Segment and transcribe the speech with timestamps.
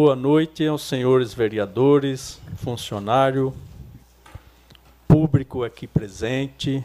[0.00, 3.52] Boa noite aos senhores vereadores, funcionário,
[5.08, 6.84] público aqui presente,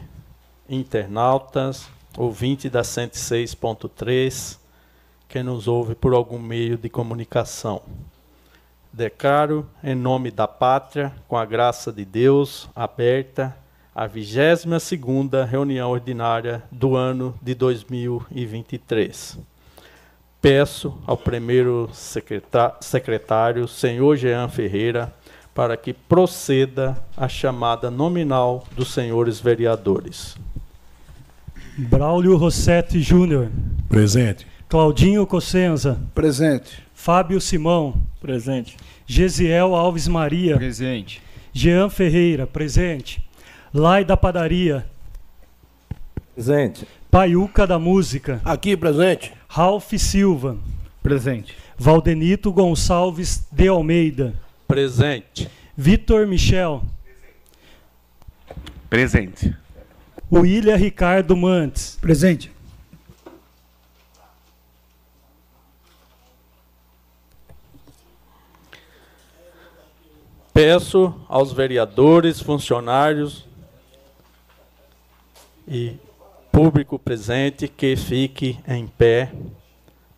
[0.68, 1.88] internautas,
[2.18, 4.58] ouvinte da 106.3,
[5.30, 7.84] que nos ouve por algum meio de comunicação.
[8.92, 13.56] Declaro, em nome da pátria, com a graça de Deus, aberta
[13.94, 19.53] a 22ª reunião ordinária do ano de 2023
[20.44, 21.90] peço ao primeiro
[22.82, 25.14] secretário, senhor Jean Ferreira,
[25.56, 30.36] para que proceda a chamada nominal dos senhores vereadores.
[31.78, 33.50] Braulio Rossetti Júnior.
[33.88, 34.46] Presente.
[34.68, 35.98] Claudinho Cossenza.
[36.14, 36.84] Presente.
[36.94, 37.96] Fábio Simão.
[38.20, 38.76] Presente.
[39.08, 40.58] Gesiel Alves Maria.
[40.58, 41.22] Presente.
[41.54, 42.46] Jean Ferreira.
[42.46, 43.24] Presente.
[43.74, 44.86] Lai da Padaria.
[46.36, 46.86] Presente.
[47.14, 48.42] Paiuca da Música.
[48.44, 49.32] Aqui, presente.
[49.48, 50.58] Ralph Silva.
[51.04, 51.56] Presente.
[51.78, 54.34] Valdenito Gonçalves de Almeida.
[54.68, 55.48] Presente.
[55.78, 56.84] Vitor Michel.
[58.90, 59.56] Presente.
[60.32, 62.00] William Ricardo Mantes.
[62.02, 62.52] Presente.
[70.52, 73.46] Peço aos vereadores, funcionários
[75.68, 75.96] e
[76.54, 79.32] público presente que fique em pé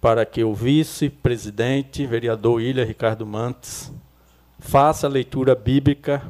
[0.02, 3.89] para que o vice-presidente, vereador Ilha Ricardo Mantes,
[4.59, 6.21] faça a leitura bíblica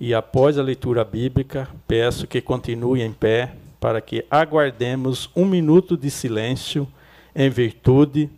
[0.00, 5.94] e após a leitura bíblica, peço que continue em pé para que aguardemos um minuto
[5.94, 6.88] de silêncio
[7.36, 8.30] em virtude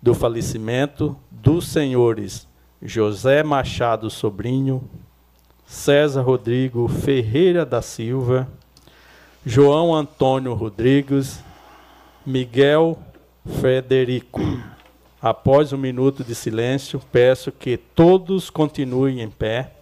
[0.00, 2.48] do falecimento dos senhores
[2.80, 4.82] José Machado Sobrinho,
[5.66, 8.48] César Rodrigo Ferreira da Silva,
[9.46, 11.44] João Antônio Rodrigues,
[12.24, 12.98] Miguel
[13.60, 14.40] Frederico.
[15.20, 19.72] Após um minuto de silêncio, peço que todos continuem em pé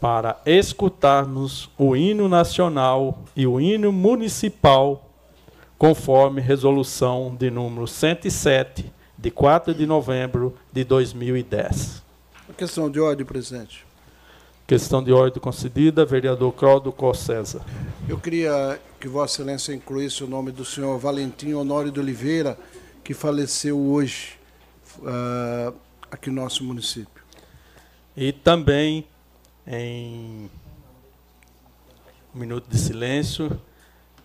[0.00, 5.06] para escutarmos o hino nacional e o hino municipal,
[5.76, 12.02] conforme resolução de número 107, de 4 de novembro de 2010.
[12.48, 13.87] A questão de ordem, presidente.
[14.68, 17.64] Questão de ordem concedida, vereador Claudio Cossesa.
[18.06, 22.58] Eu queria que Vossa Excelência incluísse o nome do senhor Valentim Honório de Oliveira,
[23.02, 24.38] que faleceu hoje
[24.98, 25.74] uh,
[26.10, 27.24] aqui no nosso município.
[28.14, 29.06] E também,
[29.66, 30.50] em
[32.34, 33.58] um minuto de silêncio,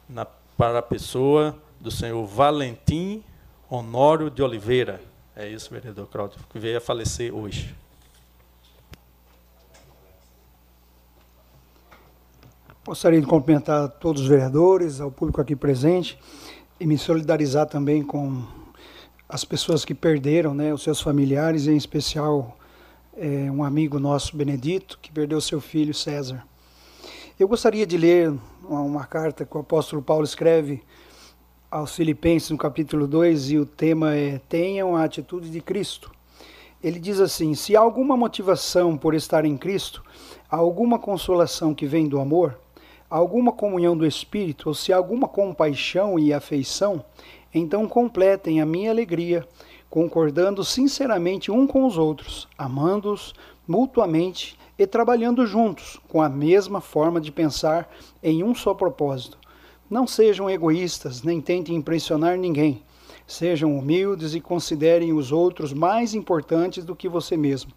[0.09, 3.23] na, para a pessoa do senhor Valentim
[3.69, 4.99] Honório de Oliveira.
[5.37, 7.73] É isso, vereador Cláudio, que veio a falecer hoje.
[12.85, 16.19] Gostaria de cumprimentar todos os vereadores, ao público aqui presente
[16.77, 18.43] e me solidarizar também com
[19.29, 22.57] as pessoas que perderam, né, os seus familiares, em especial
[23.15, 26.45] é, um amigo nosso, Benedito, que perdeu seu filho César.
[27.39, 28.33] Eu gostaria de ler
[28.67, 30.83] uma, uma carta que o apóstolo Paulo escreve
[31.71, 36.11] aos Filipenses, no capítulo 2, e o tema é Tenham a atitude de Cristo.
[36.83, 40.03] Ele diz assim: Se há alguma motivação por estar em Cristo,
[40.51, 42.59] há alguma consolação que vem do amor,
[43.13, 47.05] alguma comunhão do Espírito, ou se alguma compaixão e afeição,
[47.53, 49.47] então completem a minha alegria,
[49.87, 53.35] concordando sinceramente um com os outros, amando-os
[53.67, 57.87] mutuamente e trabalhando juntos, com a mesma forma de pensar
[58.23, 59.37] em um só propósito.
[59.87, 62.81] Não sejam egoístas, nem tentem impressionar ninguém.
[63.27, 67.71] Sejam humildes e considerem os outros mais importantes do que você mesmo.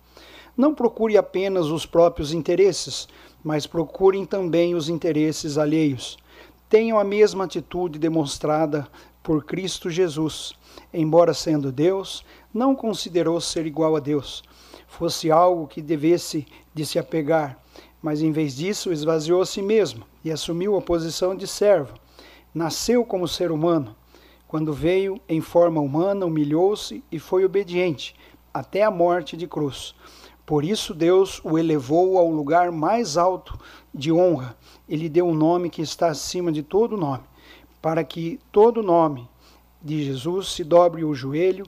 [0.57, 3.07] Não procure apenas os próprios interesses,
[3.43, 6.17] mas procurem também os interesses alheios.
[6.69, 8.89] Tenham a mesma atitude demonstrada
[9.23, 10.53] por Cristo Jesus.
[10.93, 14.43] Embora sendo Deus, não considerou ser igual a Deus,
[14.87, 17.59] fosse algo que devesse de se apegar,
[18.01, 21.95] mas em vez disso esvaziou a si mesmo e assumiu a posição de servo.
[22.55, 23.95] Nasceu como ser humano.
[24.49, 28.15] Quando veio em forma humana, humilhou-se e foi obediente
[28.55, 29.95] até a morte de cruz.
[30.47, 33.59] Por isso Deus o elevou ao lugar mais alto
[33.93, 34.57] de honra.
[34.89, 37.25] Ele deu um nome que está acima de todo nome,
[37.83, 39.29] para que todo nome
[39.83, 41.67] de Jesus, se dobre o joelho,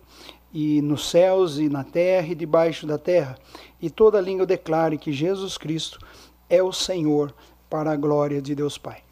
[0.52, 3.36] e nos céus e na terra e debaixo da terra,
[3.80, 5.98] e toda língua declare que Jesus Cristo
[6.48, 7.34] é o Senhor,
[7.69, 9.07] para a glória de Deus Pai.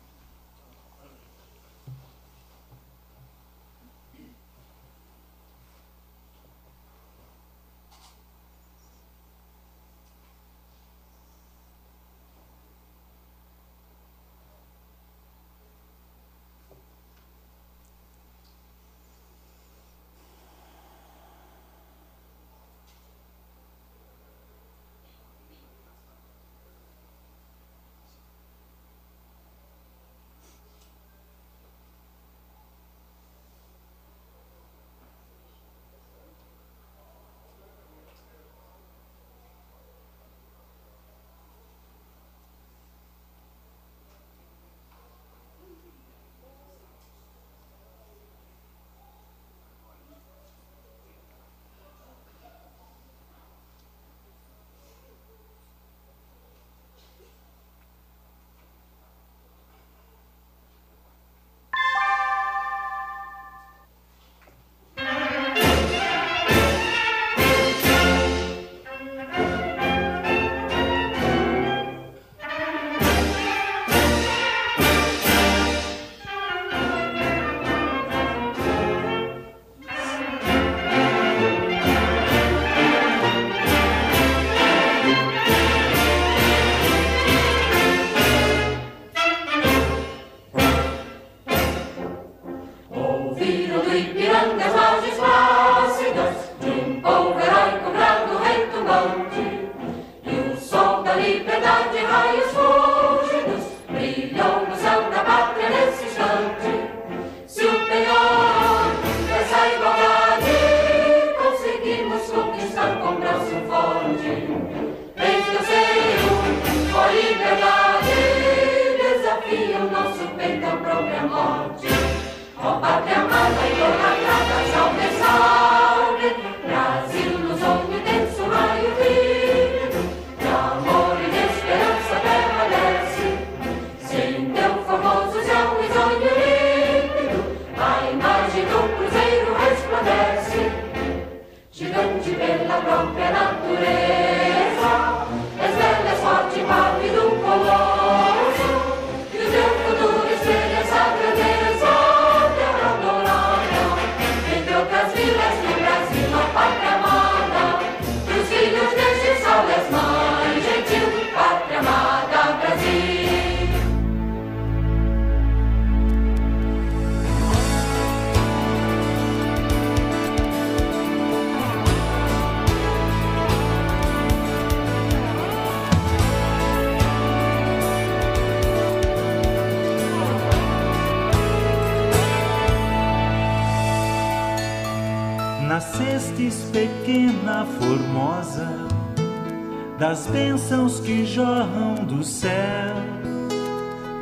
[190.16, 192.94] Das bênçãos que jorram do céu.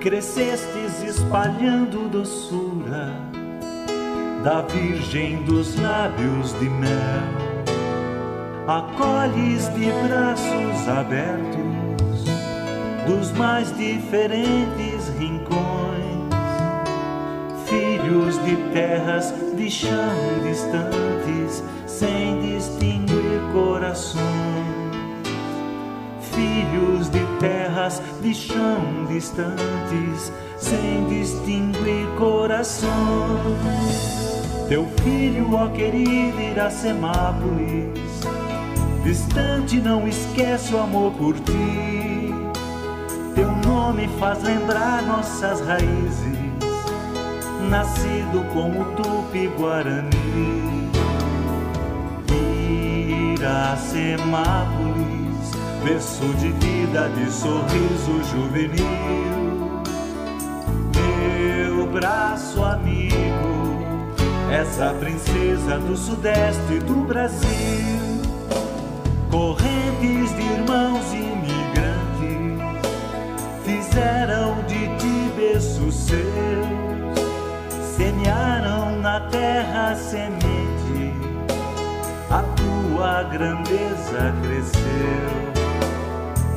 [0.00, 3.12] Crescestes espalhando doçura
[4.42, 6.90] da Virgem dos lábios de mel.
[8.66, 12.24] Acolhes de braços abertos
[13.06, 14.63] dos mais diferentes
[34.68, 38.00] Teu filho, ó querido Iracemápolis,
[39.02, 42.32] distante não esquece o amor por ti.
[43.34, 46.38] Teu nome faz lembrar nossas raízes,
[47.68, 50.08] nascido como Tupi-Guarani.
[53.34, 55.24] Iracemápolis
[55.84, 59.33] berço de vida, de sorriso juvenil.
[61.94, 63.78] Braço amigo,
[64.50, 68.20] essa princesa do sudeste do Brasil.
[69.30, 72.58] Correntes de irmãos imigrantes
[73.64, 76.18] fizeram de ti berço seu,
[77.96, 81.14] semearam na terra semente,
[82.28, 85.44] a tua grandeza cresceu.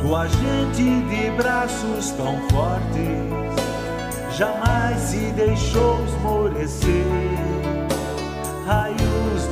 [0.01, 3.66] Tua gente de braços tão fortes
[4.37, 7.05] jamais se deixou esmorecer.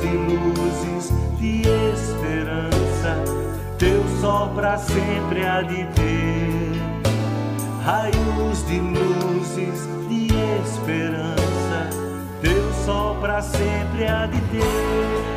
[0.06, 1.62] luzes de
[1.92, 3.16] esperança,
[3.78, 6.72] teu sol para sempre há de ter.
[7.84, 10.28] Raios de luzes de
[10.62, 11.90] esperança,
[12.40, 15.35] teu sol para sempre há de ter.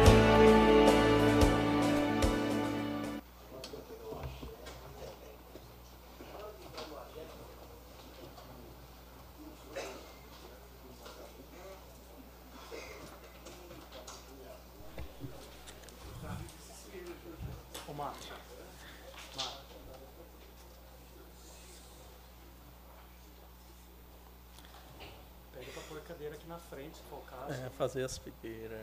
[27.80, 28.78] Fazer as figueiras.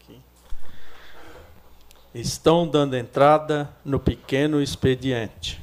[0.00, 0.20] Aqui.
[2.12, 5.62] Estão dando entrada no pequeno expediente.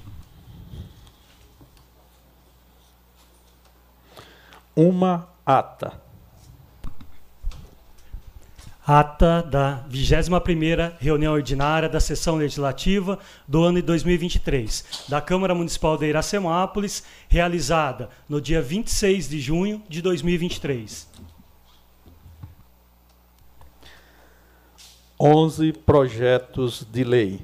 [4.73, 6.01] Uma ata.
[8.87, 15.97] Ata da 21ª reunião ordinária da sessão legislativa do ano de 2023 da Câmara Municipal
[15.97, 21.14] de Iracemápolis, realizada no dia 26 de junho de 2023.
[25.19, 27.39] 11 projetos de lei.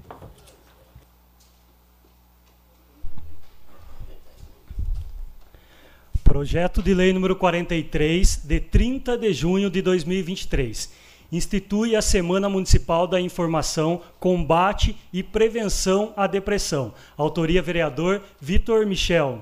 [6.21, 10.91] Projeto de Lei número 43, de 30 de junho de 2023.
[11.31, 16.93] Institui a Semana Municipal da Informação, Combate e Prevenção à Depressão.
[17.17, 19.41] Autoria vereador Vitor Michel.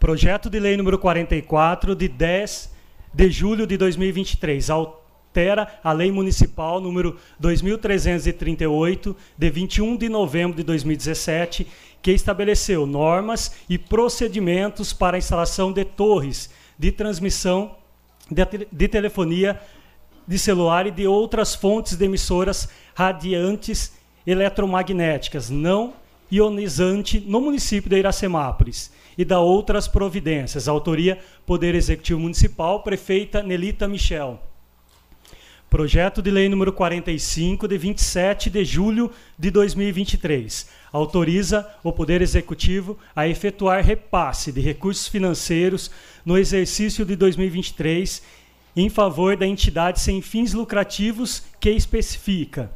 [0.00, 2.72] Projeto de Lei número 44, de 10
[3.14, 4.70] de julho de 2023
[5.38, 11.64] altera a Lei Municipal número 2338 de 21 de novembro de 2017,
[12.02, 17.76] que estabeleceu normas e procedimentos para a instalação de torres de transmissão
[18.28, 19.60] de, de telefonia
[20.26, 23.92] de celular e de outras fontes de emissoras radiantes
[24.26, 25.94] eletromagnéticas não
[26.30, 30.68] ionizante no município de Iracemápolis e da outras providências.
[30.68, 34.47] Autoria Poder Executivo Municipal, prefeita Nelita Michel.
[35.70, 40.66] Projeto de Lei número 45, de 27 de julho de 2023.
[40.90, 45.90] Autoriza o Poder Executivo a efetuar repasse de recursos financeiros
[46.24, 48.22] no exercício de 2023
[48.74, 52.70] em favor da entidade sem fins lucrativos que especifica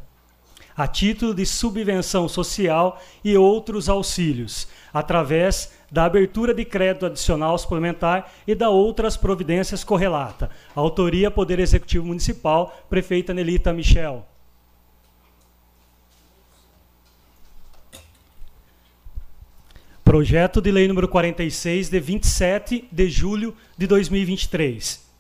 [0.77, 8.33] a título de subvenção social e outros auxílios, através da abertura de crédito adicional suplementar
[8.47, 10.49] e da outras providências correlata.
[10.75, 14.27] Autoria Poder Executivo Municipal, prefeita Nelita Michel.
[20.03, 25.13] Projeto de Lei número 46 de 27 de julho de 2023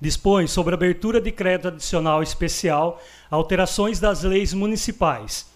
[0.00, 5.46] dispõe sobre abertura de crédito adicional especial, alterações das leis municipais,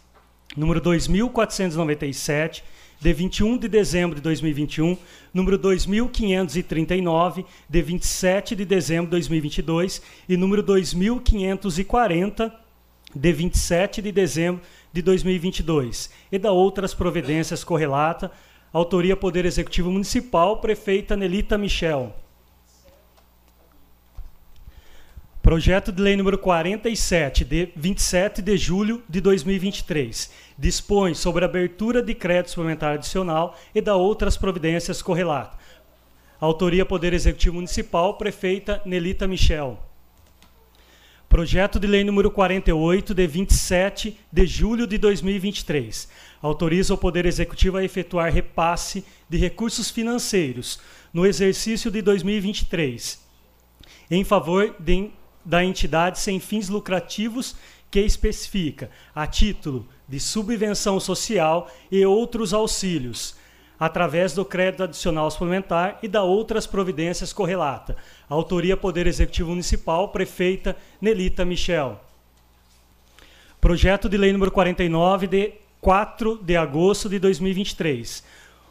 [0.57, 2.63] número 2497,
[3.01, 4.97] de 21 de dezembro de 2021,
[5.33, 12.53] número 2539, de 27 de dezembro de 2022 e número 2540,
[13.15, 14.63] de 27 de dezembro
[14.93, 18.31] de 2022, e da outras providências correlata,
[18.73, 22.26] autoria Poder Executivo Municipal, prefeita Nelita Michel.
[25.47, 32.03] Projeto de Lei número 47, de 27 de julho de 2023, dispõe sobre a abertura
[32.03, 35.57] de crédito suplementar adicional e da outras providências correlatas.
[36.41, 39.79] Autoria Poder Executivo Municipal, prefeita Nelita Michel.
[41.29, 46.09] Projeto de Lei número 48, de 27 de julho de 2023.
[46.43, 50.81] Autoriza o Poder Executivo a efetuar repasse de recursos financeiros
[51.15, 53.25] no exercício de 2023
[54.11, 55.11] em favor de
[55.47, 57.55] da entidade sem fins lucrativos
[57.91, 63.37] que especifica, a título de subvenção social e outros auxílios,
[63.79, 67.97] através do crédito adicional suplementar e da outras providências correlata.
[68.29, 72.01] Autoria Poder Executivo Municipal, prefeita Nelita Michel.
[73.61, 78.25] Projeto de Lei número 49 de 4 de agosto de 2023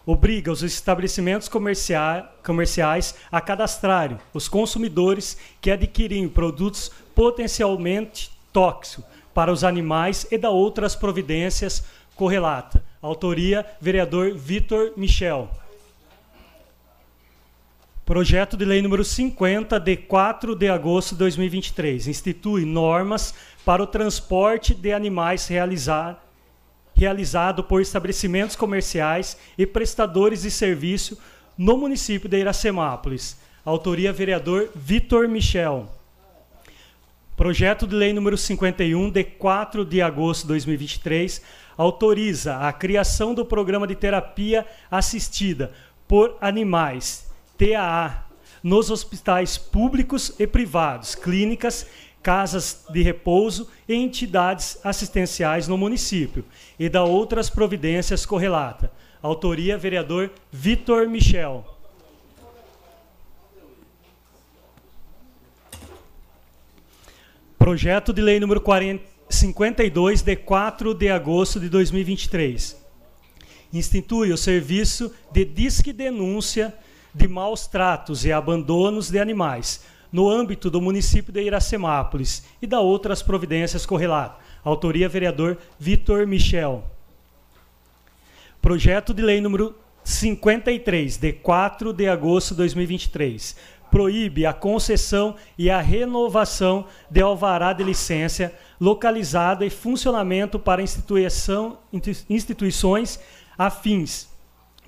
[0.06, 9.64] obriga os estabelecimentos comerciais a cadastrarem os consumidores que adquirem produtos potencialmente tóxicos para os
[9.66, 11.84] animais e da outras providências
[12.16, 12.84] correlata.
[13.02, 15.50] Autoria, vereador Vitor Michel.
[18.06, 23.34] Projeto de Lei número 50, de 4 de agosto de 2023, institui normas
[23.66, 26.24] para o transporte de animais realizar,
[26.96, 31.18] realizado por estabelecimentos comerciais e prestadores de serviço
[31.58, 33.38] no município de Iracemápolis.
[33.64, 35.90] Autoria vereador Vitor Michel.
[37.36, 41.42] Projeto de Lei número 51, de 4 de agosto de 2023,
[41.78, 45.74] autoriza a criação do Programa de Terapia Assistida
[46.08, 48.26] por Animais, TAA,
[48.64, 51.88] nos hospitais públicos e privados, clínicas,
[52.26, 56.44] casas de repouso e entidades assistenciais no município,
[56.80, 58.92] e da outras providências correlata.
[59.22, 61.64] Autoria, vereador Vitor Michel.
[67.60, 72.76] Projeto de Lei número 40, 52, de 4 de agosto de 2023.
[73.72, 76.74] Institui o serviço de disque denúncia
[77.14, 82.80] de maus tratos e abandonos de animais no âmbito do município de Iracemápolis e da
[82.80, 84.38] outras providências correlatas.
[84.64, 86.86] Autoria vereador Vitor Michel.
[88.62, 93.58] Projeto de lei número 53, de 4 de agosto de 2023
[93.92, 101.78] proíbe a concessão e a renovação de alvará de licença localizado e funcionamento para instituição,
[102.30, 103.20] instituições
[103.58, 104.30] afins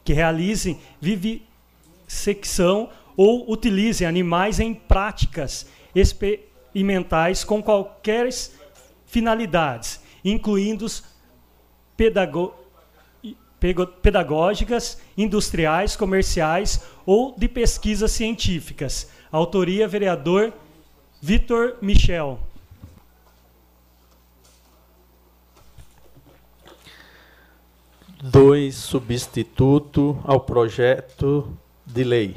[0.06, 8.30] que realizem vivissecção ou utilizem animais em práticas experimentais com qualquer
[9.08, 10.86] finalidades, incluindo
[11.98, 12.68] pedagógicas
[14.02, 19.10] pedagógicas, industriais, comerciais ou de pesquisas científicas.
[19.32, 20.54] Autoria vereador
[21.20, 22.40] Vitor Michel.
[28.22, 32.36] Dois substituto ao projeto de lei.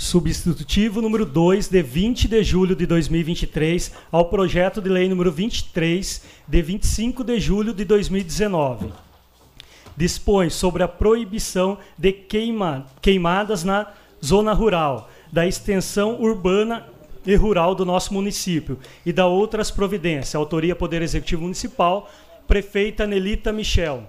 [0.00, 6.22] Substitutivo número 2, de 20 de julho de 2023, ao projeto de lei número 23,
[6.48, 8.94] de 25 de julho de 2019.
[9.94, 13.92] Dispõe sobre a proibição de queima, queimadas na
[14.24, 16.86] zona rural, da extensão urbana
[17.26, 20.34] e rural do nosso município e da outras providências.
[20.34, 22.10] Autoria Poder Executivo Municipal,
[22.48, 24.08] prefeita Nelita Michel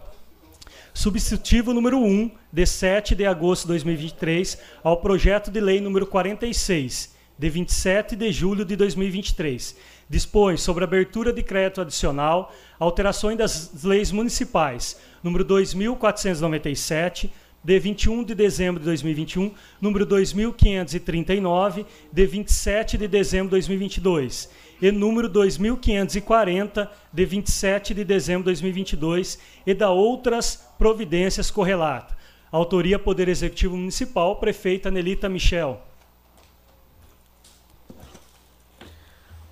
[0.93, 7.15] substitutivo número 1, de 7 de agosto de 2023, ao projeto de lei número 46,
[7.37, 9.75] de 27 de julho de 2023.
[10.09, 17.31] Dispõe sobre abertura de crédito adicional, alterações das leis municipais, número 2497,
[17.63, 24.49] de 21 de dezembro de 2021, número 2539, de 27 de dezembro de 2022
[24.81, 32.17] e número 2540, de 27 de dezembro de 2022, e da outras providências correlatas.
[32.51, 35.79] Autoria Poder Executivo Municipal, prefeita Nelita Michel.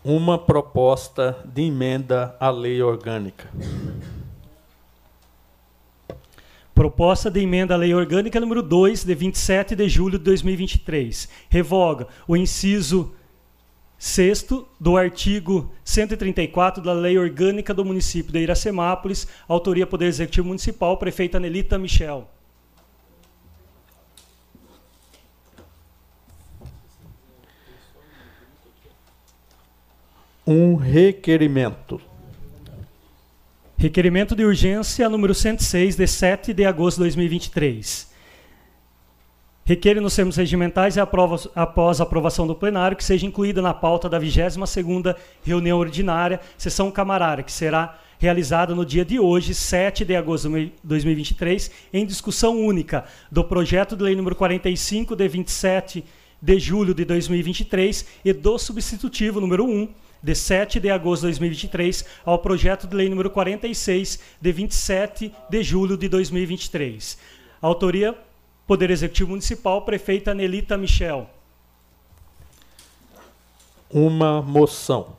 [0.04, 3.48] Uma proposta de emenda à lei orgânica.
[6.74, 11.30] Proposta de emenda à Lei Orgânica número 2, de 27 de julho de 2023.
[11.48, 13.14] Revoga o inciso
[14.00, 20.96] Sexto, do artigo 134 da Lei Orgânica do Município de Iracemápolis, autoria Poder Executivo Municipal,
[20.96, 22.32] prefeita Nelita Michel.
[30.48, 32.00] Um requerimento.
[33.78, 38.09] Requerimento de urgência número 106, de 7 de agosto de 2023
[39.70, 44.10] requer nos termos regimentais e após a aprovação do plenário que seja incluída na pauta
[44.10, 50.16] da 22ª reunião ordinária, sessão camarária, que será realizada no dia de hoje, 7 de
[50.16, 56.04] agosto de 2023, em discussão única do projeto de lei número 45 de 27
[56.42, 59.88] de julho de 2023 e do substitutivo número 1
[60.24, 65.62] de 7 de agosto de 2023 ao projeto de lei número 46 de 27 de
[65.62, 67.20] julho de 2023.
[67.62, 68.18] Autoria
[68.70, 71.28] Poder Executivo Municipal, prefeita Nelita Michel.
[73.90, 75.16] Uma moção.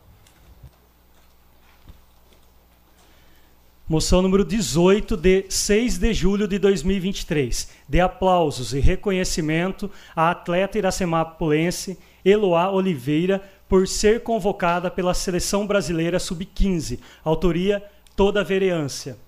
[3.88, 7.70] Moção número 18, de 6 de julho de 2023.
[7.88, 16.20] De aplausos e reconhecimento à atleta iracemapulense Eloá Oliveira por ser convocada pela Seleção Brasileira
[16.20, 17.00] Sub-15.
[17.24, 17.82] Autoria
[18.14, 19.18] toda a vereância.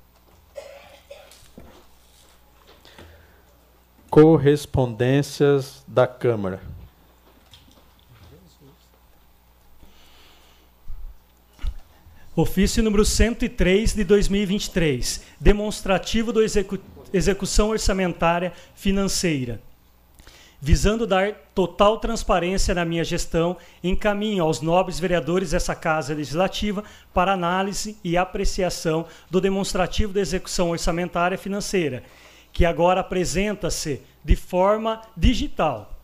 [4.13, 6.61] Correspondências da Câmara.
[12.37, 16.79] Ofício número 103 de 2023, demonstrativo da execu
[17.11, 19.59] execução orçamentária financeira.
[20.61, 27.33] Visando dar total transparência na minha gestão, encaminho aos nobres vereadores dessa Casa Legislativa para
[27.33, 32.03] análise e apreciação do demonstrativo da execução orçamentária financeira
[32.53, 35.99] que agora apresenta-se de forma digital.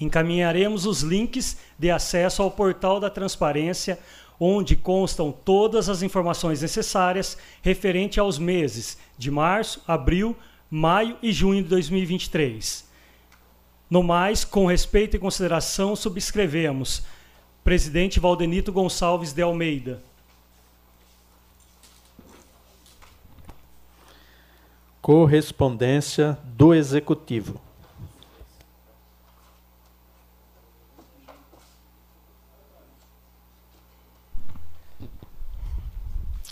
[0.00, 3.98] Encaminharemos os links de acesso ao portal da transparência,
[4.38, 10.34] onde constam todas as informações necessárias referente aos meses de março, abril,
[10.70, 12.88] maio e junho de 2023.
[13.90, 17.02] No mais, com respeito e consideração, subscrevemos.
[17.62, 20.02] Presidente Valdenito Gonçalves de Almeida.
[25.00, 27.58] Correspondência do Executivo.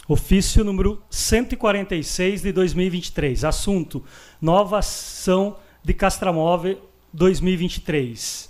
[0.08, 3.44] Ofício número 146 de 2023.
[3.44, 4.02] Assunto:
[4.40, 6.80] Nova ação de Castramóvel
[7.12, 8.48] 2023.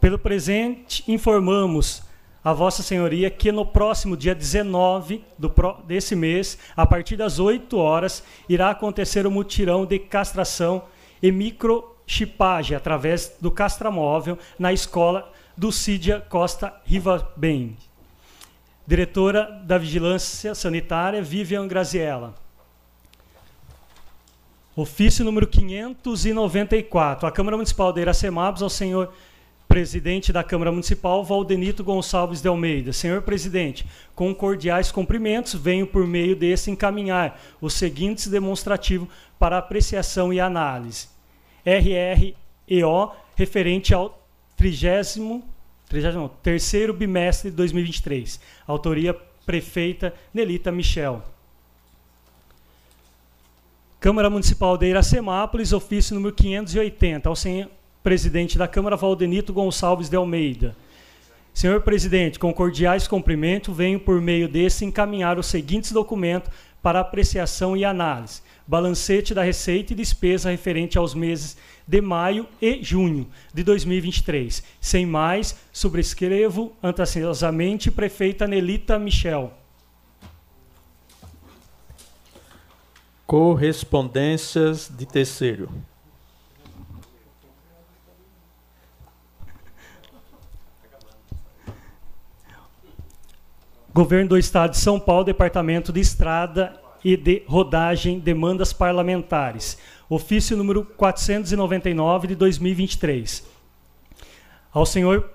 [0.00, 2.02] Pelo presente, informamos
[2.48, 5.52] a Vossa Senhoria que no próximo dia 19 do,
[5.86, 10.84] desse mês, a partir das 8 horas, irá acontecer o mutirão de castração
[11.22, 17.76] e microchipagem através do castramóvel na escola do Cídia Costa Rivabem
[18.86, 22.34] diretora da Vigilância Sanitária, Vivian Graziella.
[24.74, 27.26] Ofício número 594.
[27.26, 29.12] A Câmara Municipal de Iracemápolis ao senhor
[29.68, 32.92] presidente da Câmara Municipal, Valdenito Gonçalves de Almeida.
[32.92, 40.32] Senhor presidente, com cordiais cumprimentos, venho por meio desse encaminhar os seguintes demonstrativos para apreciação
[40.32, 41.08] e análise.
[41.64, 44.26] RREO, referente ao
[44.56, 48.40] 30 terceiro bimestre de 2023.
[48.66, 49.14] Autoria
[49.46, 51.22] prefeita Nelita Michel.
[54.00, 57.68] Câmara Municipal de Iracemápolis, ofício número 580, ao senhor
[58.02, 60.76] presidente da Câmara Valdenito Gonçalves de Almeida.
[61.52, 67.76] Senhor presidente, com cordiais cumprimentos, venho por meio desse encaminhar os seguintes documentos para apreciação
[67.76, 68.42] e análise.
[68.66, 71.56] Balancete da receita e despesa referente aos meses
[71.86, 74.62] de maio e junho de 2023.
[74.80, 79.52] Sem mais, subscrevo ansiosamente prefeita Nelita Michel.
[83.26, 85.68] Correspondências de terceiro.
[93.98, 99.76] Governo do Estado de São Paulo, Departamento de Estrada e de Rodagem, demandas parlamentares
[100.08, 103.44] ofício número 499 de 2023.
[104.72, 105.32] Ao senhor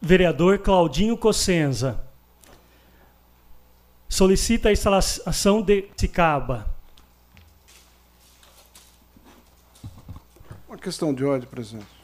[0.00, 2.02] vereador Claudinho Cossenza.
[4.08, 6.74] Solicita a instalação de Cicaba.
[10.66, 11.97] Uma questão de ordem, presidente.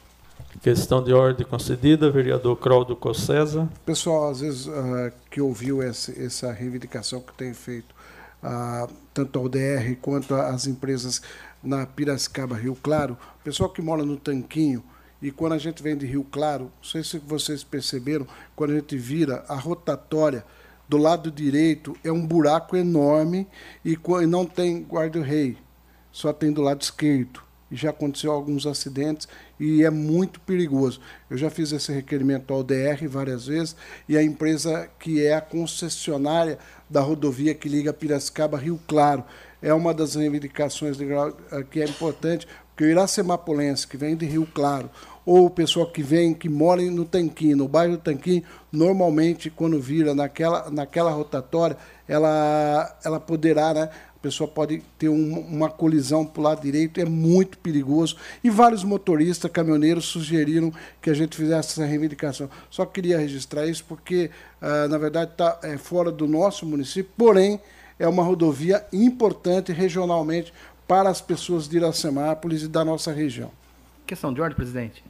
[0.64, 3.68] Questão de ordem concedida, vereador Claudio Cossesa.
[3.84, 7.94] Pessoal, às vezes, uh, que ouviu essa, essa reivindicação que tem feito,
[8.42, 11.20] uh, tanto a UDR quanto as empresas
[11.62, 14.82] na Piracicaba, Rio Claro, pessoal que mora no Tanquinho,
[15.20, 18.76] e quando a gente vem de Rio Claro, não sei se vocês perceberam, quando a
[18.76, 20.46] gente vira a rotatória
[20.88, 23.46] do lado direito, é um buraco enorme
[23.84, 25.58] e não tem guarda-rei,
[26.10, 27.42] só tem do lado esquerdo.
[27.70, 31.00] E já aconteceu alguns acidentes e é muito perigoso.
[31.30, 33.76] Eu já fiz esse requerimento ao DR várias vezes
[34.08, 39.24] e a empresa que é a concessionária da rodovia que liga Piracicaba Rio Claro
[39.62, 44.46] é uma das reivindicações eh, que é importante, porque o iracemapolense, que vem de Rio
[44.52, 44.90] Claro,
[45.24, 49.80] ou o pessoal que vem, que mora no Tanquim, no bairro do Tanquim, normalmente, quando
[49.80, 53.90] vira naquela, naquela rotatória, ela, ela poderá, né?
[54.24, 58.16] A pessoa pode ter um, uma colisão para o lado direito, é muito perigoso.
[58.42, 62.48] E vários motoristas, caminhoneiros sugeriram que a gente fizesse essa reivindicação.
[62.70, 64.30] Só queria registrar isso porque,
[64.62, 67.60] ah, na verdade, está é, fora do nosso município, porém,
[67.98, 70.54] é uma rodovia importante regionalmente
[70.88, 73.50] para as pessoas de Iracemápolis e da nossa região.
[74.06, 75.04] Questão de ordem, presidente.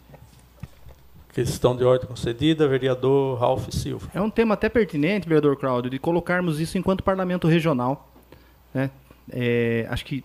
[1.32, 4.10] Questão de ordem concedida, vereador Ralph Silva.
[4.12, 8.08] É um tema até pertinente, vereador Cláudio, de colocarmos isso enquanto parlamento regional.
[8.74, 8.90] Né?
[9.30, 10.24] É, acho que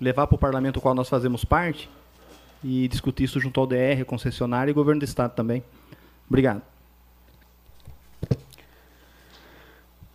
[0.00, 1.90] levar para o parlamento ao qual nós fazemos parte
[2.62, 5.62] e discutir isso junto ao DR, concessionário e governo do estado também.
[6.28, 6.62] Obrigado.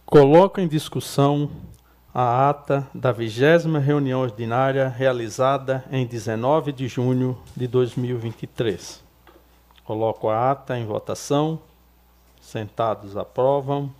[0.05, 1.49] Coloco em discussão
[2.13, 9.03] a ata da vigésima reunião ordinária realizada em 19 de junho de 2023.
[9.83, 11.59] Coloco a ata em votação.
[12.39, 13.91] Sentados aprovam.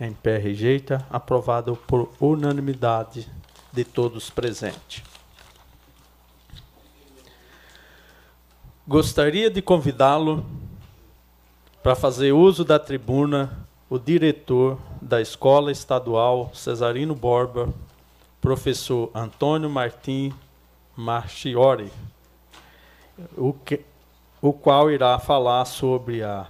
[0.00, 1.06] Em pé rejeita.
[1.10, 3.28] Aprovado por unanimidade
[3.72, 5.02] de todos presentes.
[8.86, 10.44] Gostaria de convidá-lo
[11.82, 17.72] para fazer uso da tribuna o diretor da Escola Estadual Cesarino Borba,
[18.40, 20.32] professor Antônio Martim
[20.96, 21.90] Marchiori,
[23.36, 23.80] o, que,
[24.40, 26.46] o qual irá falar sobre a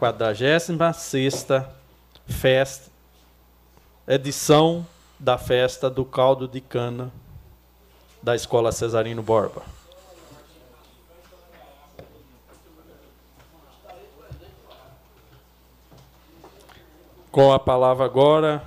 [0.00, 1.66] 46ª
[2.26, 2.90] festa,
[4.06, 4.86] edição
[5.18, 7.12] da festa do caldo de cana
[8.22, 9.62] da Escola Cesarino Borba.
[17.30, 18.62] Com a palavra agora,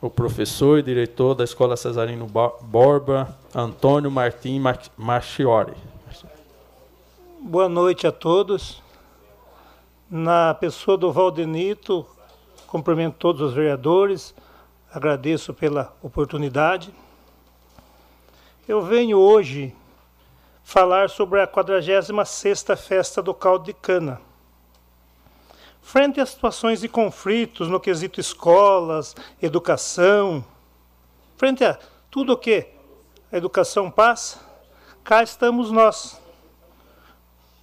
[0.00, 2.26] o professor e diretor da Escola Cesarino
[2.62, 4.62] Borba, Antônio Martim
[4.96, 5.74] Marchiori.
[7.40, 8.82] Boa noite a todos.
[10.08, 12.06] Na pessoa do Valdenito,
[12.66, 14.34] cumprimento todos os vereadores,
[14.92, 16.92] agradeço pela oportunidade.
[18.66, 19.74] Eu venho hoje
[20.64, 24.20] falar sobre a 46ª Festa do Caldo de Cana.
[25.80, 30.44] Frente a situações de conflitos no quesito escolas, educação,
[31.36, 31.78] frente a
[32.10, 32.66] tudo o que
[33.30, 34.40] a educação passa,
[35.04, 36.20] cá estamos nós,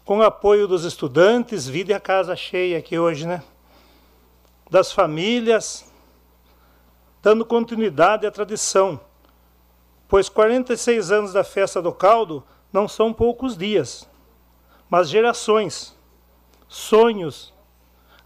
[0.05, 3.43] com o apoio dos estudantes, vida e a casa cheia aqui hoje, né?
[4.73, 5.85] Das famílias,
[7.21, 8.99] dando continuidade à tradição,
[10.07, 14.09] pois 46 anos da festa do caldo não são poucos dias,
[14.89, 15.95] mas gerações,
[16.67, 17.53] sonhos,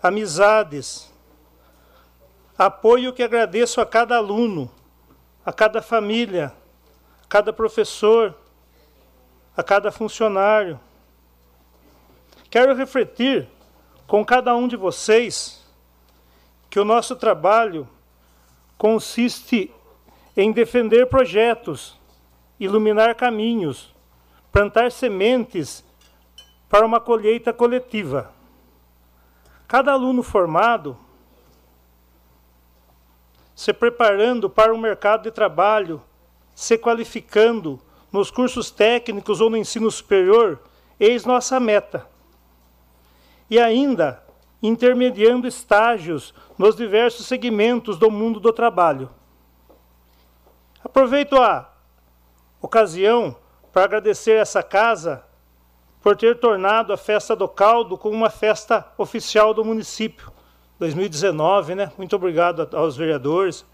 [0.02, 1.14] amizades,
[2.58, 4.72] apoio que agradeço a cada aluno,
[5.46, 6.54] a cada família,
[7.26, 8.34] a cada professor,
[9.54, 10.80] a cada funcionário.
[12.50, 13.50] Quero refletir
[14.08, 15.57] com cada um de vocês
[16.70, 17.88] que o nosso trabalho
[18.78, 19.74] consiste
[20.36, 22.00] em defender projetos,
[22.60, 23.94] iluminar caminhos,
[24.52, 25.84] plantar sementes
[26.70, 28.32] para uma colheita coletiva.
[29.68, 30.98] Cada aluno formado
[33.58, 36.00] se preparando para o mercado de trabalho,
[36.54, 40.62] se qualificando nos cursos técnicos ou no ensino superior,
[41.00, 42.08] eis nossa meta.
[43.50, 44.24] E ainda
[44.62, 49.10] intermediando estágios nos diversos segmentos do mundo do trabalho.
[50.84, 51.72] Aproveito a
[52.62, 53.36] ocasião
[53.72, 55.24] para agradecer essa casa
[56.02, 60.32] por ter tornado a festa do caldo como uma festa oficial do município.
[60.80, 61.92] 2019, né?
[61.98, 63.66] Muito obrigado aos vereadores.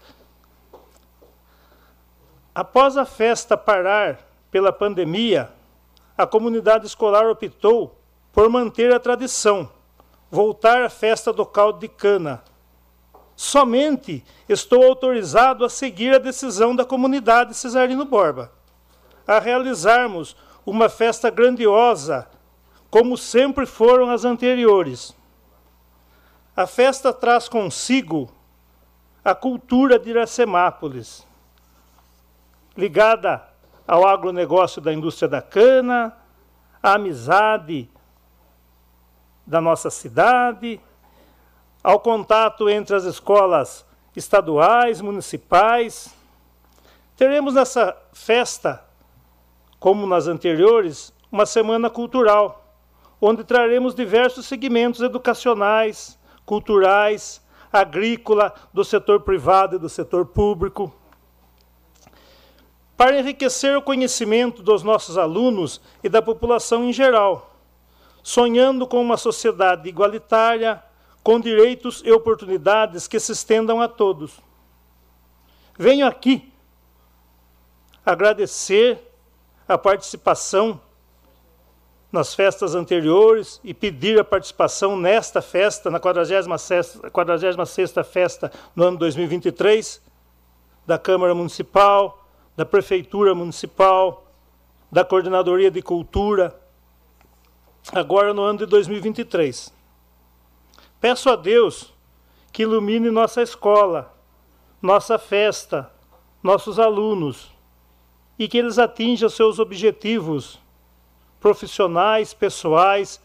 [2.54, 4.18] Após a festa parar
[4.50, 5.50] pela pandemia,
[6.16, 7.98] a comunidade escolar optou
[8.32, 9.68] por manter a tradição,
[10.34, 12.42] voltar à festa do caldo de cana.
[13.36, 18.50] Somente estou autorizado a seguir a decisão da comunidade Cesarino Borba,
[19.26, 22.28] a realizarmos uma festa grandiosa,
[22.90, 25.16] como sempre foram as anteriores.
[26.56, 28.28] A festa traz consigo
[29.24, 31.24] a cultura de Iracemápolis,
[32.76, 33.40] ligada
[33.86, 36.16] ao agronegócio da indústria da cana,
[36.82, 37.88] à amizade
[39.46, 40.80] da nossa cidade,
[41.82, 43.84] ao contato entre as escolas
[44.16, 46.14] estaduais, municipais.
[47.16, 48.82] Teremos nessa festa
[49.78, 52.64] como nas anteriores, uma semana cultural,
[53.20, 60.94] onde traremos diversos segmentos educacionais, culturais, agrícola, do setor privado e do setor público.
[62.96, 67.53] Para enriquecer o conhecimento dos nossos alunos e da população em geral,
[68.24, 70.82] sonhando com uma sociedade igualitária,
[71.22, 74.40] com direitos e oportunidades que se estendam a todos.
[75.78, 76.50] Venho aqui
[78.04, 78.98] agradecer
[79.68, 80.80] a participação
[82.10, 88.96] nas festas anteriores e pedir a participação nesta festa, na 46ª, 46ª festa no ano
[88.96, 90.00] 2023,
[90.86, 94.26] da Câmara Municipal, da Prefeitura Municipal,
[94.90, 96.58] da Coordenadoria de Cultura,
[97.92, 99.72] agora no ano de 2023.
[101.00, 101.92] Peço a Deus
[102.52, 104.14] que ilumine nossa escola,
[104.80, 105.90] nossa festa,
[106.42, 107.52] nossos alunos,
[108.38, 110.58] e que eles atinjam seus objetivos
[111.40, 113.20] profissionais, pessoais,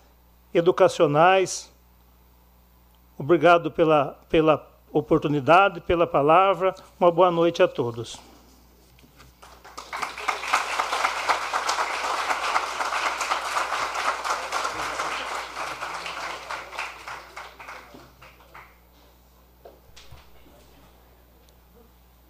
[0.54, 1.74] educacionais.
[3.18, 6.76] Obrigado pela, pela oportunidade, pela palavra.
[7.00, 8.20] Uma boa noite a todos.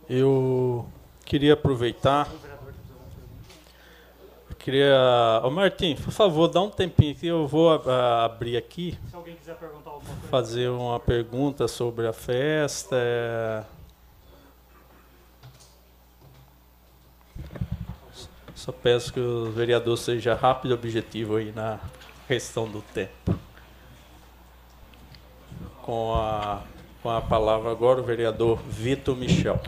[0.09, 0.87] Eu
[1.23, 2.27] queria aproveitar
[4.69, 5.41] queria.
[5.43, 8.97] Ô Martim, por favor, dá um tempinho aqui, eu vou abrir aqui.
[9.09, 10.27] Se alguém quiser perguntar alguma coisa.
[10.29, 12.95] Fazer uma pergunta sobre a festa.
[12.95, 13.63] É...
[18.53, 21.79] Só peço que o vereador seja rápido e objetivo aí na
[22.27, 23.33] questão do tempo.
[25.81, 26.61] Com a,
[27.01, 29.59] com a palavra agora o vereador Vitor Michel.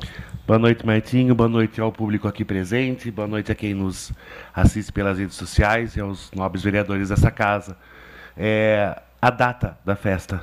[0.47, 1.35] Boa noite, Martinho.
[1.35, 3.11] Boa noite ao público aqui presente.
[3.11, 4.11] Boa noite a quem nos
[4.53, 7.77] assiste pelas redes sociais e aos nobres vereadores dessa casa.
[8.35, 10.41] É, a data da festa.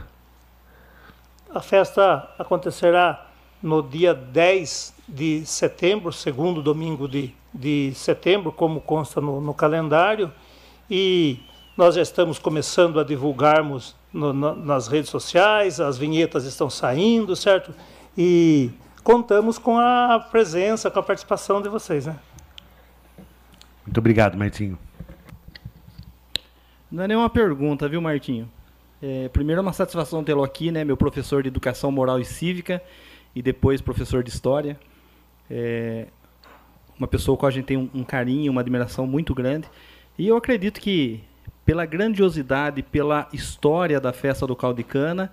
[1.53, 3.27] A festa acontecerá
[3.61, 10.33] no dia 10 de setembro, segundo domingo de, de setembro, como consta no, no calendário,
[10.89, 11.41] e
[11.77, 17.35] nós já estamos começando a divulgarmos no, no, nas redes sociais, as vinhetas estão saindo,
[17.35, 17.75] certo?
[18.17, 18.71] E
[19.09, 22.15] contamos com a presença, com a participação de vocês, né?
[23.87, 24.79] Muito obrigado, Martinho.
[26.93, 28.51] Não é nenhuma pergunta, viu, Martinho?
[29.01, 32.83] É, primeiro é uma satisfação tê-lo aqui, né, meu professor de Educação Moral e Cívica
[33.35, 34.79] e depois professor de História.
[35.51, 36.09] É
[36.99, 39.67] uma pessoa com a gente tem um, um carinho, uma admiração muito grande.
[40.19, 41.25] E eu acredito que,
[41.65, 45.33] pela grandiosidade, pela história da festa do caldo de cana,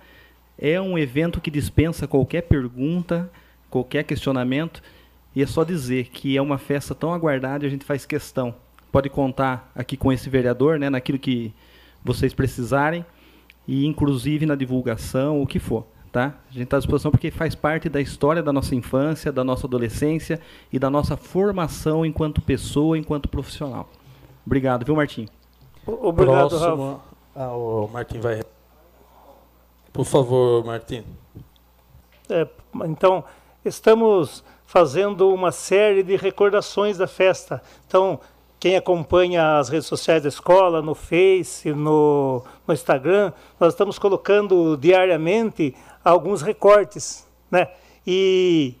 [0.58, 3.30] é um evento que dispensa qualquer pergunta,
[3.76, 4.82] qualquer questionamento.
[5.34, 8.54] E é só dizer que é uma festa tão aguardada e a gente faz questão.
[8.90, 11.52] Pode contar aqui com esse vereador, né, naquilo que
[12.02, 13.04] vocês precisarem
[13.68, 15.86] e inclusive na divulgação, o que for.
[16.10, 16.34] Tá?
[16.48, 19.66] A gente está à disposição porque faz parte da história da nossa infância, da nossa
[19.66, 20.40] adolescência
[20.72, 23.90] e da nossa formação enquanto pessoa, enquanto profissional.
[24.46, 25.28] Obrigado, viu, Martim?
[25.86, 27.00] Obrigado, Próximo,
[27.34, 28.40] ah, o Martim vai.
[29.92, 31.04] Por favor, Martim.
[32.30, 32.48] É,
[32.86, 33.24] então,
[33.68, 37.62] estamos fazendo uma série de recordações da festa.
[37.86, 38.20] Então,
[38.58, 44.76] quem acompanha as redes sociais da escola, no Face, no, no Instagram, nós estamos colocando
[44.76, 45.74] diariamente
[46.04, 47.68] alguns recortes, né?
[48.06, 48.74] E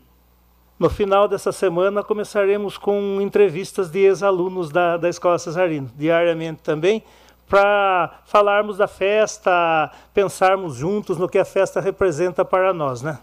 [0.78, 7.02] no final dessa semana começaremos com entrevistas de ex-alunos da, da Escola Cesarino, diariamente também,
[7.48, 13.18] para falarmos da festa, pensarmos juntos no que a festa representa para nós, né?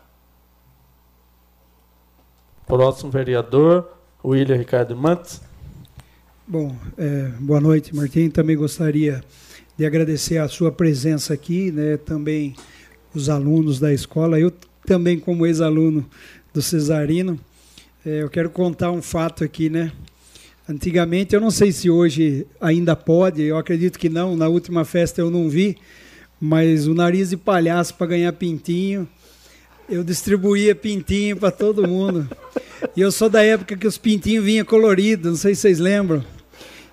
[2.65, 3.89] Próximo vereador,
[4.23, 5.41] William Ricardo Mantes.
[6.47, 8.29] Bom, é, boa noite, Martim.
[8.29, 9.23] Também gostaria
[9.77, 11.97] de agradecer a sua presença aqui, né?
[11.97, 12.55] Também
[13.13, 14.39] os alunos da escola.
[14.39, 14.51] Eu
[14.85, 16.05] também, como ex-aluno
[16.53, 17.39] do Cesarino,
[18.05, 19.91] é, eu quero contar um fato aqui, né?
[20.67, 25.19] Antigamente, eu não sei se hoje ainda pode, eu acredito que não, na última festa
[25.19, 25.77] eu não vi,
[26.39, 29.07] mas o nariz de palhaço para ganhar pintinho,
[29.89, 32.29] eu distribuía pintinho para todo mundo.
[32.95, 36.23] E eu sou da época que os pintinhos vinham coloridos, não sei se vocês lembram.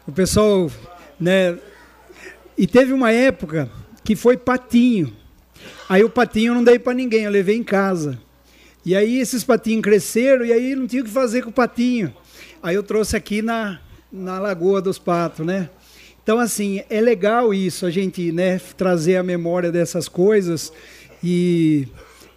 [0.06, 0.70] O pessoal,
[1.18, 1.58] né?
[2.56, 3.70] E teve uma época
[4.04, 5.12] que foi patinho.
[5.88, 8.18] Aí o patinho eu não dei para ninguém, eu levei em casa.
[8.84, 12.14] E aí esses patinhos cresceram e aí não tinha o que fazer com o patinho.
[12.62, 13.80] Aí eu trouxe aqui na,
[14.12, 15.70] na Lagoa dos Patos, né?
[16.22, 20.72] Então, assim, é legal isso, a gente né, trazer a memória dessas coisas
[21.24, 21.88] e,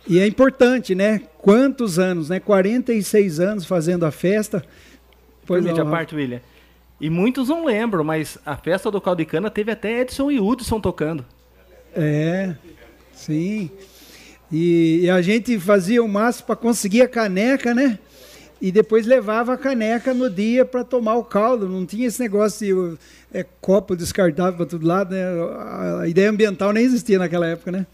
[0.07, 1.21] e é importante, né?
[1.37, 2.39] Quantos anos, né?
[2.39, 4.63] 46 anos fazendo a festa.
[5.45, 6.41] Pois Permite a parte, William.
[6.99, 10.39] E muitos não lembram, mas a festa do Caldo de Cana teve até Edson e
[10.39, 11.25] Hudson tocando.
[11.95, 12.55] É,
[13.13, 13.69] Sim.
[14.51, 17.97] E, e a gente fazia o máximo para conseguir a caneca, né?
[18.61, 21.67] E depois levava a caneca no dia para tomar o caldo.
[21.67, 22.97] Não tinha esse negócio
[23.31, 25.23] de é, copo descartável para todo lado, né?
[26.01, 27.85] A ideia ambiental nem existia naquela época, né?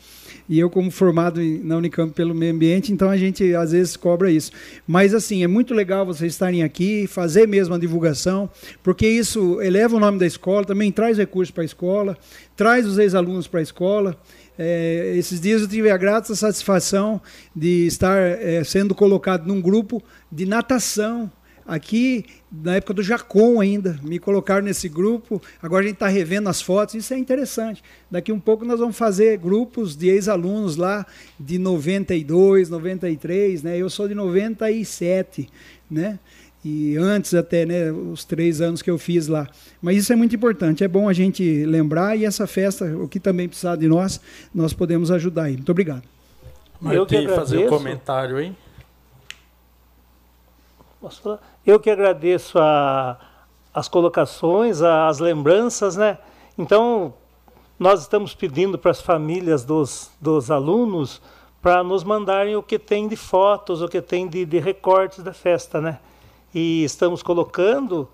[0.49, 4.31] E eu, como formado na Unicamp pelo meio ambiente, então a gente às vezes cobra
[4.31, 4.51] isso.
[4.87, 8.49] Mas, assim, é muito legal vocês estarem aqui, fazer mesmo a divulgação,
[8.81, 12.17] porque isso eleva o nome da escola, também traz recursos para a escola,
[12.55, 14.19] traz os ex-alunos para a escola.
[14.57, 17.21] É, esses dias eu tive a grata satisfação
[17.55, 21.31] de estar é, sendo colocado num grupo de natação.
[21.63, 25.41] Aqui, na época do Jacom ainda, me colocaram nesse grupo.
[25.61, 27.83] Agora a gente está revendo as fotos, isso é interessante.
[28.09, 31.05] Daqui um pouco nós vamos fazer grupos de ex-alunos lá
[31.39, 33.77] de 92, 93, né?
[33.77, 35.47] Eu sou de 97,
[35.89, 36.19] né?
[36.63, 39.47] e antes até, né, os três anos que eu fiz lá.
[39.81, 43.19] Mas isso é muito importante, é bom a gente lembrar e essa festa, o que
[43.19, 44.19] também precisar de nós,
[44.53, 45.53] nós podemos ajudar aí.
[45.53, 46.03] Muito obrigado.
[46.91, 48.55] Eu que fazer um comentário, hein?
[50.99, 51.39] Posso falar?
[51.65, 53.17] Eu que agradeço a,
[53.73, 56.17] as colocações, as lembranças, né?
[56.57, 57.13] Então,
[57.77, 61.21] nós estamos pedindo para as famílias dos, dos alunos
[61.61, 65.33] para nos mandarem o que tem de fotos, o que tem de, de recortes da
[65.33, 65.99] festa, né?
[66.53, 68.07] e estamos colocando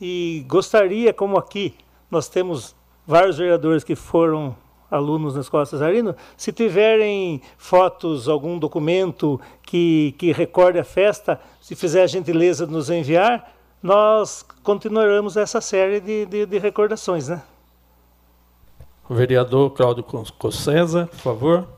[0.00, 1.74] e gostaria, como aqui
[2.10, 2.74] nós temos
[3.06, 4.56] vários vereadores que foram
[4.90, 11.76] alunos na Escola Cesarino, se tiverem fotos, algum documento que, que recorde a festa, se
[11.76, 17.42] fizer a gentileza de nos enviar, nós continuaremos essa série de, de, de recordações, né?
[19.06, 21.68] O vereador Cláudio Cossesa, por favor.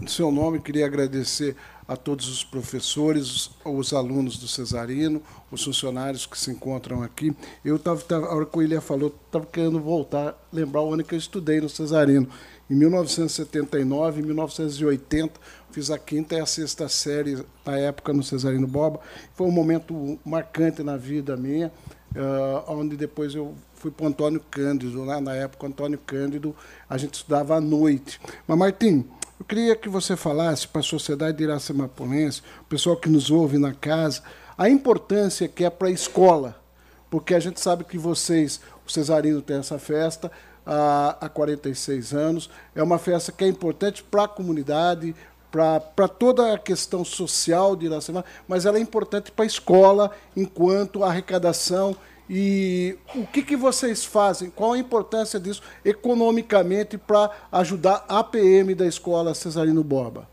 [0.00, 1.54] Em seu nome, queria agradecer
[1.86, 5.20] a todos os professores, os alunos do Cesarino,
[5.52, 7.36] os funcionários que se encontram aqui.
[7.62, 11.14] Eu estava, a hora que o Ilha falou, estava querendo voltar, lembrar o ano que
[11.14, 12.28] eu estudei no Cesarino.
[12.70, 15.40] Em 1979, em 1980,
[15.70, 19.00] fiz a quinta e a sexta série na época no Cesarino Boba.
[19.34, 21.72] Foi um momento marcante na vida minha,
[22.14, 25.02] uh, onde depois eu fui para o Antônio Cândido.
[25.06, 25.18] Né?
[25.18, 26.54] Na época, Antônio Cândido,
[26.90, 28.20] a gente estudava à noite.
[28.46, 29.06] Mas, Martim,
[29.40, 33.56] eu queria que você falasse para a sociedade de Iracemapolense, o pessoal que nos ouve
[33.56, 34.22] na casa,
[34.58, 36.60] a importância que é para a escola.
[37.08, 40.30] Porque a gente sabe que vocês, o Cesarino tem essa festa,
[40.68, 42.50] há 46 anos.
[42.74, 45.14] É uma festa que é importante para a comunidade,
[45.50, 51.02] para toda a questão social de Iracema, mas ela é importante para a escola enquanto
[51.02, 51.96] arrecadação.
[52.28, 54.50] E o que, que vocês fazem?
[54.50, 60.28] Qual a importância disso economicamente para ajudar a PM da escola Cesarino Borba?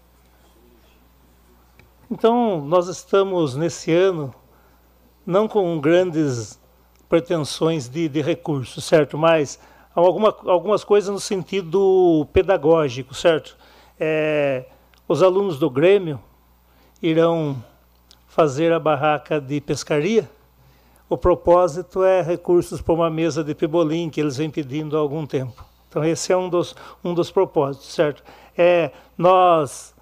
[2.11, 4.35] Então, nós estamos nesse ano
[5.25, 6.59] não com grandes
[7.07, 9.17] pretensões de, de recursos, certo?
[9.17, 9.57] Mas
[9.95, 13.57] alguma, algumas coisas no sentido pedagógico, certo?
[13.99, 14.65] É,
[15.07, 16.19] os alunos do Grêmio
[17.01, 17.63] irão
[18.27, 20.29] fazer a barraca de pescaria.
[21.07, 25.25] O propósito é recursos para uma mesa de pebolim que eles vêm pedindo há algum
[25.25, 25.63] tempo.
[25.87, 28.23] Então esse é um dos, um dos propósitos, certo?
[28.57, 29.95] É, nós,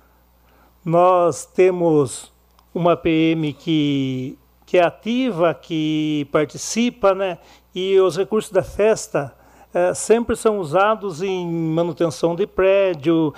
[0.84, 2.34] nós temos
[2.74, 7.38] uma PM que, que é ativa, que participa, né?
[7.76, 9.36] E os recursos da festa
[9.74, 13.34] é, sempre são usados em manutenção de prédio,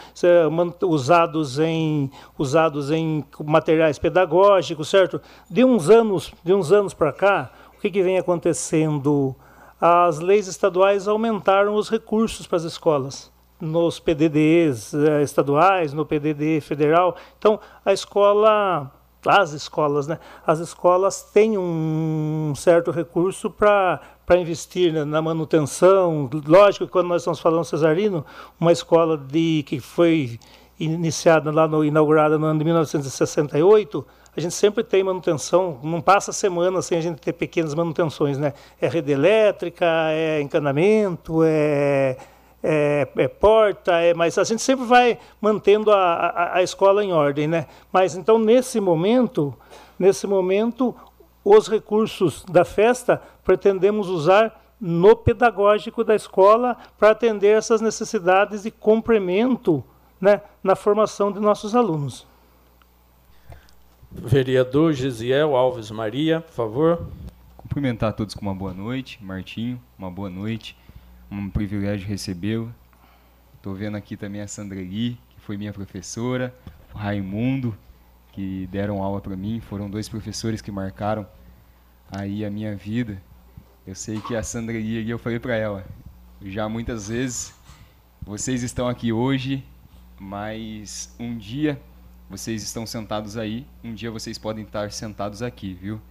[0.81, 5.21] usados em, usados em materiais pedagógicos, certo?
[5.49, 9.35] De uns anos, de uns anos para cá, o que, que vem acontecendo?
[9.79, 16.59] As leis estaduais aumentaram os recursos para as escolas nos PDDs é, estaduais, no PDD
[16.61, 17.15] federal.
[17.37, 18.91] Então, a escola
[19.27, 20.19] as escolas, né?
[20.45, 26.27] As escolas têm um certo recurso para para investir né, na manutenção.
[26.47, 28.25] Lógico que quando nós estamos falando Cesarino,
[28.59, 30.39] uma escola de que foi
[30.79, 34.05] iniciada lá no inaugurada no ano de 1968,
[34.35, 38.53] a gente sempre tem manutenção, não passa semana sem a gente ter pequenas manutenções, né?
[38.81, 42.17] É rede elétrica, é encanamento, é
[42.67, 47.13] é, é, porta, é, mas a gente sempre vai mantendo a, a, a, escola em
[47.13, 47.67] ordem, né?
[47.93, 49.55] Mas então nesse momento,
[49.99, 50.95] nesse momento,
[51.43, 58.71] os recursos da festa pretendemos usar no pedagógico da escola para atender essas necessidades de
[58.71, 59.83] complemento,
[60.19, 62.25] né, na formação de nossos alunos.
[64.11, 67.07] Vereador Gisiel Alves Maria, por favor.
[67.57, 69.23] Cumprimentar a todos com uma boa noite.
[69.23, 70.75] Martinho, uma boa noite
[71.29, 72.73] um privilégio recebê-lo.
[73.55, 76.53] Estou vendo aqui também a Sandra Gui, que foi minha professora,
[76.93, 77.75] o Raimundo,
[78.31, 81.25] que deram aula para mim, foram dois professores que marcaram
[82.11, 83.21] aí a minha vida.
[83.87, 85.85] Eu sei que a Sandra Gui, eu falei para ela,
[86.41, 87.53] já muitas vezes,
[88.21, 89.63] vocês estão aqui hoje,
[90.19, 91.79] mas um dia
[92.29, 96.01] vocês estão sentados aí, um dia vocês podem estar sentados aqui, viu?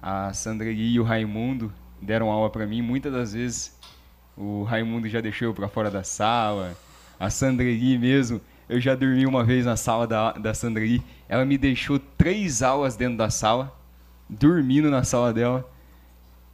[0.00, 3.78] A Sandra Gui e o Raimundo deram aula para mim, muitas das vezes
[4.36, 6.76] o Raimundo já deixou eu para fora da sala.
[7.18, 11.02] A Sandreli mesmo, eu já dormi uma vez na sala da, da Sandreli.
[11.28, 13.72] Ela me deixou três aulas dentro da sala,
[14.28, 15.68] dormindo na sala dela,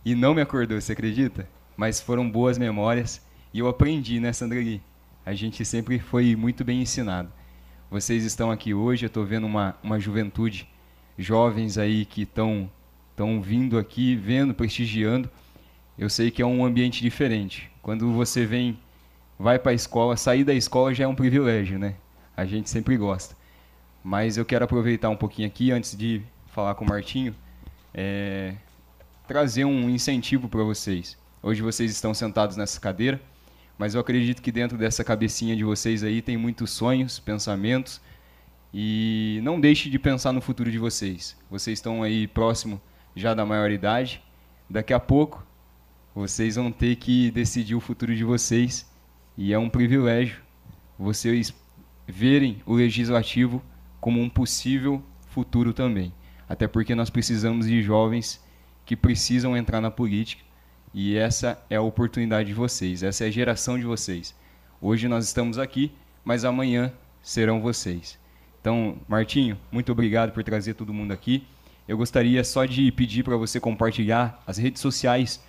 [0.05, 1.49] e não me acordou, você acredita?
[1.77, 3.21] Mas foram boas memórias
[3.53, 4.83] e eu aprendi, né, Sandreli?
[5.25, 7.31] A gente sempre foi muito bem ensinado.
[7.91, 10.69] Vocês estão aqui hoje, eu estou vendo uma, uma juventude,
[11.17, 12.71] jovens aí que estão
[13.43, 15.31] vindo aqui, vendo, prestigiando
[15.99, 17.69] eu sei que é um ambiente diferente.
[17.83, 18.79] Quando você vem,
[19.37, 21.97] vai para a escola, sair da escola já é um privilégio, né?
[22.37, 23.37] A gente sempre gosta.
[24.05, 27.35] Mas eu quero aproveitar um pouquinho aqui, antes de falar com o Martinho,
[27.93, 28.55] é,
[29.27, 31.19] trazer um incentivo para vocês.
[31.43, 33.21] Hoje vocês estão sentados nessa cadeira,
[33.77, 38.01] mas eu acredito que dentro dessa cabecinha de vocês aí tem muitos sonhos, pensamentos,
[38.73, 41.37] e não deixe de pensar no futuro de vocês.
[41.51, 42.81] Vocês estão aí próximo
[43.17, 44.23] já da maioridade.
[44.71, 45.48] Daqui a pouco
[46.19, 48.85] vocês vão ter que decidir o futuro de vocês
[49.37, 50.43] e é um privilégio
[50.99, 51.55] vocês
[52.09, 53.63] verem o legislativo
[54.01, 56.13] como um possível futuro também.
[56.49, 58.45] Até porque nós precisamos de jovens
[58.85, 60.43] que precisam entrar na política
[60.93, 64.35] e essa é a oportunidade de vocês, essa é a geração de vocês.
[64.81, 65.93] Hoje nós estamos aqui,
[66.25, 66.93] mas amanhã
[67.23, 68.19] serão vocês.
[68.61, 71.47] Então, Martinho, muito obrigado por trazer todo mundo aqui.
[71.87, 75.41] eu gostaria só de pedir para você compartilhar as redes sociais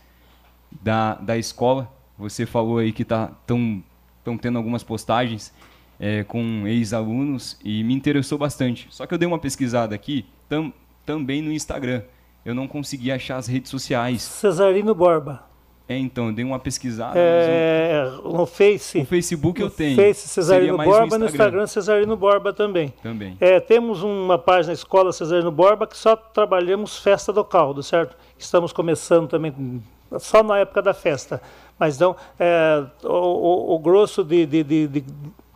[0.81, 1.91] da, da escola.
[2.17, 3.83] Você falou aí que tá tão
[4.19, 5.53] estão tendo algumas postagens
[5.99, 8.87] é, com ex-alunos e me interessou bastante.
[8.89, 10.71] Só que eu dei uma pesquisada aqui tam,
[11.05, 12.03] também no Instagram.
[12.45, 14.21] Eu não consegui achar as redes sociais.
[14.21, 15.47] Cesarino Borba.
[15.87, 17.17] É, então, eu dei uma pesquisada.
[17.17, 18.99] É, no Face.
[18.99, 19.95] O Facebook no eu tenho.
[19.95, 21.19] Face Cesarino Borba, no Instagram.
[21.19, 22.93] no Instagram Cesarino Borba também.
[23.01, 23.35] Também.
[23.39, 28.15] É, temos uma página Escola Cesarino Borba que só trabalhamos festa do caldo, certo?
[28.37, 29.81] Estamos começando também
[30.17, 31.41] só na época da festa.
[31.77, 35.05] Mas não, é, o, o, grosso de, de, de, de,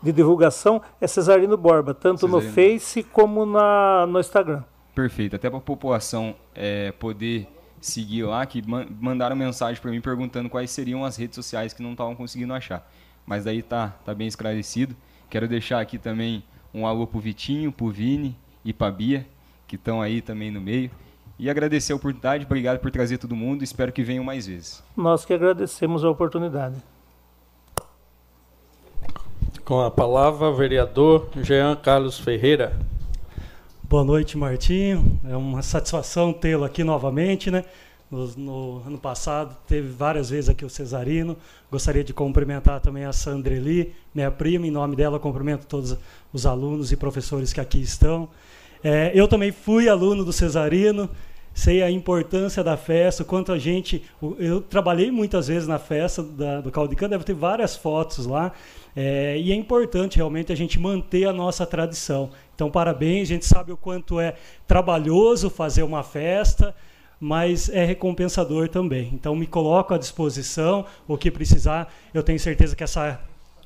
[0.04, 2.50] de divulgação é Cesarino Borba, tanto Cesarino.
[2.50, 4.64] no Face como na, no Instagram.
[4.96, 5.36] Perfeito.
[5.36, 7.48] Até para a população é, poder
[7.82, 11.92] seguir lá, que mandaram mensagem para mim perguntando quais seriam as redes sociais que não
[11.92, 12.90] estavam conseguindo achar.
[13.26, 14.96] Mas daí tá, tá bem esclarecido.
[15.30, 16.44] Quero deixar aqui também
[16.74, 19.28] um alô pro Vitinho, pro Vini e pra Bia,
[19.68, 20.90] que estão aí também no meio.
[21.38, 24.84] E agradecer a oportunidade, obrigado por trazer todo mundo, espero que venham mais vezes.
[24.96, 26.76] Nós que agradecemos a oportunidade.
[29.66, 32.78] Com a palavra, o vereador Jean Carlos Ferreira.
[33.82, 35.20] Boa noite, Martinho.
[35.24, 37.64] É uma satisfação tê-lo aqui novamente, né?
[38.12, 41.38] No, no, ano passado teve várias vezes aqui o Cesarino.
[41.72, 44.68] Gostaria de cumprimentar também a Sandreli, minha prima.
[44.68, 45.98] Em nome dela, cumprimento todos
[46.32, 48.30] os alunos e professores que aqui estão.
[48.84, 51.10] É, eu também fui aluno do Cesarino,
[51.54, 54.04] sei a importância da festa, quanto a gente.
[54.38, 58.52] Eu trabalhei muitas vezes na festa da, do Caldicã, deve ter várias fotos lá.
[58.96, 62.30] É, e é importante realmente a gente manter a nossa tradição.
[62.54, 64.36] Então, parabéns, a gente sabe o quanto é
[64.68, 66.76] trabalhoso fazer uma festa,
[67.20, 69.10] mas é recompensador também.
[69.14, 71.92] Então, me coloco à disposição, o que precisar.
[72.14, 73.20] Eu tenho certeza que essa,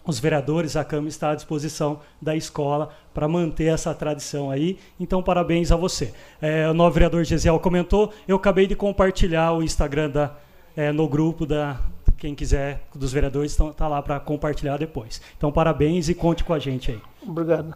[0.08, 4.80] os vereadores, a Câmara está à disposição da escola para manter essa tradição aí.
[4.98, 6.14] Então, parabéns a você.
[6.42, 10.36] É, o novo vereador Gesiel comentou, eu acabei de compartilhar o Instagram da,
[10.76, 11.80] é, no grupo da,
[12.18, 15.22] quem quiser dos vereadores está tá lá para compartilhar depois.
[15.38, 17.02] Então, parabéns e conte com a gente aí.
[17.22, 17.76] Obrigado.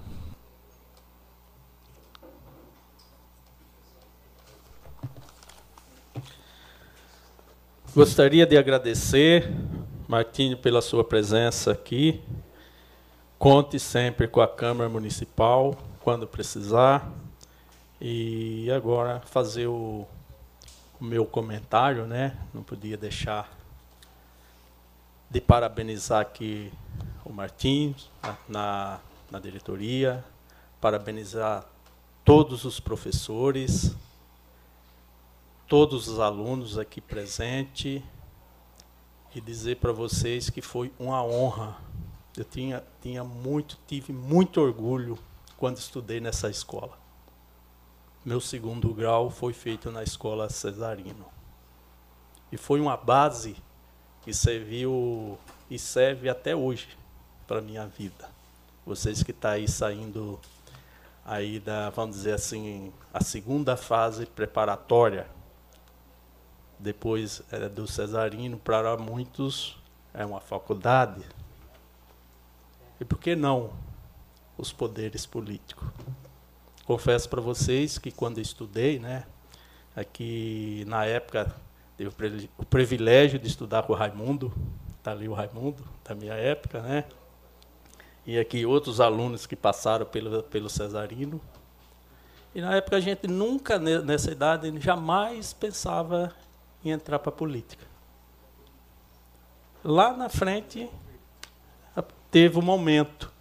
[7.94, 9.52] Gostaria de agradecer,
[10.12, 12.22] Martinho, pela sua presença aqui.
[13.40, 17.10] Conte sempre com a Câmara Municipal quando precisar.
[18.02, 20.06] E agora fazer o,
[21.00, 22.38] o meu comentário, né?
[22.54, 23.58] Não podia deixar
[25.30, 26.70] de parabenizar aqui
[27.24, 28.10] o Martins
[28.50, 29.00] na,
[29.32, 30.22] na diretoria,
[30.82, 31.64] parabenizar
[32.26, 33.96] todos os professores,
[35.70, 38.04] todos os alunos aqui presentes
[39.34, 41.78] e dizer para vocês que foi uma honra.
[42.38, 45.18] Eu tinha, tinha muito, tive muito orgulho
[45.58, 46.98] quando estudei nessa escola.
[48.24, 51.26] Meu segundo grau foi feito na escola Cesarino.
[52.52, 53.56] E foi uma base
[54.22, 55.38] que serviu
[55.70, 56.90] e serve até hoje
[57.48, 58.30] para a minha vida.
[58.86, 60.40] Vocês que estão tá aí saindo
[61.26, 65.28] aí da, vamos dizer assim, a segunda fase preparatória,
[66.82, 69.78] depois é, do cesarino, para muitos
[70.14, 71.24] é uma faculdade.
[73.00, 73.72] E por que não
[74.58, 75.88] os poderes políticos?
[76.86, 79.26] Confesso para vocês que quando estudei, né,
[79.96, 81.56] aqui na época
[82.02, 84.52] Tive o privilégio de estudar com o Raimundo,
[84.98, 87.06] está ali o Raimundo, da minha época, né?
[88.26, 91.40] E aqui outros alunos que passaram pelo, pelo Cesarino.
[92.56, 96.34] E na época a gente nunca, nessa idade, jamais pensava
[96.84, 97.86] em entrar para a política.
[99.84, 100.90] Lá na frente,
[102.32, 103.32] teve um momento.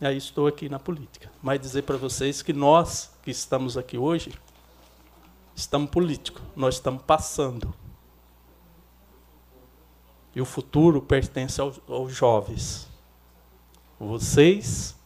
[0.00, 1.30] E aí estou aqui na política.
[1.40, 4.32] Mas dizer para vocês que nós que estamos aqui hoje,
[5.54, 7.72] estamos políticos, nós estamos passando.
[10.34, 12.88] E o futuro pertence aos, aos jovens.
[13.98, 14.96] Vocês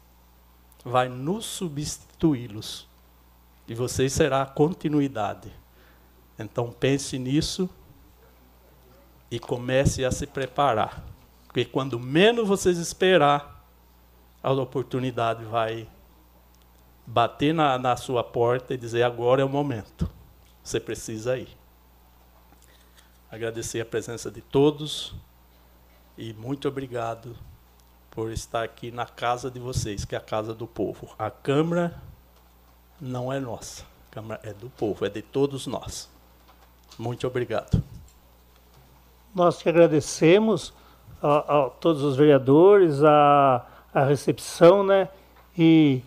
[0.85, 2.89] vai nos substituí-los.
[3.67, 5.51] E vocês será a continuidade.
[6.43, 7.69] Então pense nisso
[9.31, 11.03] e comece a se preparar.
[11.47, 13.65] Porque quando menos vocês esperar,
[14.43, 15.89] a oportunidade vai
[17.07, 20.09] bater na, na sua porta e dizer agora é o momento.
[20.63, 21.49] Você precisa ir.
[23.31, 25.15] Agradecer a presença de todos
[26.19, 27.37] e muito obrigado
[28.11, 31.15] por estar aqui na casa de vocês, que é a casa do povo.
[31.19, 31.99] A Câmara
[33.01, 36.12] não é nossa, a Câmara é do povo, é de todos nós.
[36.99, 37.83] Muito obrigado.
[39.35, 40.73] Nós que agradecemos
[41.23, 45.09] a, a todos os vereadores, a, a recepção, né?
[45.57, 46.03] E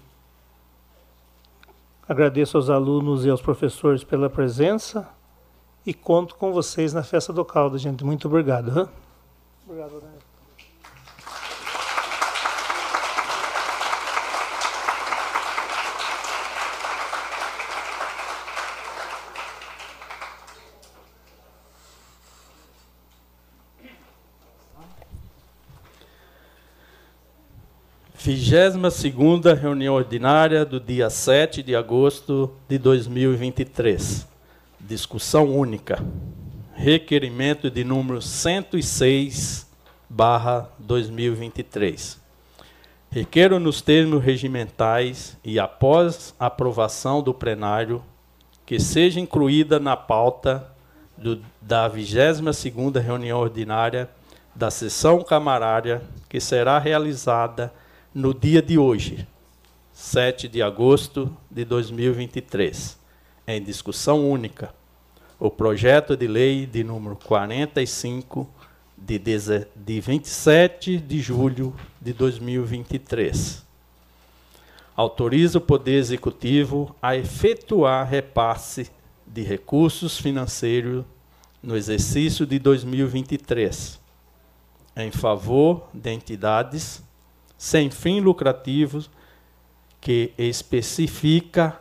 [2.07, 5.09] Agradeço aos alunos e aos professores pela presença
[5.83, 8.03] e conto com vocês na festa do caldo, gente.
[8.03, 8.79] Muito obrigado.
[8.79, 8.87] Hein?
[9.67, 10.14] Obrigado, né?
[28.25, 34.27] Vigésima segunda reunião ordinária do dia 7 de agosto de 2023.
[34.79, 36.03] Discussão única.
[36.73, 39.69] Requerimento de número 106
[40.09, 42.19] barra 2023.
[43.11, 48.01] Requeiro nos termos regimentais e após aprovação do plenário
[48.65, 50.67] que seja incluída na pauta
[51.15, 54.09] do, da 22 segunda reunião ordinária
[54.55, 57.71] da sessão camarária que será realizada
[58.15, 59.27] no dia de hoje,
[59.91, 62.97] 7 de agosto de 2023,
[63.45, 64.73] em discussão única,
[65.37, 68.49] o projeto de lei de número 45
[68.97, 73.65] de, de 27 de julho de 2023.
[74.95, 78.89] Autoriza o Poder Executivo a efetuar repasse
[79.27, 81.03] de recursos financeiros
[81.61, 83.99] no exercício de 2023
[84.95, 87.03] em favor de entidades
[87.57, 89.09] sem fim lucrativos
[89.99, 91.79] que especifica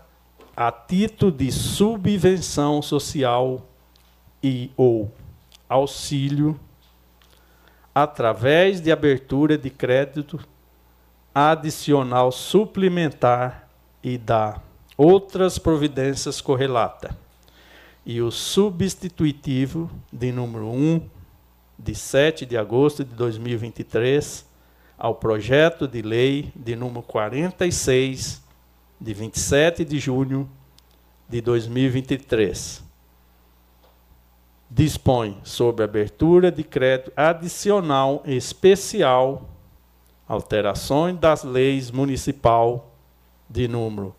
[0.56, 3.66] a título de subvenção social
[4.42, 5.12] e ou
[5.68, 6.58] auxílio
[7.94, 10.40] através de abertura de crédito
[11.34, 13.68] adicional suplementar
[14.02, 14.60] e da
[14.96, 17.16] outras providências correlata.
[18.06, 21.08] E o substitutivo de número 1
[21.78, 24.46] de 7 de agosto de 2023
[24.98, 28.44] ao projeto de lei de número 46,
[29.00, 30.46] de 27 de junho
[31.28, 32.84] de 2023.
[34.70, 39.48] Dispõe sobre abertura de crédito adicional especial,
[40.26, 42.94] alterações das leis municipal
[43.48, 44.14] de número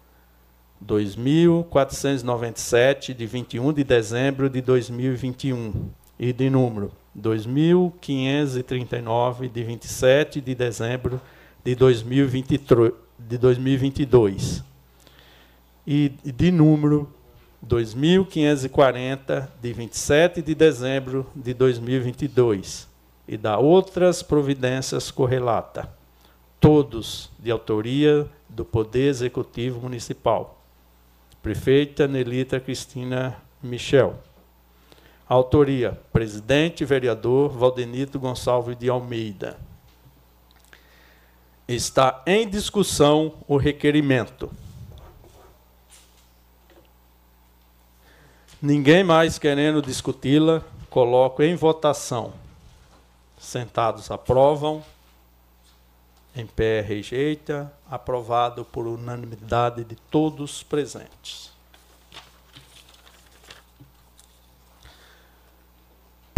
[0.80, 5.90] 2497 de 21 de dezembro de 2021
[6.20, 11.22] e de número 2539 de 27 de dezembro
[11.64, 14.64] de 2023, de 2022
[15.88, 17.10] e de número
[17.62, 22.88] 2540 de 27 de dezembro de 2022
[23.28, 25.92] e da outras providências correlata,
[26.60, 30.62] todos de autoria do Poder Executivo Municipal.
[31.42, 34.16] Prefeita Nelita Cristina Michel.
[35.28, 39.58] Autoria: presidente vereador Valdenito Gonçalves de Almeida.
[41.68, 44.52] Está em discussão o requerimento.
[48.62, 50.62] Ninguém mais querendo discuti-la,
[50.92, 52.34] coloco em votação.
[53.38, 54.84] Sentados aprovam.
[56.36, 57.74] Em pé rejeita.
[57.90, 61.55] Aprovado por unanimidade de todos presentes.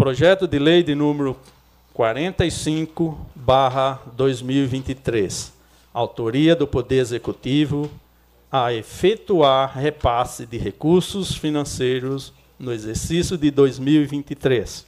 [0.08, 1.36] Projeto de lei de número
[1.94, 5.52] 45, barra 2023.
[5.94, 7.92] Autoria do Poder Executivo
[8.50, 14.88] a efetuar repasse de recursos financeiros no exercício de 2023,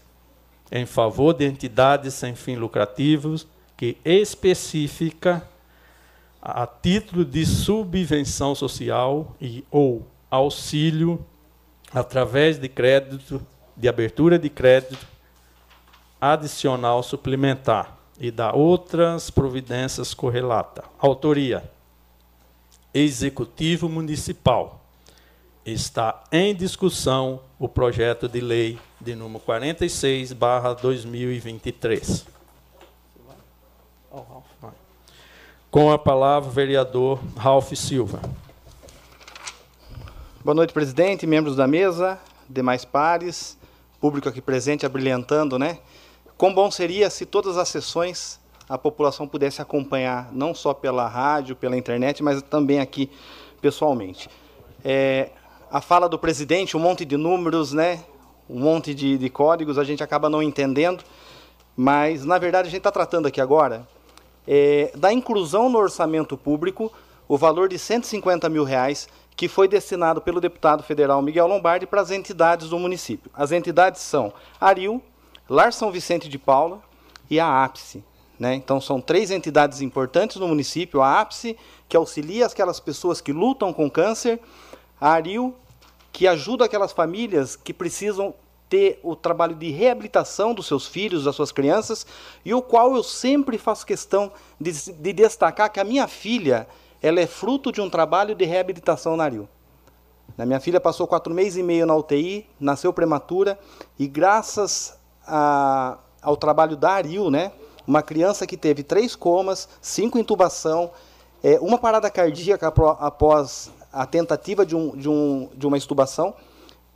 [0.71, 3.45] em favor de entidades sem fins lucrativos
[3.75, 5.45] que especifica
[6.41, 11.25] a título de subvenção social e ou auxílio
[11.93, 13.45] através de crédito
[13.75, 15.08] de abertura de crédito
[16.19, 20.83] adicional suplementar e da outras providências correlata.
[20.99, 21.71] Autoria:
[22.93, 24.77] Executivo Municipal.
[25.65, 32.25] Está em discussão o projeto de lei de número 46/2023.
[35.69, 38.19] Com a palavra, o vereador Ralph Silva.
[40.43, 43.59] Boa noite, presidente, membros da mesa, demais pares
[43.99, 45.79] público aqui presente abrilhantando, né?
[46.39, 51.53] Quão bom seria se todas as sessões a população pudesse acompanhar, não só pela rádio,
[51.53, 53.11] pela internet, mas também aqui
[53.59, 54.29] pessoalmente.
[54.81, 55.31] É,
[55.69, 58.05] a fala do presidente, um monte de números, né?
[58.49, 61.03] um monte de, de códigos, a gente acaba não entendendo,
[61.75, 63.85] mas na verdade a gente está tratando aqui agora
[64.47, 66.89] é, da inclusão no orçamento público
[67.27, 71.99] o valor de 150 mil reais que foi destinado pelo deputado federal Miguel Lombardi para
[71.99, 73.29] as entidades do município.
[73.33, 75.03] As entidades são Aril,
[75.49, 76.81] Lar São Vicente de Paula
[77.29, 78.03] e a APSE.
[78.39, 78.53] Né?
[78.55, 81.01] Então, são três entidades importantes no município.
[81.01, 81.57] A APSE,
[81.89, 84.39] que auxilia aquelas pessoas que lutam com câncer,
[85.01, 85.55] A Aril,
[86.13, 88.33] que ajuda aquelas famílias que precisam
[88.69, 92.05] ter o trabalho de reabilitação dos seus filhos, das suas crianças,
[92.45, 94.31] e o qual eu sempre faço questão
[94.61, 96.67] de, de destacar que a minha filha
[97.01, 99.49] ela é fruto de um trabalho de reabilitação na Aril.
[100.37, 103.59] A minha filha passou quatro meses e meio na UTI, nasceu prematura,
[103.97, 104.98] e graças
[105.29, 107.51] a, ao trabalho da Aril, né,
[107.85, 110.91] uma criança que teve três comas, cinco intubação,
[111.43, 112.67] é, uma parada cardíaca
[112.99, 116.33] após a tentativa de, um, de, um, de uma extubação,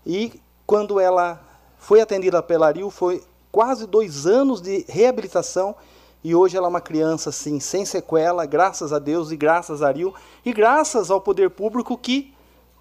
[0.06, 1.42] e quando ela
[1.78, 5.76] foi atendida pela Aril, foi quase dois anos de reabilitação.
[6.24, 9.90] E hoje ela é uma criança assim, sem sequela, graças a Deus e graças a
[9.90, 10.14] Aril
[10.46, 12.34] e graças ao poder público que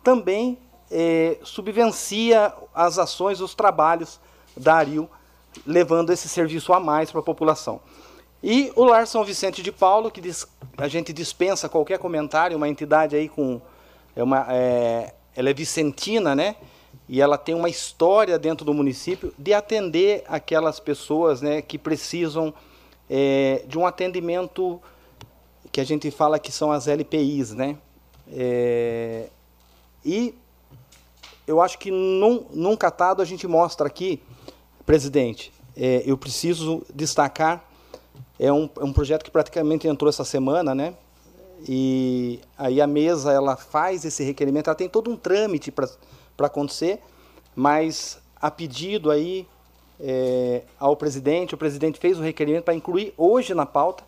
[0.03, 0.59] também
[0.91, 4.21] é, subvencia as ações, os trabalhos
[4.57, 5.11] da Aril,
[5.67, 7.81] levando esse serviço a mais para a população.
[8.43, 10.47] E o Lar São Vicente de Paulo, que diz,
[10.77, 13.61] a gente dispensa qualquer comentário, uma entidade aí com.
[14.15, 16.57] É uma, é, ela é vicentina, né?
[17.09, 22.55] e ela tem uma história dentro do município de atender aquelas pessoas né, que precisam
[23.11, 24.81] é, de um atendimento
[25.71, 27.77] que a gente fala que são as LPIs, né?
[28.31, 29.29] É,
[30.05, 30.35] e
[31.47, 34.23] eu acho que num, num catado a gente mostra aqui,
[34.85, 37.64] presidente, é, eu preciso destacar,
[38.39, 40.95] é um, é um projeto que praticamente entrou essa semana, né?
[41.68, 45.89] E aí a mesa ela faz esse requerimento, ela tem todo um trâmite para
[46.41, 47.01] acontecer,
[47.55, 49.47] mas a pedido aí
[50.01, 54.03] é, ao presidente, o presidente fez o requerimento para incluir hoje na pauta,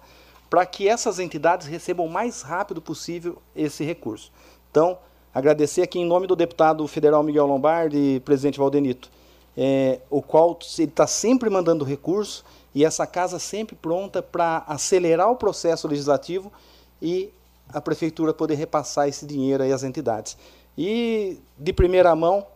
[0.50, 4.32] para que essas entidades recebam o mais rápido possível esse recurso.
[4.70, 4.98] Então,
[5.32, 9.08] agradecer aqui em nome do deputado federal Miguel Lombardi e presidente Valdenito,
[9.56, 12.44] é, o qual ele está sempre mandando recurso
[12.74, 16.52] e essa casa sempre pronta para acelerar o processo legislativo
[17.00, 17.30] e
[17.72, 20.36] a prefeitura poder repassar esse dinheiro aí às entidades.
[20.76, 22.46] E, de primeira mão,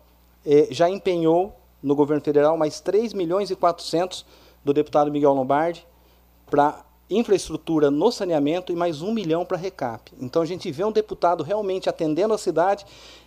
[0.45, 4.27] eh, já empenhou no governo federal mais 3 milhões e 400
[4.65, 5.87] do deputado Miguel Lombardi
[6.51, 10.13] para infraestrutura no saneamento e mais um milhão para recap.
[10.21, 12.85] Então a gente vê um deputado realmente atendendo a cidade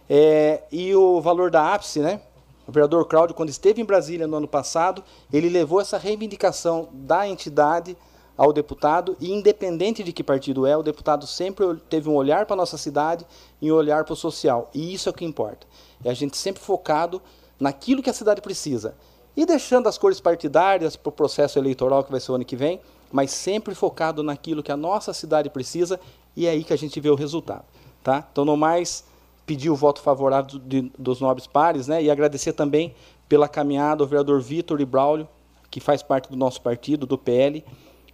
[0.09, 2.22] é, e o valor da ápice, né?
[2.68, 7.28] O vereador Cláudio, quando esteve em Brasília no ano passado, ele levou essa reivindicação da
[7.28, 7.97] entidade
[8.38, 12.55] ao deputado e independente de que partido é, o deputado sempre teve um olhar para
[12.55, 13.26] a nossa cidade
[13.62, 14.70] e um olhar para o social.
[14.74, 15.68] E isso é o que importa.
[16.03, 17.22] É a gente sempre focado
[17.59, 18.95] naquilo que a cidade precisa.
[19.36, 22.55] E deixando as cores partidárias para o processo eleitoral que vai ser o ano que
[22.55, 22.82] vem,
[23.12, 25.99] mas sempre focado naquilo que a nossa cidade precisa
[26.36, 27.66] e é aí que a gente vê o resultado.
[28.03, 28.28] Tá?
[28.32, 29.03] Então, no mais,
[29.51, 32.01] pedir o voto favorável de, dos nobres pares né?
[32.01, 32.95] e agradecer também
[33.27, 35.27] pela caminhada ao vereador Vitor e Braulio,
[35.69, 37.61] que faz parte do nosso partido, do PL,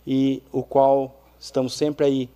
[0.06, 2.30] e o qual estamos sempre aí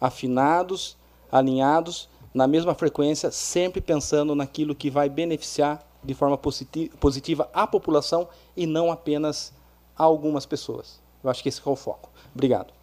[0.00, 0.96] afinados,
[1.30, 8.28] alinhados, na mesma frequência, sempre pensando naquilo que vai beneficiar de forma positiva a população
[8.56, 9.52] e não apenas
[9.94, 11.02] algumas pessoas.
[11.22, 12.08] Eu acho que esse é o foco.
[12.34, 12.77] Obrigado.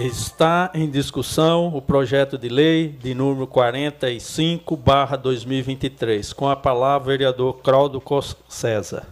[0.00, 6.32] Está em discussão o projeto de lei de número 45, barra 2023.
[6.32, 8.02] Com a palavra, o vereador Claudio
[8.48, 9.06] César.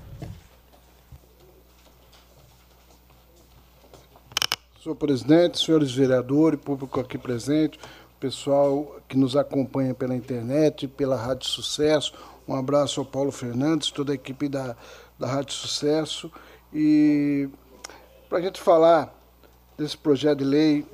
[4.83, 7.79] Senhor presidente, senhores vereadores, público aqui presente,
[8.19, 12.15] pessoal que nos acompanha pela internet, pela Rádio Sucesso,
[12.49, 14.75] um abraço ao Paulo Fernandes, toda a equipe da,
[15.19, 16.33] da Rádio Sucesso.
[16.73, 17.47] E
[18.31, 19.18] para a gente falar
[19.79, 20.85] desse projeto de lei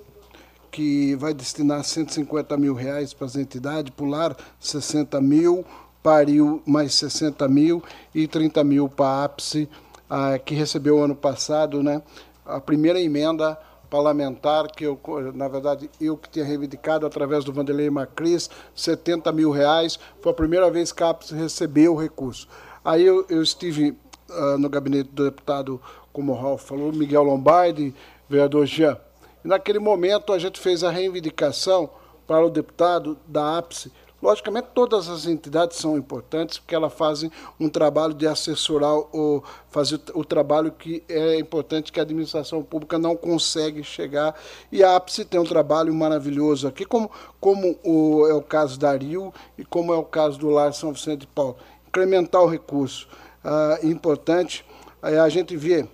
[0.70, 5.64] que vai destinar 150 mil reais para as entidades, pular 60 mil,
[6.02, 7.82] pariu mais 60 mil
[8.14, 9.68] e 30 mil para a ápice,
[10.10, 12.02] ah, que recebeu ano passado né,
[12.44, 13.58] a primeira emenda
[13.88, 15.00] parlamentar, que eu,
[15.34, 20.34] na verdade, eu que tinha reivindicado através do Vanderlei Macris, 70 mil reais, foi a
[20.34, 22.48] primeira vez que a APS recebeu o recurso.
[22.84, 23.96] Aí eu, eu estive
[24.28, 25.80] uh, no gabinete do deputado,
[26.12, 27.94] como o Ralf falou, Miguel Lombardi,
[28.34, 28.98] vereador Jean.
[29.44, 31.90] E naquele momento a gente fez a reivindicação
[32.26, 33.92] para o deputado da APSE
[34.24, 37.30] Logicamente, todas as entidades são importantes porque elas fazem
[37.60, 42.98] um trabalho de assessorar ou fazer o trabalho que é importante que a administração pública
[42.98, 44.34] não consegue chegar.
[44.72, 48.96] E a APSE tem um trabalho maravilhoso aqui, como, como o, é o caso da
[48.96, 51.58] Rio e como é o caso do Lar São Vicente de Paulo.
[51.86, 53.06] Incrementar o recurso.
[53.44, 54.64] Ah, importante,
[55.02, 55.86] a gente vê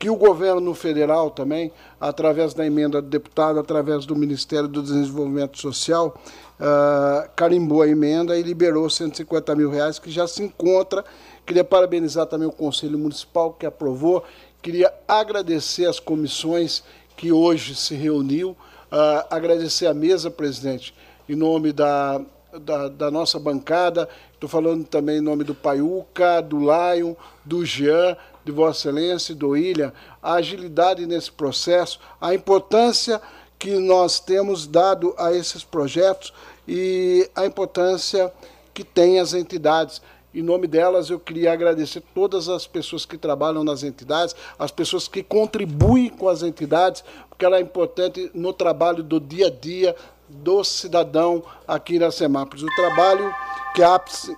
[0.00, 1.70] que o governo federal também,
[2.00, 6.18] através da emenda do deputado, através do Ministério do Desenvolvimento Social,
[6.58, 11.04] uh, carimbou a emenda e liberou 150 mil reais, que já se encontra.
[11.44, 14.24] Queria parabenizar também o Conselho Municipal que aprovou.
[14.62, 16.82] Queria agradecer as comissões
[17.14, 20.94] que hoje se reuniu, uh, agradecer a mesa, presidente,
[21.28, 22.22] em nome da,
[22.58, 28.16] da, da nossa bancada, estou falando também em nome do Paiuca, do Lion, do Jean,
[28.44, 33.20] de Vossa Excelência, do Ilha, a agilidade nesse processo, a importância
[33.58, 36.32] que nós temos dado a esses projetos
[36.66, 38.32] e a importância
[38.72, 40.00] que têm as entidades.
[40.32, 45.08] Em nome delas, eu queria agradecer todas as pessoas que trabalham nas entidades, as pessoas
[45.08, 49.94] que contribuem com as entidades, porque ela é importante no trabalho do dia a dia
[50.28, 52.62] do cidadão aqui na Semápolis.
[52.62, 53.34] O trabalho
[53.74, 54.30] que a APS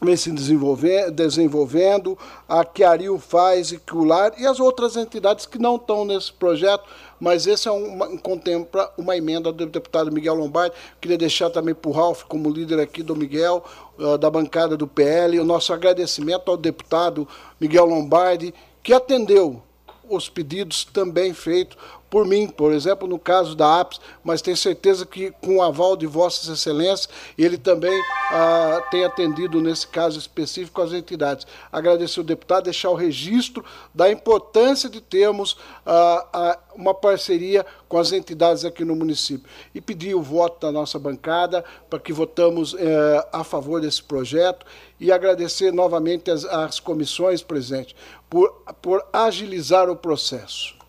[0.00, 4.96] vem se desenvolvendo, desenvolvendo, a que a faz e que o LAR e as outras
[4.96, 6.84] entidades que não estão nesse projeto,
[7.18, 10.74] mas esse é um, contempla uma emenda do deputado Miguel Lombardi.
[11.00, 13.64] Queria deixar também para o Ralf, como líder aqui do Miguel,
[13.98, 17.28] uh, da bancada do PL, o nosso agradecimento ao deputado
[17.60, 19.62] Miguel Lombardi, que atendeu
[20.08, 21.76] os pedidos também feitos
[22.10, 25.96] por mim, por exemplo, no caso da APS, mas tenho certeza que com o aval
[25.96, 27.08] de Vossas Excelências,
[27.38, 27.96] ele também
[28.32, 31.46] ah, tem atendido, nesse caso específico, as entidades.
[31.70, 35.56] Agradecer o deputado, deixar o registro da importância de termos
[35.86, 39.48] ah, ah, uma parceria com as entidades aqui no município.
[39.72, 44.64] E pedir o voto da nossa bancada para que votamos eh, a favor desse projeto
[44.98, 47.94] e agradecer novamente as comissões presentes
[48.28, 48.50] por,
[48.80, 50.79] por agilizar o processo.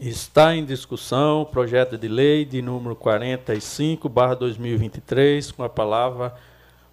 [0.00, 6.32] Está em discussão o projeto de lei de número 45, barra 2023, com a palavra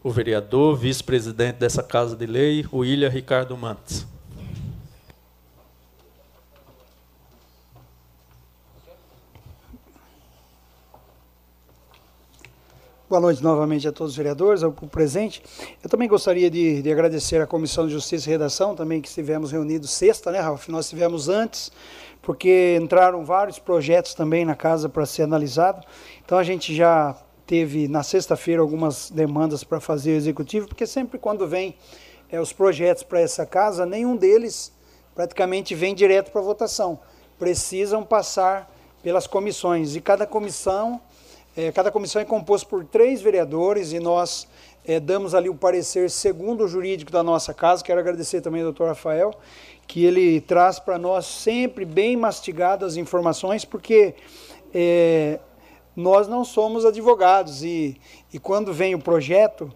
[0.02, 4.08] o vereador, vice-presidente dessa Casa de Lei, William Ricardo Mantes.
[13.08, 15.44] Boa noite novamente a todos os vereadores, ao presente.
[15.84, 19.52] Eu também gostaria de, de, agradecer à Comissão de Justiça e Redação, também que estivemos
[19.52, 20.68] reunidos sexta, né, Ralf?
[20.70, 21.72] Nós estivemos antes,
[22.26, 25.86] porque entraram vários projetos também na casa para ser analisado.
[26.26, 27.16] Então a gente já
[27.46, 31.78] teve na sexta-feira algumas demandas para fazer o executivo, porque sempre quando vem
[32.32, 34.74] é, os projetos para essa casa, nenhum deles
[35.14, 37.00] praticamente vem direto para votação.
[37.38, 38.74] Precisam passar
[39.04, 41.00] pelas comissões e cada comissão,
[41.56, 44.48] é, cada comissão é composta por três vereadores e nós
[44.84, 47.84] é, damos ali o parecer segundo o jurídico da nossa casa.
[47.84, 49.32] Quero agradecer também ao doutor Rafael
[49.88, 54.16] que ele traz para nós sempre bem mastigadas as informações, porque
[54.74, 55.40] é,
[55.96, 58.00] nós não somos advogados e,
[58.34, 59.72] e quando vem o projeto,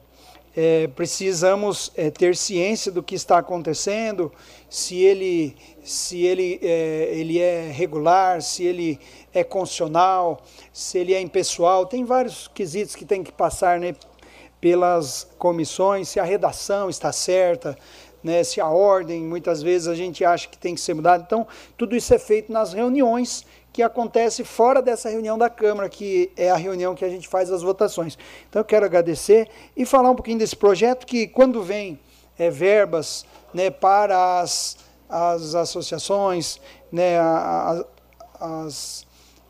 [0.56, 4.32] é, precisamos é, ter ciência do que está acontecendo,
[4.70, 9.00] se ele, se ele, é, ele é regular, se ele
[9.34, 10.42] é constitucional,
[10.74, 11.86] se ele é impessoal.
[11.86, 13.96] Tem vários quesitos que tem que passar né,
[14.60, 17.78] pelas comissões, se a redação está certa,
[18.24, 21.24] né, se a ordem, muitas vezes a gente acha que tem que ser mudada.
[21.26, 21.48] Então,
[21.78, 26.50] tudo isso é feito nas reuniões que acontece fora dessa reunião da Câmara, que é
[26.50, 28.18] a reunião que a gente faz as votações.
[28.50, 32.00] Então, eu quero agradecer e falar um pouquinho desse projeto que, quando vem
[32.38, 36.60] é, verbas né, para as, as associações,
[36.92, 37.86] né, a,
[38.40, 39.06] a, as,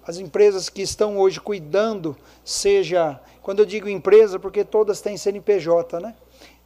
[0.06, 6.00] as empresas que estão hoje cuidando, seja, quando eu digo empresa, porque todas têm CNPJ,
[6.00, 6.16] né?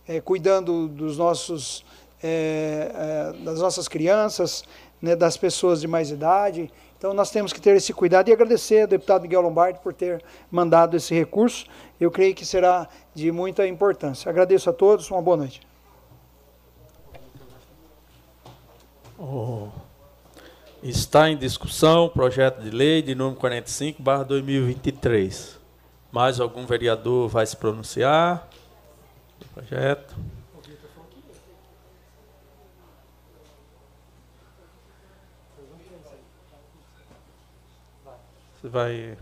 [0.06, 1.86] É, cuidando dos nossos
[2.24, 4.64] é, é, das nossas crianças,
[5.02, 6.72] né, das pessoas de mais idade.
[6.98, 10.24] Então nós temos que ter esse cuidado e agradecer ao deputado Miguel Lombardi por ter
[10.50, 11.66] mandado esse recurso.
[12.00, 14.30] Eu creio que será de muita importância.
[14.30, 15.62] Agradeço a todos, uma boa noite.
[19.20, 19.68] Oh.
[20.82, 25.60] Está em discussão o projeto de lei de número 45, barra 2023.
[26.12, 28.48] Mais algum vereador vai se pronunciar?
[29.54, 30.16] Projeto.
[38.70, 39.18] Vai.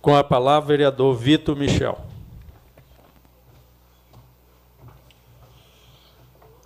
[0.00, 1.98] Com a palavra, vereador Vitor Michel.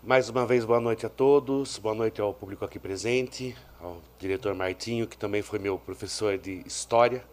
[0.03, 4.55] Mais uma vez, boa noite a todos, boa noite ao público aqui presente, ao diretor
[4.55, 7.25] Martinho, que também foi meu professor de História.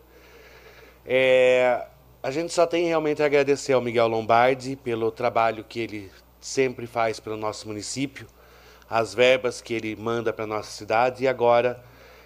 [1.05, 1.87] É,
[2.21, 6.85] a gente só tem realmente a agradecer ao Miguel Lombardi pelo trabalho que ele sempre
[6.85, 8.27] faz pelo nosso município,
[8.89, 11.83] as verbas que ele manda para a nossa cidade e agora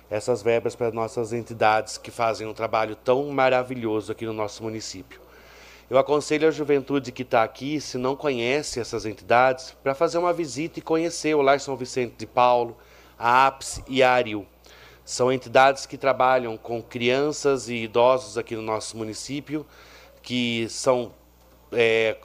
[0.09, 5.21] essas verbas para nossas entidades que fazem um trabalho tão maravilhoso aqui no nosso município.
[5.89, 10.33] Eu aconselho a juventude que está aqui, se não conhece essas entidades, para fazer uma
[10.33, 12.77] visita e conhecer o Lar São Vicente de Paulo,
[13.17, 14.47] a APS e a ARIL.
[15.05, 19.65] São entidades que trabalham com crianças e idosos aqui no nosso município,
[20.21, 21.13] que são
[21.71, 22.17] é,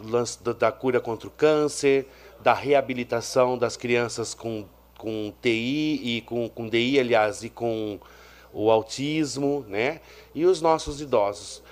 [0.58, 2.06] da cura contra o câncer,
[2.40, 4.64] da reabilitação das crianças com
[4.98, 7.98] com TI e com, com DI, aliás, e com
[8.52, 10.00] o autismo, né?
[10.34, 11.62] E os nossos idosos.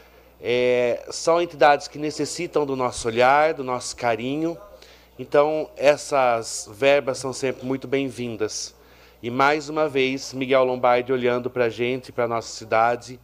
[0.40, 4.56] É, são entidades que necessitam do nosso olhar, do nosso carinho.
[5.18, 8.74] Então, essas verbas são sempre muito bem-vindas.
[9.22, 13.18] E mais uma vez, Miguel Lombardi olhando para a gente, para a nossa cidade,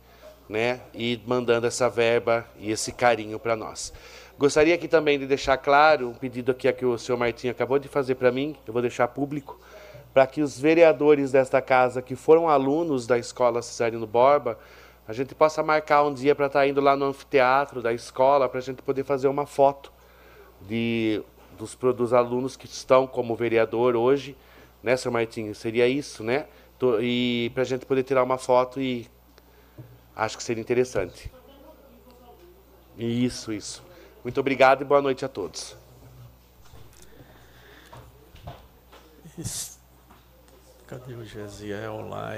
[0.49, 0.81] né?
[0.93, 3.93] E mandando essa verba e esse carinho para nós.
[4.39, 7.87] Gostaria aqui também de deixar claro um pedido aqui que o senhor Martinho acabou de
[7.87, 9.61] fazer para mim, eu vou deixar público,
[10.13, 14.59] para que os vereadores desta casa que foram alunos da escola Cesarino Borba,
[15.07, 18.49] a gente possa marcar um dia para estar tá indo lá no anfiteatro da escola,
[18.49, 19.93] para a gente poder fazer uma foto
[20.61, 21.23] de,
[21.59, 24.37] dos, dos alunos que estão como vereador hoje,
[24.83, 25.55] né, senhor Martinho?
[25.55, 26.47] Seria isso, né?
[27.01, 29.09] E para a gente poder tirar uma foto e
[30.17, 31.33] acho que seria interessante.
[32.99, 33.85] Isso, isso.
[34.25, 35.77] Muito obrigado e boa noite a todos.
[40.93, 42.33] Cadê o Gesiel lá?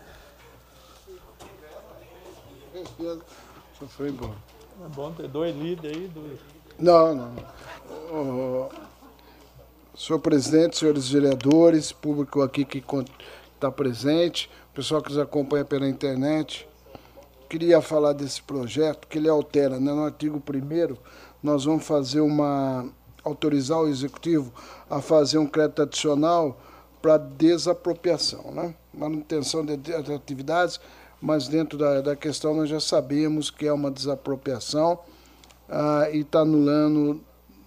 [3.89, 4.33] Foi bom.
[4.85, 6.07] É bom ter dois líderes aí.
[6.07, 6.39] Dois.
[6.79, 7.35] Não, não.
[8.11, 8.69] Oh,
[9.97, 12.83] senhor presidente, senhores vereadores, público aqui que
[13.55, 16.67] está presente, pessoal que nos acompanha pela internet,
[17.49, 19.91] queria falar desse projeto, que ele altera, né?
[19.91, 20.97] no artigo 1
[21.41, 22.85] nós vamos fazer uma
[23.23, 24.53] autorizar o executivo
[24.89, 26.57] a fazer um crédito adicional
[27.01, 28.75] para desapropriação, né?
[28.93, 30.79] manutenção de atividades,
[31.22, 34.99] mas dentro da, da questão nós já sabemos que é uma desapropriação
[35.70, 37.22] ah, e está anulando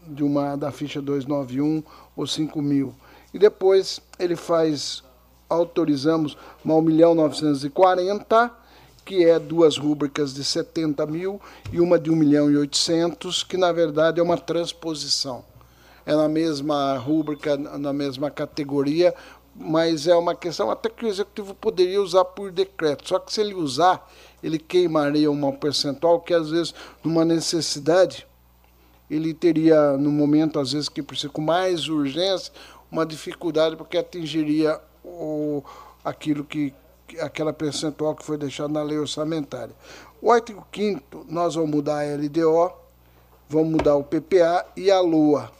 [0.06, 1.82] de uma, da ficha 291
[2.16, 2.94] ou 5 mil.
[3.32, 5.02] E depois ele faz,
[5.48, 8.58] autorizamos uma 1 milhão 940
[9.04, 11.40] que é duas rúbricas de 70 mil
[11.72, 15.42] e uma de 1 milhão e 800, que na verdade é uma transposição
[16.06, 19.14] é na mesma rúbrica, na mesma categoria,
[19.60, 23.06] mas é uma questão até que o executivo poderia usar por decreto.
[23.06, 24.10] Só que se ele usar,
[24.42, 28.26] ele queimaria um percentual que às vezes numa necessidade
[29.10, 32.52] ele teria no momento às vezes que precisa com mais urgência
[32.90, 35.62] uma dificuldade porque atingiria o
[36.04, 36.72] aquilo que
[37.20, 39.74] aquela percentual que foi deixada na lei orçamentária.
[40.22, 42.72] O artigo 5 nós vamos mudar a LDO,
[43.48, 45.50] vamos mudar o PPA e a LOA.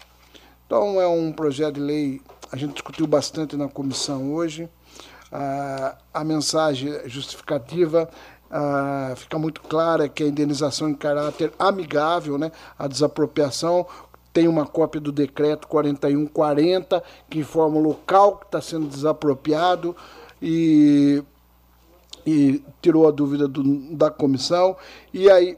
[0.71, 2.23] Então, é um projeto de lei,
[2.53, 4.69] a gente discutiu bastante na comissão hoje.
[6.13, 8.11] A mensagem justificativa
[8.51, 13.87] ah, fica muito clara que a indenização em caráter amigável, né, a desapropriação,
[14.33, 19.97] tem uma cópia do decreto 4140, que informa o local que está sendo desapropriado
[20.43, 21.23] e,
[22.27, 23.63] e tirou a dúvida do,
[23.95, 24.77] da comissão.
[25.13, 25.57] E aí,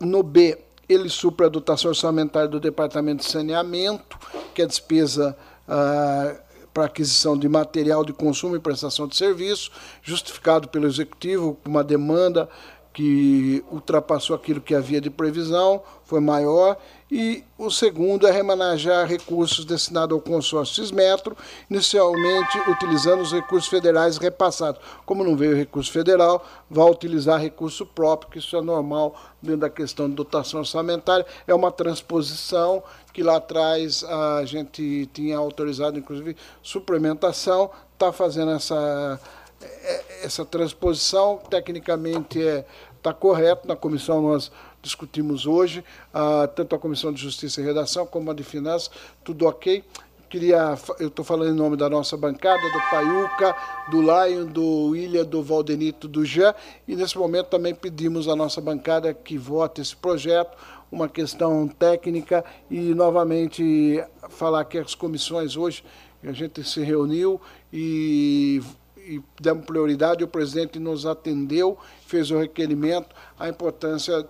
[0.00, 4.18] no B, ele supra a dotação orçamentária do Departamento de Saneamento,
[4.54, 5.36] que é despesa
[5.68, 6.34] ah,
[6.72, 9.70] para aquisição de material de consumo e prestação de serviço,
[10.02, 12.48] justificado pelo Executivo, uma demanda
[12.92, 16.76] que ultrapassou aquilo que havia de previsão, foi maior,
[17.10, 21.36] e o segundo é remanejar recursos destinados ao consórcio Cismetro,
[21.68, 24.80] inicialmente utilizando os recursos federais repassados.
[25.04, 29.70] Como não veio recurso federal, vai utilizar recurso próprio, que isso é normal dentro da
[29.70, 32.82] questão de dotação orçamentária, é uma transposição
[33.14, 39.18] que lá atrás a gente tinha autorizado, inclusive, suplementação, está fazendo essa
[39.62, 42.64] é, essa transposição tecnicamente está é,
[43.00, 43.68] tá correto.
[43.68, 44.50] Na comissão nós
[44.82, 48.90] discutimos hoje, ah, tanto a comissão de Justiça e Redação como a de Finanças,
[49.22, 49.84] tudo ok.
[50.28, 53.56] Queria, eu estou falando em nome da nossa bancada, do Paiuca,
[53.88, 56.52] do Lion, do William, do Valdenito, do Jean,
[56.88, 60.56] e nesse momento também pedimos à nossa bancada que vote esse projeto,
[60.90, 65.84] uma questão técnica, e novamente falar que as comissões hoje,
[66.22, 67.40] a gente se reuniu
[67.72, 68.62] e
[69.06, 71.76] e demos prioridade, o presidente nos atendeu,
[72.06, 74.26] fez o requerimento, a importância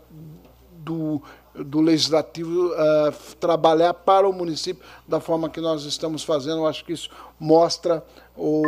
[0.78, 1.22] do,
[1.54, 6.58] do legislativo uh, trabalhar para o município da forma que nós estamos fazendo.
[6.58, 8.04] Eu acho que isso mostra
[8.36, 8.62] o,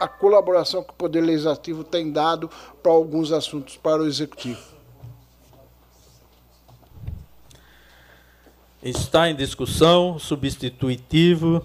[0.00, 2.50] a colaboração que o Poder Legislativo tem dado
[2.82, 4.79] para alguns assuntos para o Executivo.
[8.82, 11.62] Está em discussão substitutivo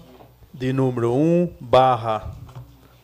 [0.52, 2.36] de número 1, barra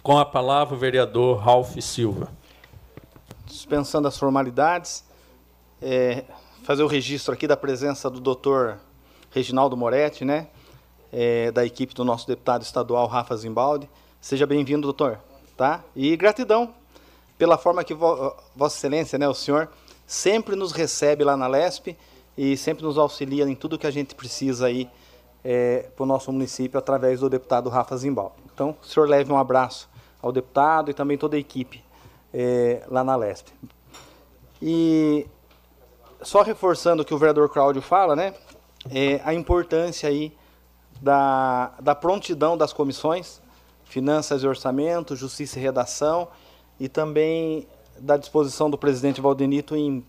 [0.00, 2.30] Com a palavra o vereador Ralph Silva.
[3.44, 5.02] Dispensando as formalidades,
[5.82, 6.22] é,
[6.62, 8.78] fazer o registro aqui da presença do doutor
[9.32, 10.46] Reginaldo Moretti, né?
[11.16, 13.88] É, da equipe do nosso deputado estadual Rafa Zimbaldi.
[14.20, 15.20] Seja bem-vindo, doutor.
[15.56, 15.84] Tá?
[15.94, 16.74] E gratidão
[17.38, 19.68] pela forma que Vossa Excelência, né, o senhor,
[20.08, 21.96] sempre nos recebe lá na LESP
[22.36, 24.90] e sempre nos auxilia em tudo que a gente precisa aí
[25.44, 28.34] é, para o nosso município através do deputado Rafa Zimbal.
[28.52, 29.88] Então, o senhor leve um abraço
[30.20, 31.84] ao deputado e também toda a equipe
[32.32, 33.52] é, lá na LESP.
[34.60, 35.28] E
[36.20, 38.34] só reforçando o que o vereador Cláudio fala, né,
[38.90, 40.32] é, a importância aí
[41.00, 43.40] da, da prontidão das comissões,
[43.84, 46.28] Finanças e Orçamento, Justiça e Redação,
[46.78, 47.66] e também
[47.98, 50.04] da disposição do presidente Valdenito em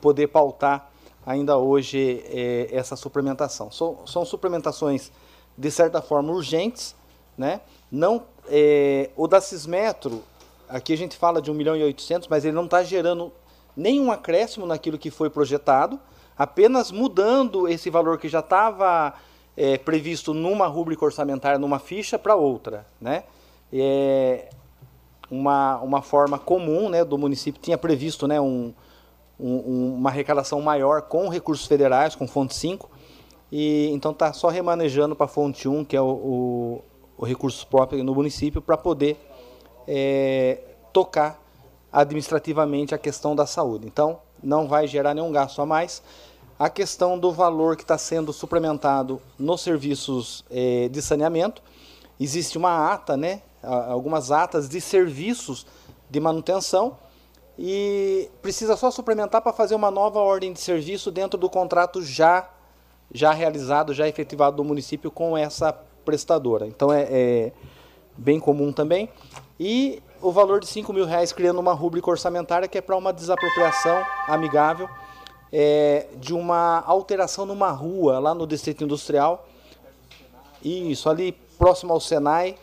[0.00, 0.90] poder pautar
[1.24, 3.70] ainda hoje é, essa suplementação.
[3.70, 5.10] So, são suplementações,
[5.56, 6.94] de certa forma, urgentes.
[7.36, 7.60] Né?
[7.90, 10.22] Não, é, o da Cismetro,
[10.68, 13.32] aqui a gente fala de 1 milhão e 800, mas ele não está gerando
[13.76, 15.98] nenhum acréscimo naquilo que foi projetado,
[16.36, 19.14] apenas mudando esse valor que já estava
[19.56, 22.86] é, previsto numa rúbrica orçamentária, numa ficha, para outra.
[23.00, 23.24] Né?
[23.72, 24.48] É,
[25.30, 28.72] uma, uma forma comum né, do município, tinha previsto né, um,
[29.38, 32.90] um, uma arrecadação maior com recursos federais, com fonte 5,
[33.50, 36.84] e então está só remanejando para a fonte 1, que é o, o,
[37.18, 39.16] o recurso próprio no município, para poder
[39.86, 40.58] é,
[40.92, 41.40] tocar
[41.92, 43.86] administrativamente a questão da saúde.
[43.86, 46.02] Então, não vai gerar nenhum gasto a mais.
[46.58, 51.60] A questão do valor que está sendo suplementado nos serviços é, de saneamento,
[52.18, 55.66] existe uma ata, né, algumas atas de serviços
[56.08, 56.96] de manutenção
[57.58, 62.48] e precisa só suplementar para fazer uma nova ordem de serviço dentro do contrato já,
[63.12, 65.72] já realizado, já efetivado do município com essa
[66.04, 66.66] prestadora.
[66.66, 67.52] Então é, é
[68.16, 69.08] bem comum também.
[69.58, 73.12] E o valor de 5 mil reais criando uma rúbrica orçamentária que é para uma
[73.12, 74.88] desapropriação amigável
[75.56, 79.46] é, de uma alteração numa rua lá no Distrito Industrial.
[80.60, 82.56] Isso, ali próximo ao Senai,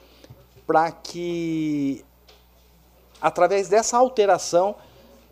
[0.67, 2.03] para que,
[3.21, 4.75] através dessa alteração,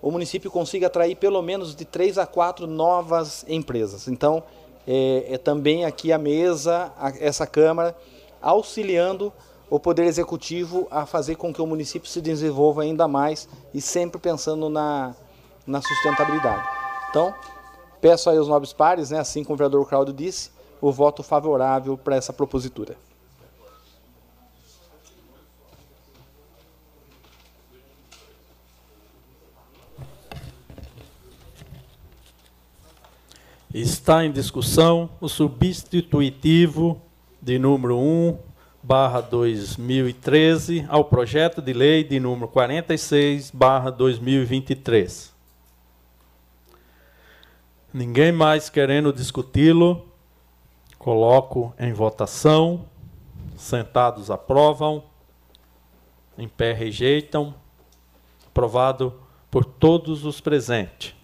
[0.02, 4.08] o município consiga atrair pelo menos de três a quatro novas empresas.
[4.08, 4.42] Então,
[4.88, 7.94] é, é também aqui a mesa, a, essa Câmara,
[8.42, 9.34] auxiliando
[9.70, 14.18] o Poder Executivo a fazer com que o município se desenvolva ainda mais e sempre
[14.18, 15.14] pensando na,
[15.68, 16.79] na sustentabilidade.
[17.10, 17.34] Então,
[18.00, 21.98] peço aí aos nobres pares, né, assim como o vereador Claudio disse, o voto favorável
[21.98, 22.96] para essa propositura.
[33.74, 37.02] Está em discussão o substitutivo
[37.42, 38.38] de número 1,
[38.82, 45.29] barra 2013, ao projeto de lei de número 46, barra 2023.
[47.92, 50.08] Ninguém mais querendo discuti-lo,
[51.00, 52.86] coloco em votação.
[53.58, 55.04] Sentados aprovam,
[56.38, 57.56] em pé rejeitam.
[58.46, 61.16] Aprovado por todos os presentes.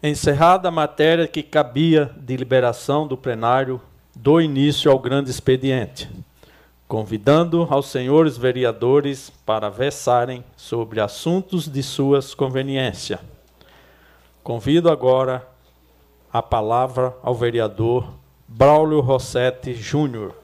[0.00, 3.80] Encerrada a matéria que cabia de liberação do plenário
[4.18, 6.08] dou início ao grande expediente,
[6.88, 13.20] convidando aos senhores vereadores para versarem sobre assuntos de suas conveniência.
[14.42, 15.46] Convido agora
[16.32, 18.08] a palavra ao vereador
[18.48, 20.34] Braulio Rossetti Júnior.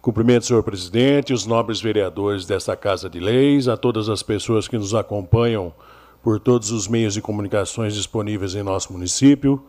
[0.00, 4.78] Cumprimento, senhor presidente, os nobres vereadores desta Casa de Leis, a todas as pessoas que
[4.78, 5.74] nos acompanham
[6.22, 9.62] por todos os meios de comunicações disponíveis em nosso município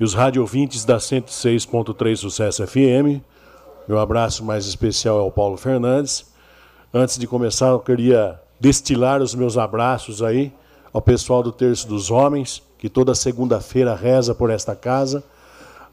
[0.00, 3.22] e os radiovintes da 106.3 Sucesso FM.
[3.86, 6.26] Meu abraço mais especial ao Paulo Fernandes.
[6.92, 10.52] Antes de começar, eu queria destilar os meus abraços aí
[10.92, 15.22] ao pessoal do Terço dos Homens, que toda segunda-feira reza por esta casa,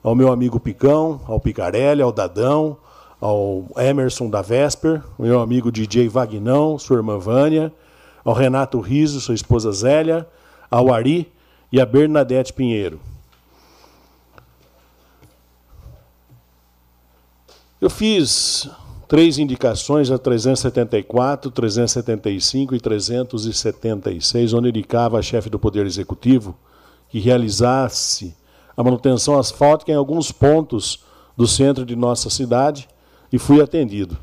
[0.01, 2.77] ao meu amigo Picão, ao Picarelli, ao Dadão,
[3.23, 7.71] ao Emerson da Vesper, meu amigo DJ Vagnão, sua irmã Vânia,
[8.21, 10.27] ao Renato Riso, sua esposa Zélia,
[10.69, 11.31] ao Ari
[11.71, 12.99] e a Bernadette Pinheiro.
[17.79, 18.69] Eu fiz
[19.07, 26.57] três indicações a 374, 375 e 376, onde indicava a chefe do Poder Executivo
[27.07, 28.35] que realizasse
[28.75, 31.05] a manutenção asfáltica em alguns pontos
[31.37, 32.89] do centro de nossa cidade
[33.33, 34.17] e fui atendido.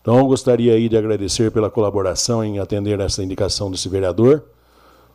[0.00, 4.44] Então, gostaria aí de agradecer pela colaboração em atender essa indicação desse vereador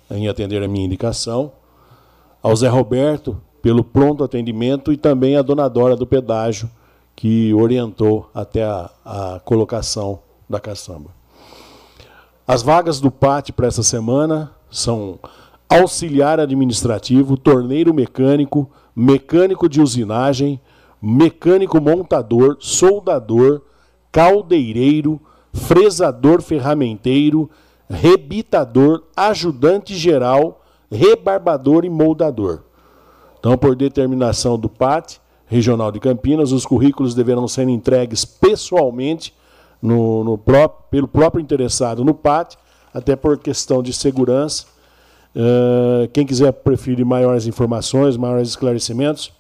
[0.09, 1.51] em atender a minha indicação,
[2.41, 6.71] ao Zé Roberto pelo pronto atendimento e também à dona Dora do pedágio,
[7.17, 11.11] que orientou até a, a colocação da caçamba.
[12.47, 15.19] As vagas do PAT para essa semana são
[15.71, 20.61] auxiliar administrativo, torneiro mecânico, mecânico de usinagem,
[21.01, 23.63] mecânico montador, soldador,
[24.11, 25.21] caldeireiro,
[25.53, 27.49] fresador ferramenteiro,
[27.89, 30.61] rebitador, ajudante geral,
[30.91, 32.65] rebarbador e moldador.
[33.39, 39.33] Então, por determinação do PAT Regional de Campinas, os currículos deverão ser entregues pessoalmente
[39.81, 42.57] no, no próprio, pelo próprio interessado no PAT,
[42.93, 44.67] até por questão de segurança
[46.13, 49.33] quem quiser preferir maiores informações, maiores esclarecimentos,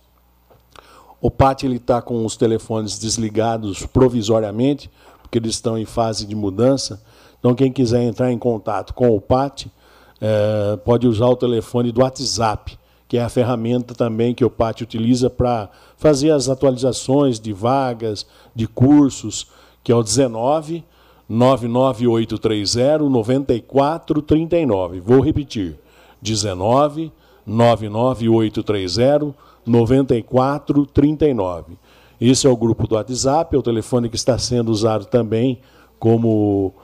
[1.21, 4.91] o PAT está com os telefones desligados provisoriamente,
[5.21, 7.03] porque eles estão em fase de mudança.
[7.39, 12.01] Então, quem quiser entrar em contato com o PAT, uh, pode usar o telefone do
[12.01, 17.53] WhatsApp, que é a ferramenta também que o PAT utiliza para fazer as atualizações de
[17.53, 19.49] vagas, de cursos,
[19.85, 20.85] que é o 19
[21.31, 25.01] 99830 9439.
[25.01, 25.79] Vou repetir.
[26.21, 27.13] 19
[27.47, 29.33] 99830
[29.65, 31.79] 9439.
[32.21, 35.61] Esse é o grupo do WhatsApp, é o telefone que está sendo usado também
[35.99, 36.75] como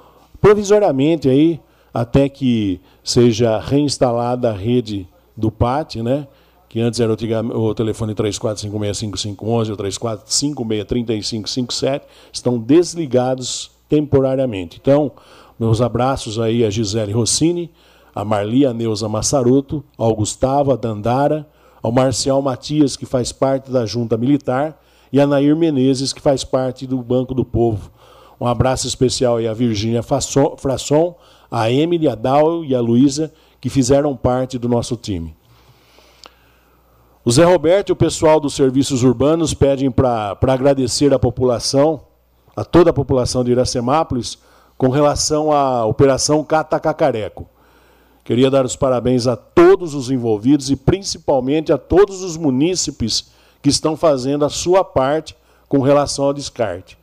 [0.40, 1.60] provisoriamente aí
[1.92, 6.28] até que seja reinstalada a rede do PAT, né?
[6.68, 7.16] Que antes era o
[7.74, 12.02] telefone 34565511 ou 34563557,
[12.32, 14.78] estão desligados temporariamente.
[14.80, 15.12] Então,
[15.58, 17.70] meus abraços aí a Gisele Rossini,
[18.14, 21.46] a Marli, a Neuza Massaroto, ao Gustavo, a Dandara,
[21.82, 24.80] ao Marcial Matias, que faz parte da Junta Militar,
[25.12, 27.90] e a Nair Menezes, que faz parte do Banco do Povo.
[28.40, 31.16] Um abraço especial aí a Virgínia Frasson,
[31.50, 35.36] a Emily, a Dal e a Luísa, que fizeram parte do nosso time.
[37.24, 42.05] O Zé Roberto e o pessoal dos serviços urbanos pedem para agradecer a população
[42.56, 44.38] a toda a população de Iracemápolis
[44.78, 47.46] com relação à Operação Catacacareco.
[48.24, 53.30] Queria dar os parabéns a todos os envolvidos e principalmente a todos os munícipes
[53.62, 55.36] que estão fazendo a sua parte
[55.68, 56.98] com relação ao descarte.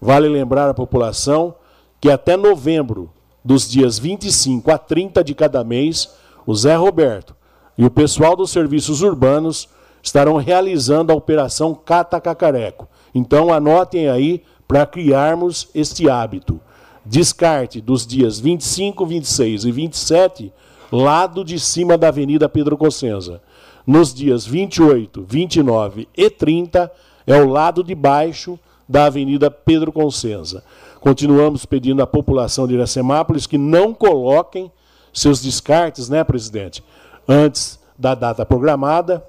[0.00, 1.54] Vale lembrar à população
[2.00, 3.10] que até novembro,
[3.44, 6.10] dos dias 25 a 30 de cada mês,
[6.46, 7.36] o Zé Roberto
[7.76, 9.68] e o pessoal dos serviços urbanos
[10.02, 12.88] estarão realizando a operação Catacacareco.
[13.14, 14.42] Então anotem aí
[14.72, 16.58] para criarmos este hábito.
[17.04, 20.52] Descarte dos dias 25, 26 e 27,
[20.90, 23.42] lado de cima da Avenida Pedro Cossenza.
[23.86, 26.90] nos dias 28, 29 e 30,
[27.26, 28.58] é o lado de baixo
[28.88, 30.64] da Avenida Pedro Consenza.
[31.02, 34.72] Continuamos pedindo à população de Iracemápolis que não coloquem
[35.12, 36.82] seus descartes, né, presidente,
[37.28, 39.22] antes da data programada,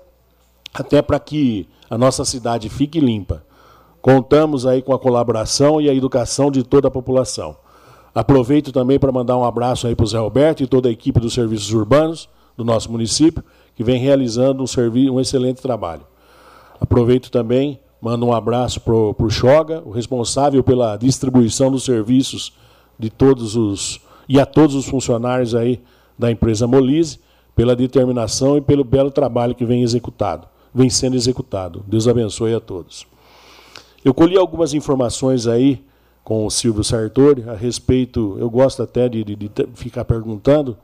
[0.73, 3.43] até para que a nossa cidade fique limpa.
[4.03, 7.55] Contamos aí com a colaboração e a educação de toda a população.
[8.13, 11.21] Aproveito também para mandar um abraço aí para o Zé Roberto e toda a equipe
[11.21, 12.27] dos serviços urbanos
[12.57, 13.41] do nosso município,
[13.73, 16.01] que vem realizando um, um excelente trabalho.
[16.81, 22.51] Aproveito também, mando um abraço para o Choga, o responsável pela distribuição dos serviços
[22.99, 25.81] de todos os e a todos os funcionários aí
[26.19, 27.21] da empresa Molise,
[27.55, 31.85] pela determinação e pelo belo trabalho que vem executado, vem sendo executado.
[31.87, 33.12] Deus abençoe a todos.
[34.03, 35.83] Eu colhi algumas informações aí
[36.23, 40.77] com o Silvio Sartori a respeito, eu gosto até de, de, de ficar perguntando,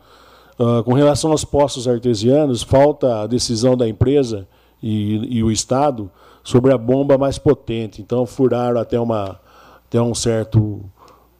[0.59, 4.47] uh, com relação aos postos artesianos, falta a decisão da empresa
[4.83, 6.11] e, e, o Estado
[6.43, 8.01] sobre a bomba mais potente.
[8.01, 9.39] Então furaram até uma
[9.87, 10.81] até um certo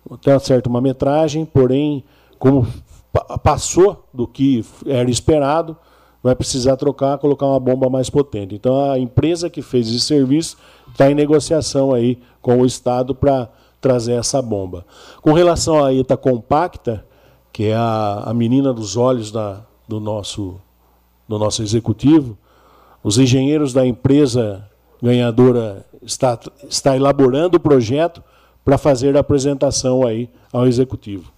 [0.10, 2.04] até uma certa uma metragem, porém
[2.38, 2.68] como
[3.44, 5.76] passou do que era esperado,
[6.22, 8.56] vai precisar trocar, colocar uma bomba mais potente.
[8.56, 10.58] Então a empresa que fez esse serviço
[10.92, 14.86] está em negociação aí com o Estado para trazer essa bomba.
[15.22, 17.06] Com relação à ETA compacta,
[17.52, 20.60] que é a, a menina dos olhos da, do, nosso,
[21.28, 22.38] do nosso executivo,
[23.04, 24.68] os engenheiros da empresa
[25.02, 26.38] ganhadora está,
[26.68, 28.22] está elaborando o projeto
[28.64, 31.32] para fazer a apresentação aí ao executivo.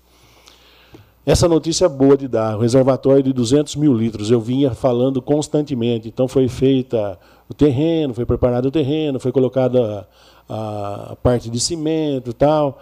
[1.24, 2.58] Essa notícia é boa de dar.
[2.58, 6.08] O reservatório de 200 mil litros, eu vinha falando constantemente.
[6.08, 7.18] Então foi feita
[7.48, 10.08] o terreno, foi preparado o terreno, foi colocada
[10.50, 12.80] a, a parte de cimento tal.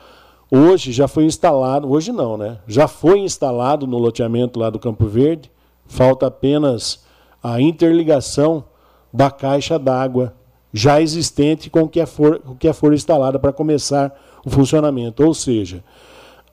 [0.50, 2.60] Hoje já foi instalado, hoje não, né?
[2.66, 5.52] Já foi instalado no loteamento lá do Campo Verde.
[5.86, 7.04] Falta apenas
[7.44, 8.64] a interligação
[9.12, 10.34] da caixa d'água
[10.72, 15.26] já existente com o que for, o que for instalada para começar o funcionamento.
[15.26, 15.84] Ou seja,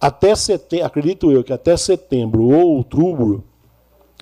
[0.00, 3.44] até setembro, acredito eu que até setembro ou outubro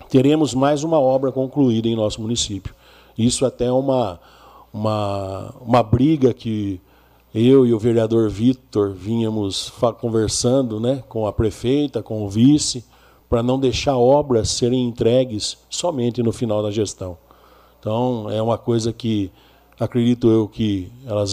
[0.08, 2.74] teremos mais uma obra concluída em nosso município.
[3.16, 4.20] Isso até é uma,
[4.72, 6.80] uma, uma briga que
[7.34, 12.84] eu e o vereador Vitor vínhamos conversando né, com a prefeita, com o vice,
[13.28, 17.18] para não deixar obras serem entregues somente no final da gestão.
[17.80, 19.32] Então, é uma coisa que
[19.78, 21.32] acredito eu que elas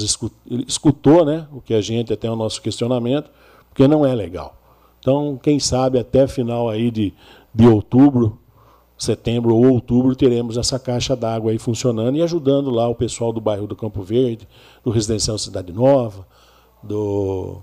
[0.67, 3.29] escutou, né, o que a gente até o nosso questionamento,
[3.71, 4.55] porque não é legal.
[4.99, 7.11] Então, quem sabe até final aí de,
[7.53, 8.37] de outubro,
[8.97, 13.41] setembro ou outubro, teremos essa caixa d'água aí funcionando e ajudando lá o pessoal do
[13.41, 14.47] bairro do Campo Verde,
[14.83, 16.27] do Residencial Cidade Nova,
[16.83, 17.57] do,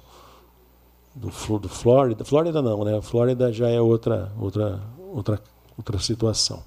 [1.15, 2.25] do, do Flórida.
[2.25, 3.01] Flórida não, né?
[3.01, 4.81] Flórida já é outra, outra,
[5.15, 5.41] outra,
[5.77, 6.63] outra situação.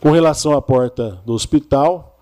[0.00, 2.16] Com relação à porta do hospital,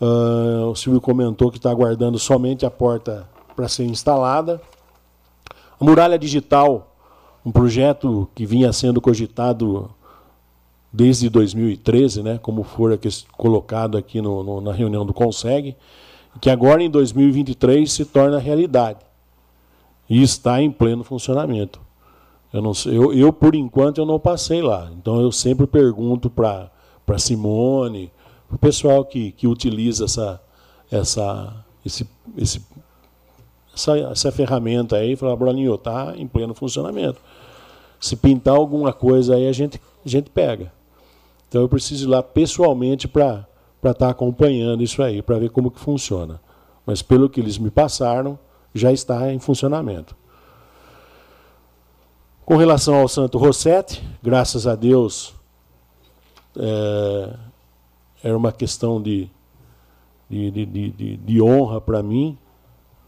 [0.00, 4.60] uh, o Silvio comentou que está aguardando somente a porta para ser instalada.
[5.82, 6.94] A muralha digital,
[7.44, 9.90] um projeto que vinha sendo cogitado
[10.92, 12.96] desde 2013, né, como for
[13.36, 15.74] colocado aqui no, no, na reunião do Conseg,
[16.40, 19.00] que agora em 2023 se torna realidade
[20.08, 21.80] e está em pleno funcionamento.
[22.52, 24.88] Eu, não eu, eu, por enquanto, eu não passei lá.
[24.96, 26.70] Então, eu sempre pergunto para
[27.18, 28.12] Simone,
[28.46, 30.40] para o pessoal que, que utiliza essa,
[30.92, 32.62] essa, esse, esse
[33.74, 37.20] essa, essa ferramenta aí e falar, Bruninho, está em pleno funcionamento.
[37.98, 40.72] Se pintar alguma coisa aí, a gente, a gente pega.
[41.48, 43.46] Então eu preciso ir lá pessoalmente para
[43.82, 46.40] estar tá acompanhando isso aí, para ver como que funciona.
[46.84, 48.38] Mas pelo que eles me passaram,
[48.74, 50.16] já está em funcionamento.
[52.44, 55.32] Com relação ao Santo Rossetti, graças a Deus,
[56.56, 57.34] é,
[58.22, 59.30] era uma questão de,
[60.28, 62.36] de, de, de, de honra para mim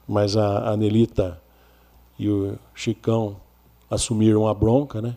[0.06, 1.40] mas a, a Nelita
[2.18, 3.36] e o Chicão
[3.90, 5.16] assumiram a bronca, né?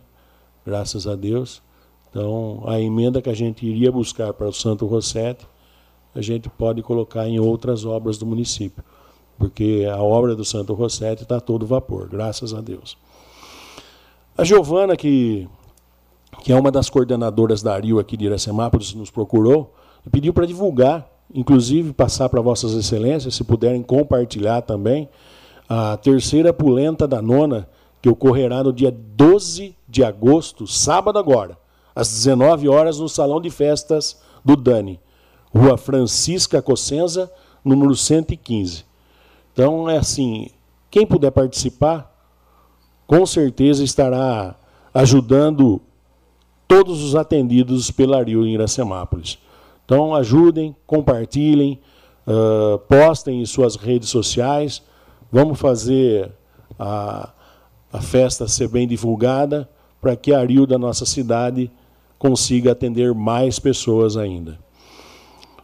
[0.64, 1.62] Graças a Deus.
[2.10, 5.46] Então, a emenda que a gente iria buscar para o Santo Rossetti,
[6.14, 8.82] a gente pode colocar em outras obras do município,
[9.38, 12.96] porque a obra do Santo Rossetti está todo vapor, graças a Deus.
[14.36, 15.48] A Giovana, que,
[16.42, 19.74] que é uma das coordenadoras da Ario aqui de Iracemápolis, nos procurou
[20.06, 25.08] e pediu para divulgar inclusive passar para Vossas Excelências, se puderem compartilhar também,
[25.68, 27.68] a terceira pulenta da nona,
[28.00, 31.58] que ocorrerá no dia 12 de agosto, sábado agora,
[31.94, 35.00] às 19 horas, no Salão de Festas do Dani,
[35.54, 37.30] Rua Francisca Cossenza,
[37.64, 38.84] número 115.
[39.52, 40.50] Então, é assim,
[40.90, 42.14] quem puder participar,
[43.06, 44.54] com certeza estará
[44.94, 45.80] ajudando
[46.66, 49.38] todos os atendidos pela Rio em Iracemápolis.
[49.88, 51.80] Então, ajudem, compartilhem,
[52.26, 54.82] uh, postem em suas redes sociais.
[55.32, 56.30] Vamos fazer
[56.78, 57.30] a,
[57.90, 59.66] a festa ser bem divulgada
[59.98, 61.72] para que a Ario da nossa cidade
[62.18, 64.58] consiga atender mais pessoas ainda.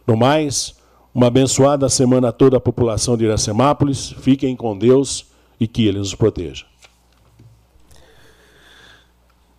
[0.07, 0.75] No mais,
[1.13, 4.09] uma abençoada semana a toda a população de Iracemápolis.
[4.09, 5.27] Fiquem com Deus
[5.59, 6.65] e que Ele nos proteja.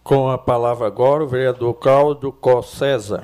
[0.03, 2.35] Com a palavra agora, o vereador Cláudio
[2.65, 3.23] César.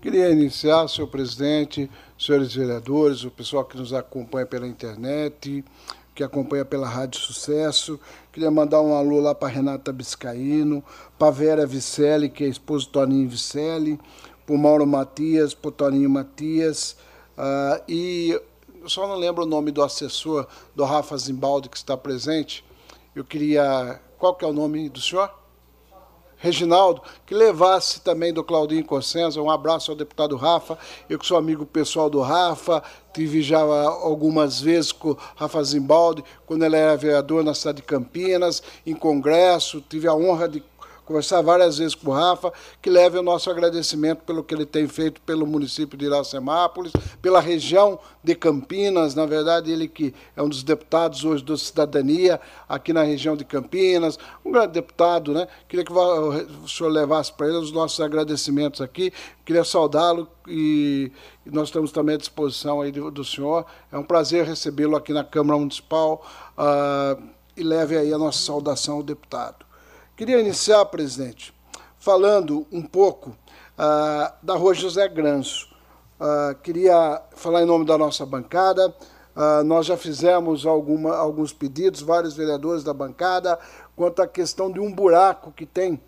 [0.00, 5.64] Queria iniciar, senhor presidente, senhores vereadores, o pessoal que nos acompanha pela internet,
[6.14, 7.98] que acompanha pela Rádio Sucesso.
[8.32, 10.84] Queria mandar um alô lá para Renata Biscaíno,
[11.18, 13.98] para Vera Vicelli, que é esposa do Toninho Vicelli,
[14.46, 16.96] para Mauro Matias, para Toninho Matias.
[17.36, 18.40] Uh, e
[18.86, 20.46] só não lembro o nome do assessor
[20.76, 22.64] do Rafa Zimbaldi que está presente.
[23.16, 24.00] Eu queria.
[24.16, 25.37] Qual que é o nome do senhor?
[26.38, 30.78] Reginaldo, que levasse também do Claudinho Cossenza, um abraço ao deputado Rafa,
[31.10, 32.82] eu que sou amigo pessoal do Rafa,
[33.12, 37.82] tive já algumas vezes com o Rafa Zimbaldi, quando ele era vereador na cidade de
[37.82, 40.62] Campinas, em congresso, tive a honra de
[41.08, 42.52] conversar várias vezes com o Rafa,
[42.82, 47.40] que leve o nosso agradecimento pelo que ele tem feito pelo município de Iracemápolis, pela
[47.40, 52.92] região de Campinas, na verdade, ele que é um dos deputados hoje do Cidadania, aqui
[52.92, 55.48] na região de Campinas, um grande deputado, né?
[55.66, 59.10] Queria que o senhor levasse para ele os nossos agradecimentos aqui,
[59.46, 61.10] queria saudá-lo e
[61.46, 63.64] nós estamos também à disposição aí do, senhor.
[63.90, 66.22] É um prazer recebê-lo aqui na Câmara Municipal
[66.58, 67.22] uh,
[67.56, 69.67] e leve aí a nossa saudação ao deputado.
[70.18, 71.54] Queria iniciar, presidente,
[71.96, 75.68] falando um pouco uh, da Rua José Granço.
[76.18, 78.92] Uh, queria falar em nome da nossa bancada.
[79.36, 83.60] Uh, nós já fizemos alguma, alguns pedidos, vários vereadores da bancada,
[83.94, 86.02] quanto à questão de um buraco que tem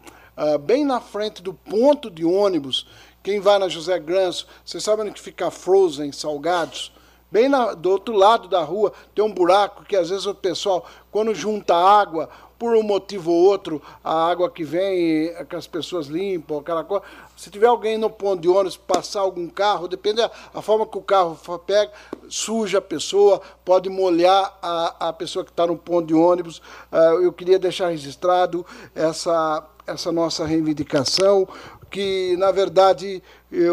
[0.65, 2.89] bem na frente do ponto de ônibus.
[3.23, 6.93] Quem vai na José Granço, vocês sabem onde fica Frozen, Salgados?
[7.31, 10.85] Bem na, do outro lado da rua tem um buraco que às vezes o pessoal,
[11.13, 12.29] quando junta água,
[12.61, 17.03] por um motivo ou outro, a água que vem, que as pessoas limpam, aquela coisa.
[17.35, 21.01] Se tiver alguém no ponto de ônibus, passar algum carro, depende da forma que o
[21.01, 21.91] carro pega,
[22.29, 26.59] suja a pessoa, pode molhar a, a pessoa que está no ponto de ônibus.
[26.93, 31.49] Uh, eu queria deixar registrado essa, essa nossa reivindicação,
[31.91, 33.23] que, na verdade,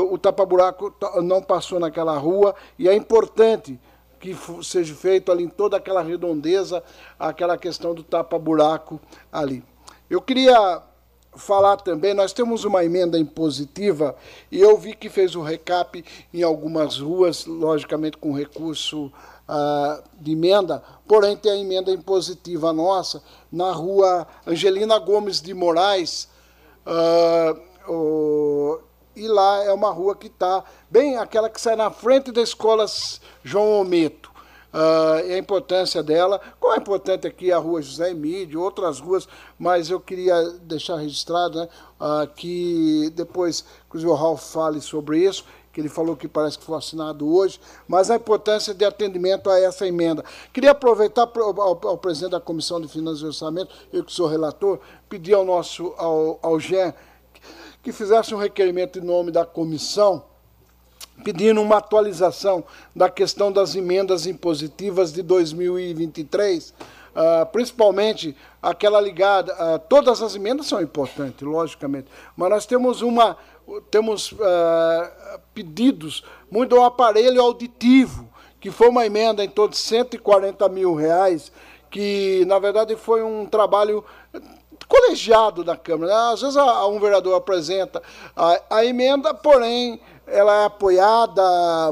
[0.10, 3.78] o tapa-buraco não passou naquela rua, e é importante
[4.20, 6.84] que seja feito ali em toda aquela redondeza,
[7.20, 9.00] aquela questão do tapa-buraco
[9.32, 9.64] ali.
[10.10, 10.82] Eu queria
[11.36, 14.16] falar também, nós temos uma emenda impositiva
[14.52, 16.04] e eu vi que fez o recap
[16.34, 23.22] em algumas ruas, logicamente com recurso uh, de emenda, porém tem a emenda impositiva nossa
[23.52, 26.28] na rua Angelina Gomes de Moraes,
[27.88, 28.80] o,
[29.18, 32.86] e lá é uma rua que está bem aquela que sai na frente da escola
[33.44, 34.32] João Ometo.
[34.74, 39.28] Uh, e a importância dela, como é importante aqui a rua José Emílio, outras ruas,
[39.58, 41.70] mas eu queria deixar registrado né,
[42.00, 46.66] uh, que depois, inclusive o Ralf fale sobre isso, que ele falou que parece que
[46.66, 50.24] foi assinado hoje, mas a importância de atendimento a essa emenda.
[50.52, 54.80] Queria aproveitar ao, ao presidente da Comissão de Finanças e Orçamento, eu que sou relator,
[55.08, 56.94] pedir ao nosso, ao, ao GEM,
[57.88, 60.26] que fizesse um requerimento em nome da comissão,
[61.24, 66.74] pedindo uma atualização da questão das emendas impositivas de 2023, uh,
[67.16, 69.54] ah, principalmente aquela ligada.
[69.54, 73.38] Uh, todas as emendas são importantes, logicamente, mas nós temos uma
[73.90, 74.38] temos uh,
[75.54, 78.28] pedidos muito ao aparelho auditivo,
[78.60, 81.54] que foi uma emenda em torno de 140 mil reais,
[81.90, 84.04] que na verdade foi um trabalho
[84.88, 86.32] colegiado da Câmara.
[86.32, 88.02] Às vezes a, um vereador apresenta
[88.36, 91.42] a, a, emenda, porém ela é apoiada,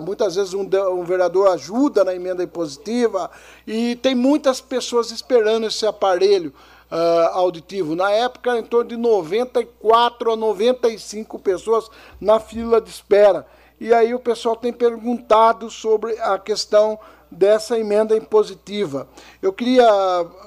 [0.01, 3.31] muitas vezes um, um, vereador ajuda na emenda impositiva
[3.65, 6.53] e tem muitas pessoas esperando esse aparelho
[6.91, 7.95] uh, auditivo.
[7.95, 11.89] Na época, em torno de 94 a 95 pessoas
[12.19, 13.45] na fila de espera.
[13.79, 16.97] E aí o pessoal tem perguntado sobre a questão
[17.29, 19.07] dessa emenda impositiva.
[19.41, 19.85] Eu queria,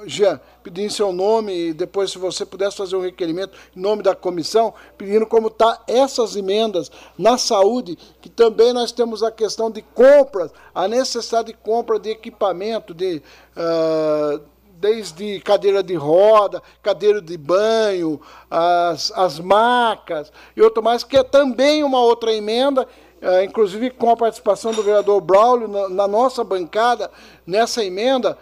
[0.06, 4.02] Jean, pedir em seu nome, e depois se você pudesse fazer um requerimento em nome
[4.02, 9.70] da comissão, pedindo como está essas emendas na saúde, que também nós temos a questão
[9.70, 13.22] de compras, a necessidade de compra de equipamento, de...
[13.56, 14.40] Uh,
[14.80, 21.24] desde cadeira de roda, cadeira de banho, as, as macas e outro mais, que é
[21.24, 22.86] também uma outra emenda
[23.20, 27.10] é, inclusive com a participação do vereador Braulio na, na nossa bancada,
[27.44, 28.38] nessa emenda,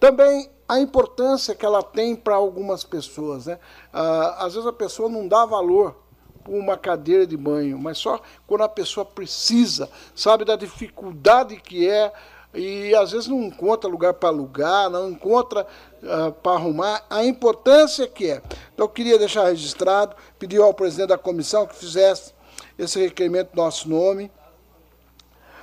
[0.00, 3.46] também a importância que ela tem para algumas pessoas.
[3.46, 3.58] Né?
[3.92, 5.96] Ah, às vezes a pessoa não dá valor
[6.42, 11.88] por uma cadeira de banho, mas só quando a pessoa precisa, sabe da dificuldade que
[11.88, 12.12] é
[12.52, 15.66] e às vezes não encontra lugar para alugar, não encontra
[16.02, 18.42] uh, para arrumar, a importância que é.
[18.72, 22.32] Então eu queria deixar registrado, pedir ao presidente da comissão que fizesse
[22.78, 24.30] esse requerimento do nosso nome.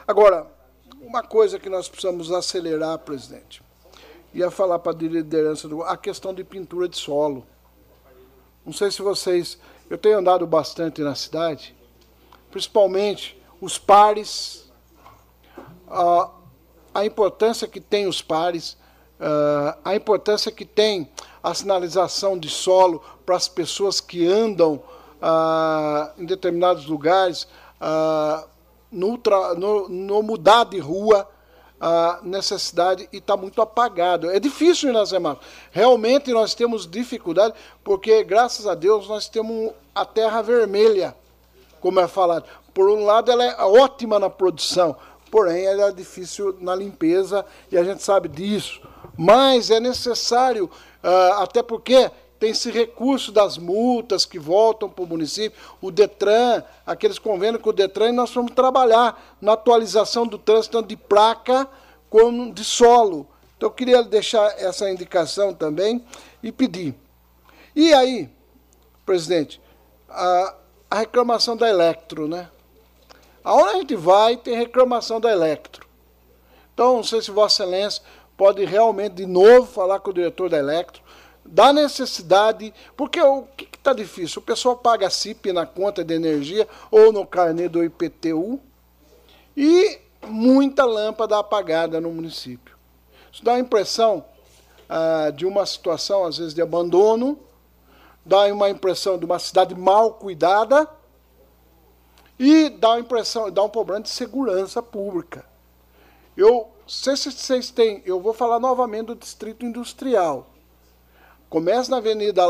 [0.06, 0.48] Agora,
[1.02, 3.64] uma coisa que nós precisamos acelerar, presidente,
[4.34, 7.45] ia falar para a liderança do a questão de pintura de solo.
[8.66, 9.58] Não sei se vocês,
[9.90, 11.76] eu tenho andado bastante na cidade,
[12.49, 14.72] principalmente os pares,
[15.88, 16.30] uh,
[16.94, 18.78] a importância que tem os pares,
[19.20, 21.10] uh, a importância que tem
[21.41, 24.76] a sinalização de solo para as pessoas que andam
[25.22, 27.48] uh, em determinados lugares,
[27.80, 28.48] uh,
[28.91, 29.20] no,
[29.58, 31.30] no, no, mudar de rua,
[31.82, 34.30] a necessidade e está muito apagado.
[34.30, 35.49] É difícil ir nas semáforos.
[35.72, 41.16] Realmente nós temos dificuldade, porque graças a Deus nós temos a terra vermelha,
[41.80, 42.45] como é falado.
[42.72, 44.95] Por um lado, ela é ótima na produção,
[45.32, 48.80] porém ela é difícil na limpeza e a gente sabe disso.
[49.18, 50.66] Mas é necessário,
[51.03, 56.63] uh, até porque tem esse recurso das multas que voltam para o município, o Detran,
[56.84, 60.97] aqueles convênios com o Detran, e nós vamos trabalhar na atualização do trânsito, tanto de
[60.97, 61.69] placa
[62.09, 63.27] como de solo.
[63.55, 66.03] Então eu queria deixar essa indicação também
[66.41, 66.95] e pedir.
[67.76, 68.27] E aí,
[69.05, 69.61] presidente,
[70.09, 70.55] a,
[70.89, 72.49] a reclamação da Electro, né?
[73.43, 75.88] Aonde a gente vai, tem reclamação da Electro.
[76.73, 78.01] Então, não sei se Vossa Excelência
[78.35, 81.03] pode realmente, de novo, falar com o diretor da Electro,
[81.52, 84.41] da necessidade, porque o que está difícil?
[84.41, 88.57] O pessoal paga CIP na conta de energia ou no carnê do IPTU
[89.56, 92.78] e muita lâmpada apagada no município.
[93.34, 94.23] Isso dá a impressão
[94.88, 97.38] ah, de uma situação, às vezes, de abandono,
[98.26, 100.88] dá uma impressão de uma cidade mal cuidada
[102.40, 105.45] e dá a impressão, dá um problema de segurança pública.
[106.38, 110.51] Eu, se vocês têm, eu vou falar novamente do distrito industrial.
[111.52, 112.41] Começa na Avenida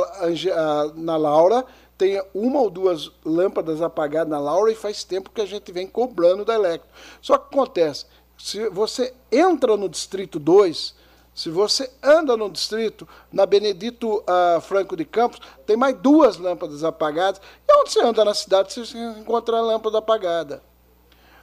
[0.93, 1.65] na Laura,
[1.97, 5.87] tem uma ou duas lâmpadas apagadas na Laura e faz tempo que a gente vem
[5.87, 6.87] cobrando da Electro.
[7.19, 8.05] Só que acontece,
[8.37, 10.93] se você entra no distrito 2,
[11.33, 16.83] se você anda no distrito, na Benedito uh, Franco de Campos, tem mais duas lâmpadas
[16.83, 17.41] apagadas.
[17.67, 20.61] E onde você anda na cidade, você encontra a lâmpada apagada.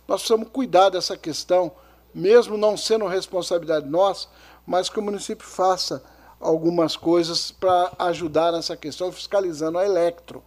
[0.07, 1.73] Nós precisamos cuidar dessa questão,
[2.15, 4.29] mesmo não sendo responsabilidade nossa,
[4.65, 6.05] mas que o município faça
[6.41, 10.43] algumas coisas para ajudar nessa questão, fiscalizando a Electro.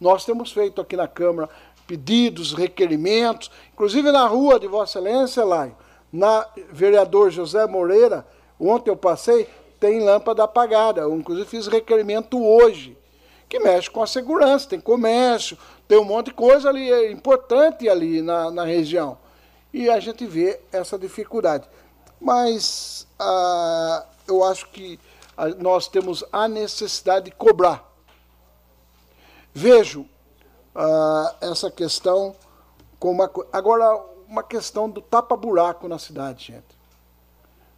[0.00, 1.48] Nós temos feito aqui na Câmara
[1.86, 5.76] pedidos, requerimentos, inclusive na rua de Vossa Excelência, Laio,
[6.12, 8.26] na vereador José Moreira,
[8.62, 9.48] Ontem eu passei,
[9.80, 11.00] tem lâmpada apagada.
[11.00, 12.96] Eu, inclusive, fiz requerimento hoje,
[13.48, 14.68] que mexe com a segurança.
[14.68, 15.58] Tem comércio,
[15.88, 19.18] tem um monte de coisa ali é importante ali na, na região.
[19.72, 21.68] E a gente vê essa dificuldade.
[22.20, 24.98] Mas ah, eu acho que
[25.36, 27.88] ah, nós temos a necessidade de cobrar.
[29.52, 30.06] Vejo
[30.74, 32.34] ah, essa questão
[32.98, 33.96] como uma Agora,
[34.26, 36.82] uma questão do tapa-buraco na cidade, gente.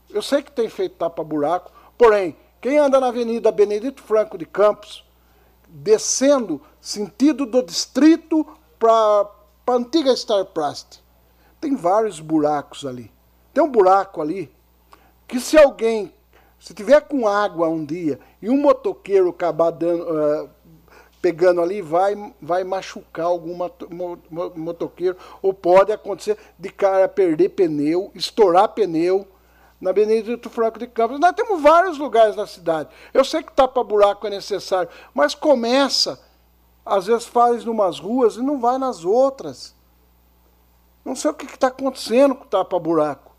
[0.09, 5.05] Eu sei que tem feito tapa-buraco, porém, quem anda na Avenida Benedito Franco de Campos,
[5.69, 8.47] descendo sentido do distrito
[8.79, 9.29] para
[9.67, 11.03] a antiga Starplast,
[11.61, 13.11] tem vários buracos ali.
[13.53, 14.55] Tem um buraco ali
[15.27, 16.14] que se alguém,
[16.65, 20.49] se tiver com água um dia e um motoqueiro acabar dando, uh,
[21.21, 23.55] pegando ali, vai, vai machucar algum
[24.57, 29.29] motoqueiro, ou pode acontecer de cara perder pneu, estourar pneu,
[29.79, 31.21] na Benedito Franco de Campos.
[31.21, 32.89] Nós temos vários lugares na cidade.
[33.13, 36.19] Eu sei que tapa-buraco é necessário, mas começa,
[36.83, 39.75] às vezes faz numas ruas e não vai nas outras.
[41.05, 43.34] Não sei o que está acontecendo com o tapa-buraco.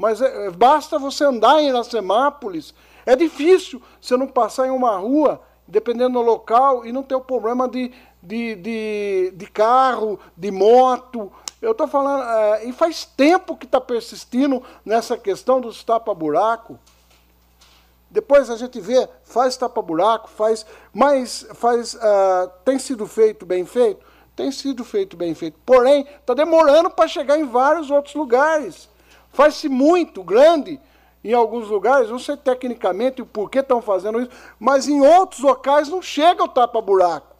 [0.00, 2.72] Mas é, basta você andar em Iracemápolis.
[3.04, 7.20] É difícil você não passar em uma rua, dependendo do local, e não ter o
[7.20, 13.54] problema de, de, de, de carro, de moto, eu estou falando, é, e faz tempo
[13.54, 16.78] que está persistindo nessa questão dos tapa-buraco.
[18.10, 20.64] Depois a gente vê, faz tapa-buraco, faz,
[20.94, 24.04] mas faz, uh, tem sido feito bem feito?
[24.34, 25.58] Tem sido feito bem feito.
[25.66, 28.89] Porém, está demorando para chegar em vários outros lugares.
[29.32, 30.80] Faz-se muito grande
[31.22, 35.88] em alguns lugares, não sei tecnicamente o porquê estão fazendo isso, mas em outros locais
[35.88, 37.36] não chega o tapa-buraco.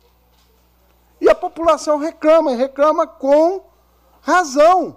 [1.20, 3.62] E a população reclama, e reclama com
[4.20, 4.96] razão.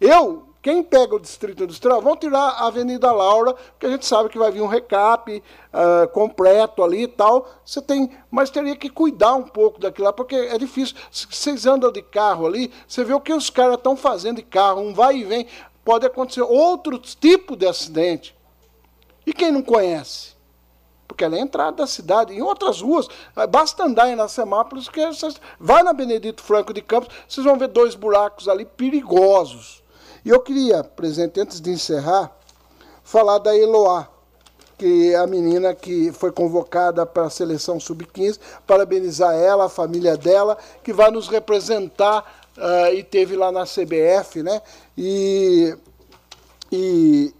[0.00, 4.30] Eu, quem pega o Distrito Industrial, vão tirar a Avenida Laura, porque a gente sabe
[4.30, 7.46] que vai vir um recap uh, completo ali e tal.
[7.64, 10.96] Você tem, mas teria que cuidar um pouco daquilo lá, porque é difícil.
[11.10, 14.80] Vocês andam de carro ali, você vê o que os caras estão fazendo de carro,
[14.80, 15.46] um vai e vem.
[15.84, 18.34] Pode acontecer outro tipo de acidente.
[19.26, 20.34] E quem não conhece?
[21.06, 23.08] Porque ela é a entrada da cidade, em outras ruas.
[23.50, 27.68] Basta andar em Semápolis, que vocês, vai na Benedito Franco de Campos, vocês vão ver
[27.68, 29.82] dois buracos ali perigosos.
[30.24, 32.34] E eu queria, presidente, antes de encerrar,
[33.02, 34.08] falar da Eloá,
[34.78, 40.16] que é a menina que foi convocada para a seleção sub-15, parabenizar ela, a família
[40.16, 44.60] dela, que vai nos representar uh, e teve lá na CBF, né?
[44.96, 45.76] E,
[46.70, 47.34] e,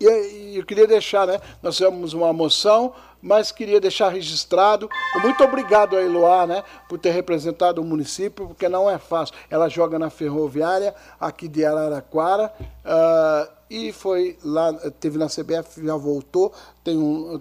[0.00, 1.40] e eu queria deixar, né?
[1.62, 4.88] Nós tivemos uma moção, mas queria deixar registrado.
[5.22, 9.34] Muito obrigado a Eloá, né, por ter representado o município, porque não é fácil.
[9.48, 15.96] Ela joga na ferroviária aqui de Araraquara uh, e foi lá, teve na CBF, já
[15.96, 16.52] voltou.
[16.84, 17.40] Tem um,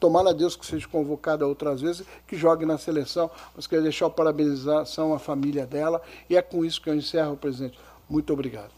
[0.00, 3.30] tomara a Deus que seja convocada outras vezes, que jogue na seleção.
[3.54, 6.00] Mas queria deixar a parabenização à família dela.
[6.28, 7.78] E é com isso que eu encerro, presidente.
[8.08, 8.72] Muito obrigado.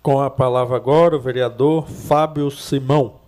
[0.00, 3.20] Com a palavra agora o vereador Fábio Simão.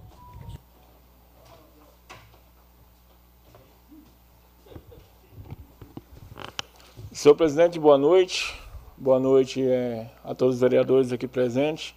[7.12, 8.58] Senhor presidente, boa noite.
[8.96, 11.94] Boa noite é, a todos os vereadores aqui presentes.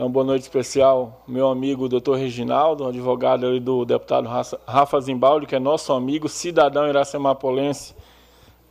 [0.00, 4.26] Então, boa noite especial meu amigo doutor Reginaldo, advogado do deputado
[4.66, 7.94] Rafa Zimbaldi, que é nosso amigo, cidadão iracemapolense,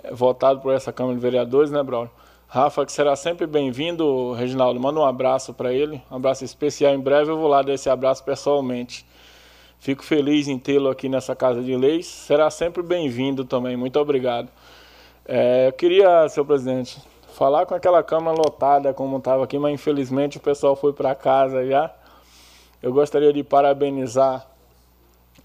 [0.03, 2.09] é, votado por essa Câmara de Vereadores, né, Braulio?
[2.47, 4.79] Rafa, que será sempre bem-vindo, Reginaldo.
[4.79, 6.95] Manda um abraço para ele, um abraço especial.
[6.95, 9.05] Em breve eu vou lá dar esse abraço pessoalmente.
[9.77, 12.07] Fico feliz em tê-lo aqui nessa Casa de Leis.
[12.07, 13.77] Será sempre bem-vindo também.
[13.77, 14.49] Muito obrigado.
[15.27, 16.99] É, eu queria, senhor presidente,
[17.39, 21.65] falar com aquela Câmara lotada como estava aqui, mas infelizmente o pessoal foi para casa
[21.65, 21.89] já.
[22.83, 24.45] Eu gostaria de parabenizar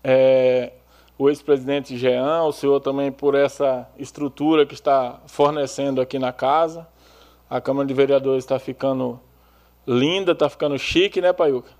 [0.02, 0.72] é,
[1.16, 6.84] o ex-presidente Jean, o senhor também por essa estrutura que está fornecendo aqui na casa.
[7.48, 9.20] A Câmara de Vereadores está ficando
[9.86, 11.70] linda, está ficando chique, né, Paiuca?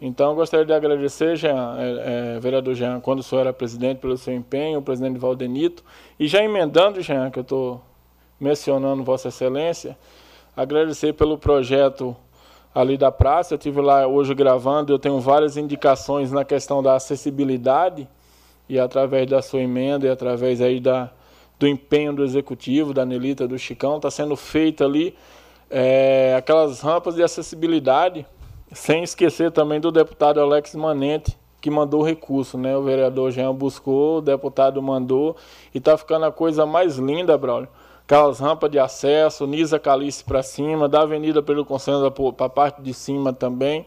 [0.00, 4.16] Então, gostaria de agradecer, Jean, é, é, vereador Jean, quando o senhor era presidente, pelo
[4.16, 5.84] seu empenho, o presidente Valdenito.
[6.18, 7.82] E já emendando, Jean, que eu estou
[8.44, 9.96] mencionando Vossa Excelência,
[10.54, 12.14] agradecer pelo projeto
[12.74, 13.54] ali da praça.
[13.54, 18.06] Eu estive lá hoje gravando, eu tenho várias indicações na questão da acessibilidade,
[18.68, 21.10] e através da sua emenda e através aí da,
[21.58, 25.14] do empenho do executivo, da Nelita, do Chicão, está sendo feita ali
[25.70, 28.26] é, aquelas rampas de acessibilidade,
[28.72, 32.76] sem esquecer também do deputado Alex Manente, que mandou o recurso, né?
[32.76, 35.36] O vereador Jean buscou, o deputado mandou,
[35.74, 37.68] e está ficando a coisa mais linda, Braulio.
[38.06, 42.82] Aquelas rampas de acesso, Nisa Calice para cima, da Avenida pelo Conselho para a parte
[42.82, 43.86] de cima também.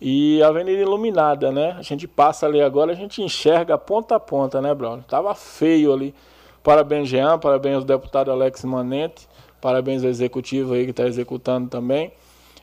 [0.00, 1.72] E a avenida iluminada, né?
[1.78, 5.04] A gente passa ali agora, a gente enxerga ponta a ponta, né, Bruno?
[5.06, 6.14] Tava feio ali.
[6.62, 9.28] Parabéns, Jean, parabéns ao deputado Alex Manente,
[9.60, 12.12] parabéns ao executivo aí que está executando também.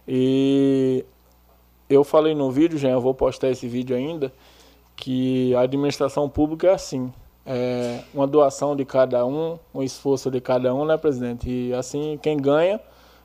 [0.08, 1.06] E
[1.88, 4.34] eu falei no vídeo, Jean, eu vou postar esse vídeo ainda,
[4.96, 7.14] que a administração pública é assim.
[7.50, 11.50] É uma doação de cada um, um esforço de cada um, né, presidente?
[11.50, 12.78] E assim, quem ganha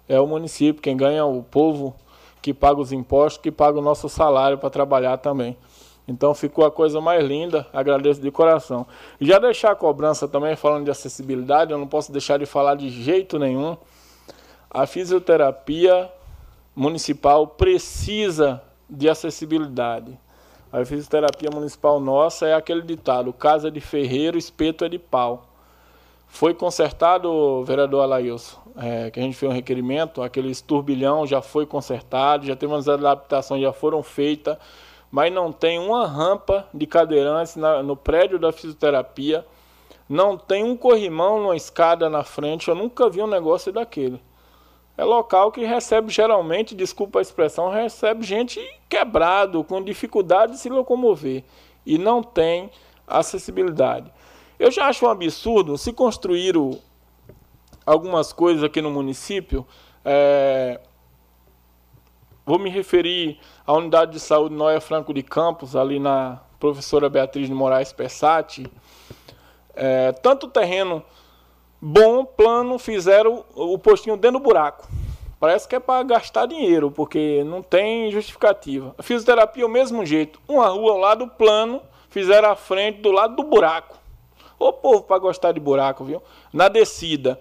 [0.09, 1.93] é o município, quem ganha é o povo
[2.40, 5.57] que paga os impostos, que paga o nosso salário para trabalhar também.
[6.07, 8.86] Então ficou a coisa mais linda, agradeço de coração.
[9.20, 12.90] Já deixar a cobrança também, falando de acessibilidade, eu não posso deixar de falar de
[12.90, 13.77] jeito nenhum.
[14.70, 16.11] A fisioterapia
[16.77, 20.19] municipal precisa de acessibilidade.
[20.73, 25.47] A fisioterapia municipal nossa é aquele ditado: casa de ferreiro, espeto é de pau.
[26.27, 31.66] Foi consertado, vereador Alailson, é, que a gente fez um requerimento, aquele turbilhão já foi
[31.66, 34.57] consertado, já tem umas adaptações, já foram feitas,
[35.11, 39.44] mas não tem uma rampa de cadeirantes na, no prédio da fisioterapia,
[40.09, 44.19] não tem um corrimão numa escada na frente, eu nunca vi um negócio daquele.
[44.97, 50.69] É local que recebe geralmente, desculpa a expressão, recebe gente quebrado, com dificuldade de se
[50.69, 51.44] locomover.
[51.85, 52.70] E não tem
[53.06, 54.12] acessibilidade.
[54.59, 56.78] Eu já acho um absurdo se construíram
[57.85, 59.66] algumas coisas aqui no município.
[60.05, 60.81] É,
[62.44, 67.48] vou me referir à unidade de saúde Noia Franco de Campos, ali na professora Beatriz
[67.48, 68.70] de Moraes Pessati.
[69.74, 71.02] É, tanto terreno
[71.83, 74.87] bom, plano, fizeram o postinho dentro do buraco.
[75.41, 78.95] Parece que é para gastar dinheiro, porque não tem justificativa.
[78.97, 80.41] A fisioterapia, o mesmo jeito.
[80.47, 83.99] Uma rua ao lado plano, fizeram a frente do lado do buraco.
[84.57, 86.23] Ô povo para gostar de buraco, viu?
[86.53, 87.41] Na descida.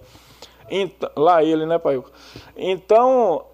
[1.16, 2.02] Lá ele, né, pai?
[2.58, 3.46] Então,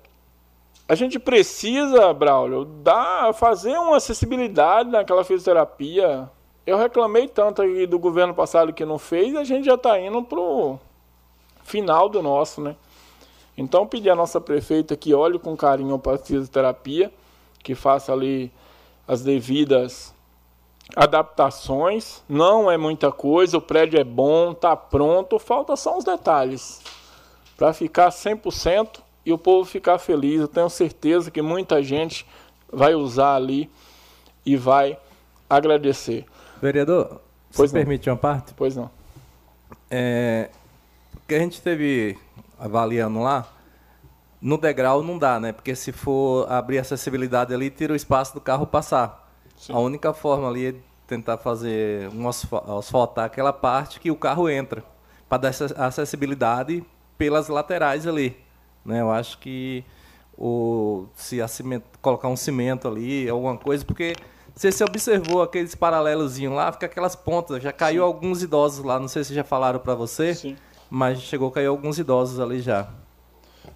[0.87, 6.29] a gente precisa, Braulio, dar, fazer uma acessibilidade naquela fisioterapia.
[6.67, 10.21] Eu reclamei tanto aí do governo passado que não fez, a gente já está indo
[10.21, 10.77] pro
[11.63, 12.75] final do nosso, né?
[13.57, 17.09] Então, pedir à nossa prefeita que olhe com carinho para a fisioterapia,
[17.63, 18.51] que faça ali
[19.07, 20.13] as devidas
[20.93, 22.21] adaptações.
[22.27, 26.81] Não é muita coisa, o prédio é bom, está pronto, falta só uns detalhes
[27.55, 30.41] para ficar 100% e o povo ficar feliz.
[30.41, 32.25] Eu tenho certeza que muita gente
[32.69, 33.69] vai usar ali
[34.45, 34.99] e vai
[35.49, 36.25] agradecer.
[36.61, 37.21] Vereador,
[37.55, 38.53] pois se permite uma parte?
[38.55, 38.89] Pois não.
[39.89, 40.49] É,
[41.27, 42.17] que a gente teve
[42.59, 43.47] avaliando lá,
[44.41, 45.51] no degrau não dá, né?
[45.51, 49.29] Porque se for abrir acessibilidade ali, tira o espaço do carro passar.
[49.57, 49.73] Sim.
[49.73, 50.75] A única forma ali é
[51.07, 52.27] tentar fazer um
[52.77, 54.83] asfaltar aquela parte que o carro entra,
[55.27, 56.83] para dar essa acessibilidade
[57.17, 58.37] pelas laterais ali.
[58.85, 59.01] Né?
[59.01, 59.83] Eu acho que
[60.37, 64.15] o, se cimento, colocar um cimento ali, alguma coisa, porque
[64.57, 67.61] você se observou aqueles paralelozinhos lá, fica aquelas pontas.
[67.61, 68.07] Já caiu Sim.
[68.07, 70.57] alguns idosos lá, não sei se já falaram para você, Sim.
[70.89, 72.87] mas chegou a cair alguns idosos ali já.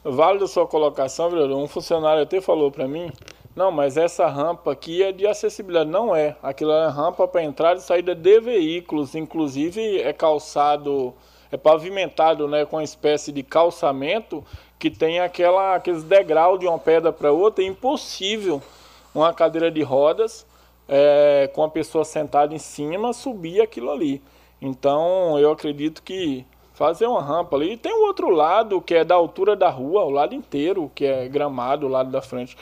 [0.04, 1.56] Válido sua colocação, vereador.
[1.60, 3.12] Um funcionário até falou para mim,
[3.56, 5.88] não, mas essa rampa aqui é de acessibilidade.
[5.88, 6.36] Não é.
[6.42, 9.14] Aquilo é rampa para entrada e saída de veículos.
[9.14, 11.14] Inclusive é calçado,
[11.52, 14.44] é pavimentado né, com uma espécie de calçamento
[14.80, 18.60] que tem aquela, aqueles degraus de uma pedra para outra, é impossível
[19.14, 20.50] uma cadeira de rodas
[20.94, 24.22] é, com a pessoa sentada em cima subir aquilo ali.
[24.62, 27.74] Então eu acredito que fazer uma rampa ali.
[27.74, 31.06] E tem o outro lado que é da altura da rua, o lado inteiro, que
[31.06, 32.58] é gramado, o lado da frente.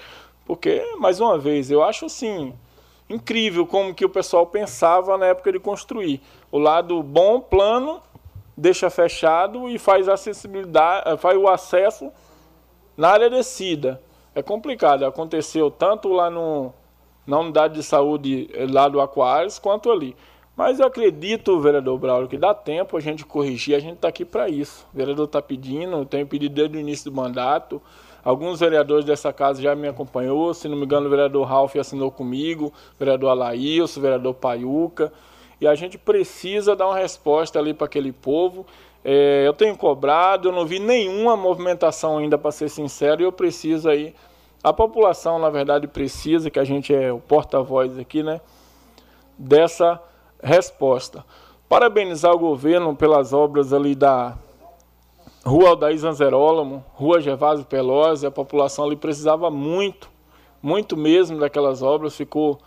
[0.45, 2.53] Porque, mais uma vez, eu acho assim
[3.09, 6.21] incrível como que o pessoal pensava na época de construir.
[6.51, 8.01] O lado bom, plano,
[8.55, 12.11] deixa fechado e faz acessibilidade, faz o acesso
[12.95, 13.99] na área descida.
[14.35, 16.71] É complicado, aconteceu tanto lá no,
[17.29, 20.15] na unidade de saúde eh, lá do Aquários quanto ali.
[20.55, 24.25] Mas eu acredito, vereador Braulio, que dá tempo a gente corrigir, a gente está aqui
[24.25, 24.85] para isso.
[24.93, 27.81] O vereador está pedindo, tem pedido desde o início do mandato.
[28.23, 32.11] Alguns vereadores dessa casa já me acompanhou, se não me engano, o vereador Ralf assinou
[32.11, 35.13] comigo, o vereador Alailson, o vereador Paiuca
[35.61, 38.65] e a gente precisa dar uma resposta ali para aquele povo.
[39.03, 43.31] É, eu tenho cobrado, eu não vi nenhuma movimentação ainda, para ser sincero, e eu
[43.31, 44.13] preciso aí.
[44.61, 48.41] A população, na verdade, precisa, que a gente é o porta-voz aqui, né?
[49.37, 50.01] Dessa
[50.43, 51.23] resposta.
[51.69, 54.37] Parabenizar o governo pelas obras ali da
[55.45, 60.09] Rua Aldair Zanzerólamo, Rua Gervásio Pelosi, a população ali precisava muito,
[60.61, 62.59] muito mesmo daquelas obras, ficou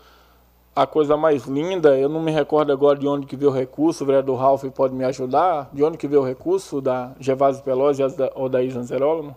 [0.75, 4.03] a coisa mais linda, eu não me recordo agora de onde que veio o recurso,
[4.03, 8.01] o vereador Ralf pode me ajudar, de onde que veio o recurso da Gervásio Pelosi
[8.33, 9.35] ou da Zanzerólamo?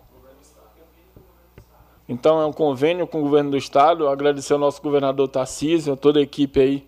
[2.08, 5.96] Então é um convênio com o governo do estado, agradecer ao nosso governador Tarcísio, a
[5.96, 6.86] toda a equipe aí,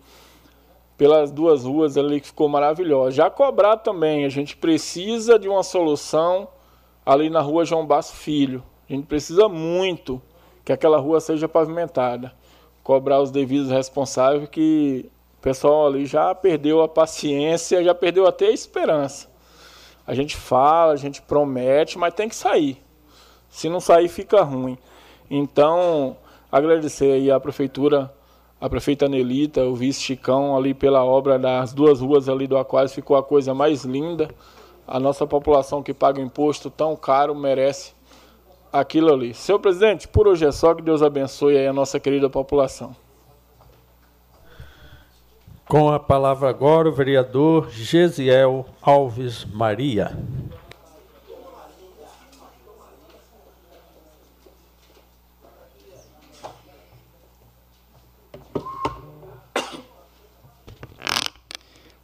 [0.97, 3.11] pelas duas ruas ali que ficou maravilhosa.
[3.11, 6.47] Já cobrar também, a gente precisa de uma solução
[7.05, 8.63] ali na rua João Basso Filho.
[8.89, 10.21] A gente precisa muito
[10.63, 12.33] que aquela rua seja pavimentada
[12.83, 18.47] cobrar os devidos responsáveis que o pessoal ali já perdeu a paciência, já perdeu até
[18.47, 19.29] a esperança.
[20.07, 22.81] A gente fala, a gente promete, mas tem que sair.
[23.47, 24.75] Se não sair, fica ruim.
[25.29, 26.17] Então,
[26.51, 28.11] agradecer aí à prefeitura,
[28.59, 32.89] a prefeita Nelita, o vice Chicão ali pela obra das duas ruas ali do Aquário,
[32.89, 34.29] ficou a coisa mais linda.
[34.87, 37.93] A nossa população que paga imposto tão caro merece
[38.73, 39.33] aquilo ali.
[39.33, 42.95] Senhor presidente, por hoje é só que Deus abençoe a nossa querida população.
[45.67, 50.17] Com a palavra agora o vereador Gesiel Alves Maria.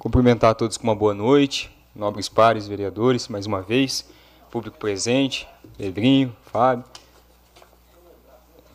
[0.06, 4.08] Cumprimentar a todos com uma boa noite, nobres pares, vereadores, mais uma vez,
[4.52, 5.48] público presente,
[5.80, 6.86] Pedrinho, Fábio.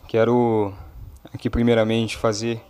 [0.09, 0.73] Quero
[1.33, 2.61] aqui primeiramente fazer,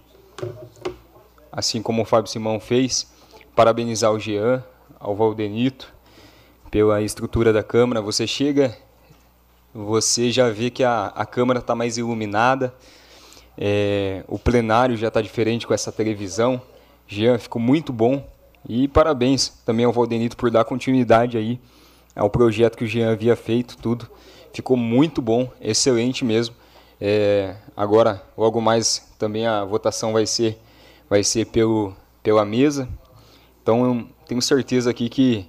[1.51, 3.11] assim como o Fábio Simão fez,
[3.55, 4.63] parabenizar o Jean,
[4.99, 5.91] ao Valdenito,
[6.69, 7.99] pela estrutura da Câmara.
[7.99, 8.77] Você chega,
[9.73, 12.71] você já vê que a, a Câmara está mais iluminada,
[13.57, 16.61] é, o plenário já está diferente com essa televisão.
[17.07, 18.23] Jean, ficou muito bom.
[18.67, 21.59] E parabéns também ao Valdenito por dar continuidade aí
[22.15, 24.09] ao projeto que o Jean havia feito, tudo.
[24.53, 26.55] Ficou muito bom, excelente mesmo.
[26.99, 30.59] É, agora, logo mais, também a votação vai ser,
[31.09, 32.87] vai ser pelo, pela mesa.
[33.63, 35.47] Então, eu tenho certeza aqui que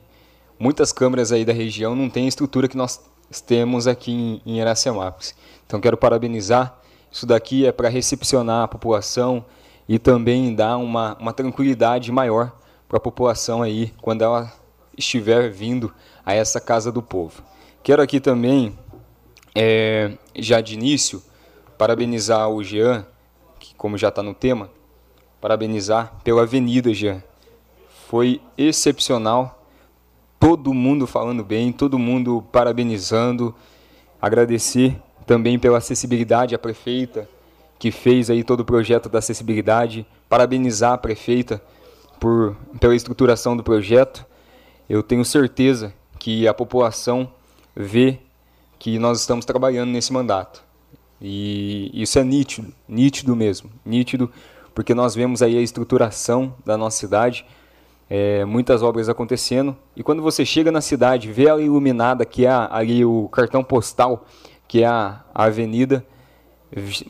[0.59, 3.01] muitas câmaras aí da região não têm a estrutura que nós
[3.41, 5.35] temos aqui em, em Iracemápolis.
[5.67, 6.79] Então quero parabenizar.
[7.11, 9.45] Isso daqui é para recepcionar a população
[9.89, 12.53] e também dar uma, uma tranquilidade maior
[12.93, 14.53] para a população aí quando ela
[14.99, 15.91] estiver vindo
[16.27, 17.43] a essa casa do povo.
[17.83, 18.79] Quero aqui também,
[19.55, 21.23] é, já de início,
[21.79, 23.07] parabenizar o Jean,
[23.59, 24.69] que como já está no tema,
[25.41, 27.25] parabenizar pela avenida, Jean.
[28.09, 29.65] Foi excepcional,
[30.39, 33.55] todo mundo falando bem, todo mundo parabenizando,
[34.21, 37.27] agradecer também pela acessibilidade à prefeita,
[37.79, 41.59] que fez aí todo o projeto da acessibilidade, parabenizar a prefeita
[42.23, 44.25] por, pela estruturação do projeto.
[44.89, 47.29] Eu tenho certeza que a população
[47.75, 48.21] vê
[48.79, 50.63] que nós estamos trabalhando nesse mandato.
[51.21, 54.31] E isso é nítido, nítido mesmo, nítido,
[54.73, 57.45] porque nós vemos aí a estruturação da nossa cidade,
[58.09, 62.51] é, muitas obras acontecendo, e quando você chega na cidade, vê ela iluminada, que é
[62.71, 64.27] ali o cartão postal,
[64.69, 66.07] que é a, a avenida,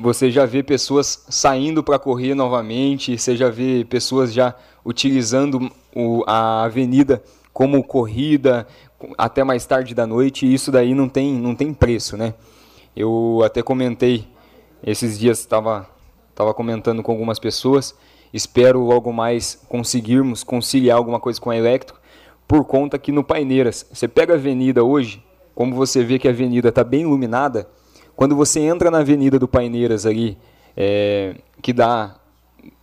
[0.00, 4.54] você já vê pessoas saindo para correr novamente, você já vê pessoas já
[4.84, 7.22] utilizando o, a avenida
[7.52, 8.66] como corrida
[9.18, 12.34] até mais tarde da noite, e isso daí não tem, não tem preço, né?
[12.96, 14.26] Eu até comentei,
[14.82, 15.88] esses dias estava
[16.34, 17.94] tava comentando com algumas pessoas,
[18.32, 21.96] espero logo mais conseguirmos conciliar alguma coisa com a Electro,
[22.48, 25.22] por conta que no Paineiras, você pega a avenida hoje,
[25.54, 27.68] como você vê que a avenida está bem iluminada,
[28.16, 30.38] quando você entra na Avenida do Paineiras ali,
[30.76, 32.16] é, que dá,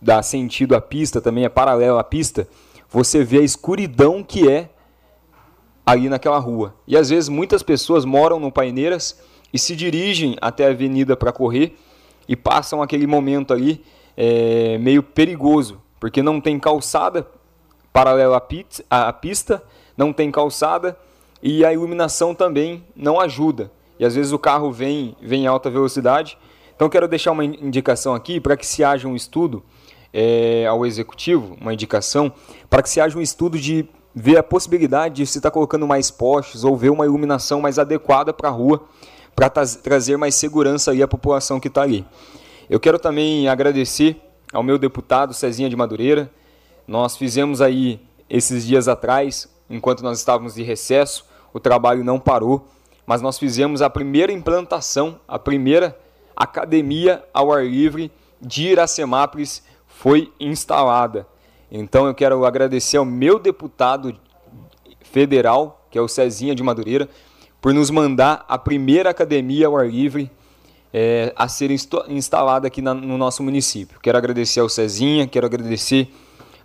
[0.00, 2.48] dá sentido à pista, também é paralelo à pista,
[2.88, 4.70] você vê a escuridão que é
[5.84, 6.74] ali naquela rua.
[6.86, 9.20] E às vezes muitas pessoas moram no Paineiras
[9.52, 11.76] e se dirigem até a avenida para correr
[12.28, 13.84] e passam aquele momento ali
[14.16, 17.26] é, meio perigoso, porque não tem calçada
[17.92, 18.42] paralela
[18.90, 19.62] à pista,
[19.96, 20.96] não tem calçada
[21.42, 23.70] e a iluminação também não ajuda
[24.00, 26.38] e às vezes o carro vem, vem em alta velocidade.
[26.80, 29.62] Então quero deixar uma indicação aqui para que se haja um estudo
[30.14, 32.32] é, ao executivo, uma indicação,
[32.70, 35.86] para que se haja um estudo de ver a possibilidade de se estar tá colocando
[35.86, 38.82] mais postes ou ver uma iluminação mais adequada para a rua,
[39.36, 42.02] para trazer mais segurança aí à população que está ali.
[42.70, 44.16] Eu quero também agradecer
[44.50, 46.30] ao meu deputado Cezinha de Madureira.
[46.88, 52.66] Nós fizemos aí esses dias atrás, enquanto nós estávamos de recesso, o trabalho não parou
[53.10, 55.98] mas nós fizemos a primeira implantação, a primeira
[56.42, 58.10] academia ao ar livre
[58.40, 61.26] de Iracemápolis foi instalada.
[61.70, 64.16] Então eu quero agradecer ao meu deputado
[65.02, 67.08] federal, que é o Cezinha de Madureira,
[67.60, 70.30] por nos mandar a primeira academia ao ar livre
[70.92, 71.70] é, a ser
[72.08, 74.00] instalada aqui na, no nosso município.
[74.00, 76.08] Quero agradecer ao Cezinha, quero agradecer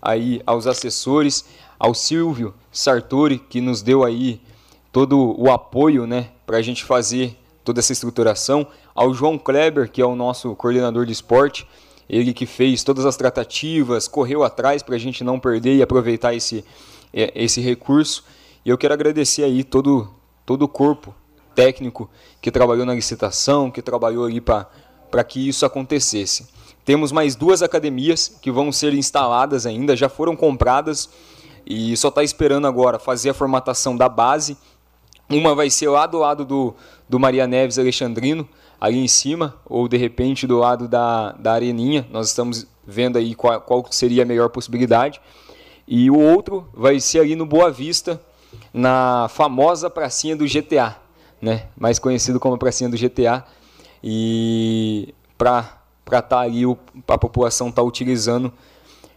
[0.01, 1.43] aí aos assessores,
[1.77, 4.41] ao Silvio Sartori, que nos deu aí
[4.89, 8.65] todo o apoio né, para a gente fazer toda essa estruturação,
[8.95, 11.67] ao João Kleber, que é o nosso coordenador de esporte,
[12.09, 16.33] ele que fez todas as tratativas, correu atrás para a gente não perder e aproveitar
[16.33, 16.63] esse,
[17.13, 18.23] é, esse recurso.
[18.63, 20.09] E eu quero agradecer aí todo,
[20.45, 21.13] todo o corpo
[21.53, 22.09] técnico
[22.41, 26.47] que trabalhou na licitação, que trabalhou ali para que isso acontecesse.
[26.85, 31.09] Temos mais duas academias que vão ser instaladas ainda, já foram compradas
[31.65, 34.55] e só está esperando agora fazer a formatação da base
[35.29, 36.75] uma vai ser lá do lado do,
[37.09, 38.47] do Maria Neves Alexandrino,
[38.85, 42.05] ali em cima, ou de repente do lado da, da Areninha.
[42.11, 45.19] Nós estamos vendo aí qual, qual seria a melhor possibilidade.
[45.87, 48.21] E o outro vai ser ali no Boa Vista,
[48.71, 50.97] na famosa pracinha do GTA,
[51.41, 51.65] né?
[51.75, 53.43] mais conhecido como pracinha do GTA.
[54.03, 58.53] E para estar tá ali, o, a população estar tá utilizando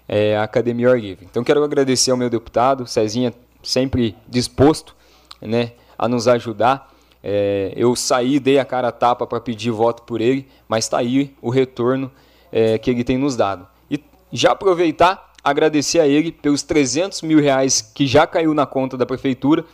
[0.08, 0.98] é, a Academia Ar.
[0.98, 4.96] Então quero agradecer ao meu deputado, Cezinha, sempre disposto,
[5.42, 5.72] né?
[5.98, 6.90] a nos ajudar.
[7.22, 10.98] É, eu saí, dei a cara a tapa para pedir voto por ele, mas está
[10.98, 12.10] aí o retorno
[12.52, 13.66] é, que ele tem nos dado.
[13.90, 18.96] E já aproveitar, agradecer a ele pelos 300 mil reais que já caiu na conta
[18.96, 19.64] da prefeitura,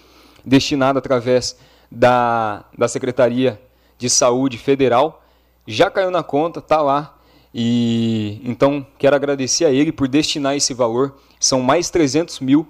[0.45, 1.57] destinado através
[1.91, 3.61] da, da Secretaria
[3.99, 5.23] de Saúde Federal.
[5.67, 7.17] Já caiu na conta, está lá.
[7.55, 11.15] E então quero agradecer a ele por destinar esse valor.
[11.39, 12.67] São mais 300 mil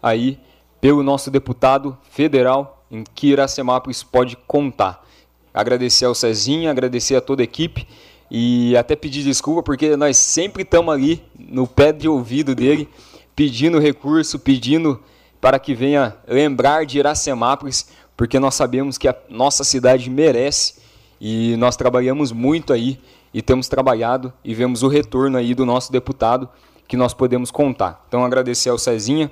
[0.00, 0.38] aí
[0.80, 5.04] pelo nosso deputado federal em que Iracemápolis pode contar.
[5.52, 7.86] Agradecer ao Cezinha, agradecer a toda a equipe
[8.30, 12.88] e até pedir desculpa porque nós sempre estamos ali no pé de ouvido dele,
[13.34, 15.00] pedindo recurso, pedindo
[15.40, 20.74] para que venha lembrar de Iracemápolis, porque nós sabemos que a nossa cidade merece
[21.20, 22.98] e nós trabalhamos muito aí
[23.32, 26.48] e temos trabalhado e vemos o retorno aí do nosso deputado
[26.86, 28.04] que nós podemos contar.
[28.08, 29.30] Então agradecer ao Cezinha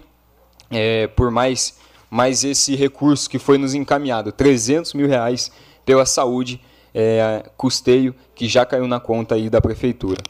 [0.71, 1.79] é, por mais
[2.17, 5.53] mais esse recurso que foi nos encaminhado, 300 mil reais
[5.85, 6.59] pela saúde,
[6.95, 10.23] é, custeio que já caiu na conta aí da prefeitura.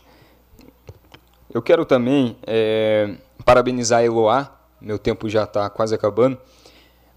[1.54, 3.14] Eu quero também é,
[3.44, 4.50] parabenizar a Eloá,
[4.80, 6.36] meu tempo já está quase acabando,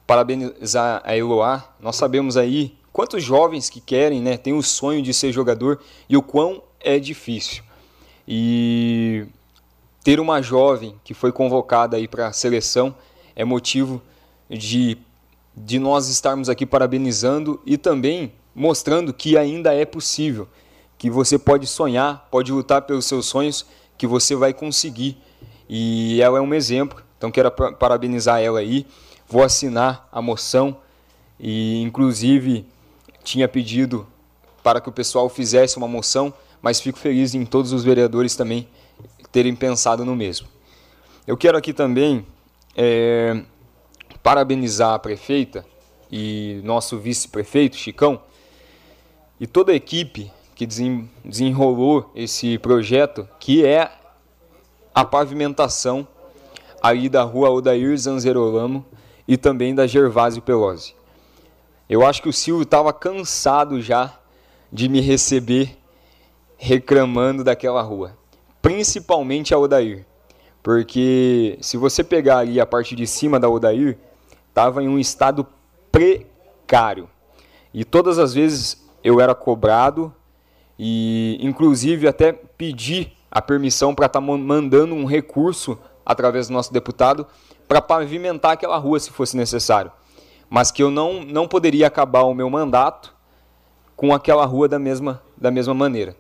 [0.06, 5.16] parabenizar a Eloá, nós sabemos aí quantos jovens que querem, né, têm o sonho de
[5.16, 7.64] ser jogador e o quão é difícil.
[8.28, 9.26] E
[10.04, 12.94] ter uma jovem que foi convocada aí para a seleção
[13.36, 14.00] é motivo
[14.50, 14.98] de,
[15.56, 20.48] de nós estarmos aqui parabenizando e também mostrando que ainda é possível,
[20.98, 23.66] que você pode sonhar, pode lutar pelos seus sonhos,
[23.98, 25.18] que você vai conseguir.
[25.70, 28.86] E ela é um exemplo, então quero parabenizar ela aí.
[29.28, 30.78] Vou assinar a moção
[31.40, 32.66] e, inclusive,
[33.24, 34.08] tinha pedido
[34.64, 38.68] para que o pessoal fizesse uma moção, mas fico feliz em todos os vereadores também
[39.32, 40.48] terem pensado no mesmo.
[41.26, 42.26] Eu quero aqui também
[42.76, 43.42] é,
[44.24, 45.66] parabenizar a prefeita
[46.12, 48.22] e nosso vice-prefeito, Chicão,
[49.40, 53.90] e toda a equipe que desenrolou esse projeto, que é
[54.94, 56.08] a pavimentação
[56.82, 58.86] aí da rua Odair Zanzerolamo
[59.28, 60.96] e também da Gervásio Pelosi.
[61.90, 64.20] Eu acho que o Silvio estava cansado já
[64.72, 65.78] de me receber
[66.58, 68.18] reclamando daquela rua,
[68.62, 70.06] principalmente a Odair,
[70.62, 73.98] porque se você pegar ali a parte de cima da Odair,
[74.50, 75.48] estava em um estado
[75.92, 77.10] precário.
[77.74, 80.14] E todas as vezes eu era cobrado
[80.78, 86.74] e inclusive até pedi a permissão para estar tá mandando um recurso através do nosso
[86.74, 87.28] deputado
[87.68, 89.92] para pavimentar aquela rua se fosse necessário.
[90.50, 93.14] Mas que eu não, não poderia acabar o meu mandato
[93.96, 96.16] com aquela rua da mesma, da mesma maneira.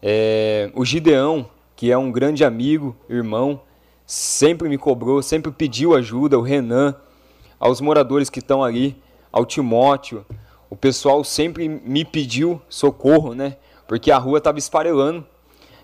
[0.00, 3.62] É, o Gideão, que é um grande amigo, irmão,
[4.06, 6.94] sempre me cobrou, sempre pediu ajuda, o Renan,
[7.58, 8.96] aos moradores que estão ali,
[9.32, 10.24] ao Timóteo,
[10.70, 13.56] o pessoal sempre me pediu socorro, né?
[13.86, 15.24] Porque a rua estava esfarelando.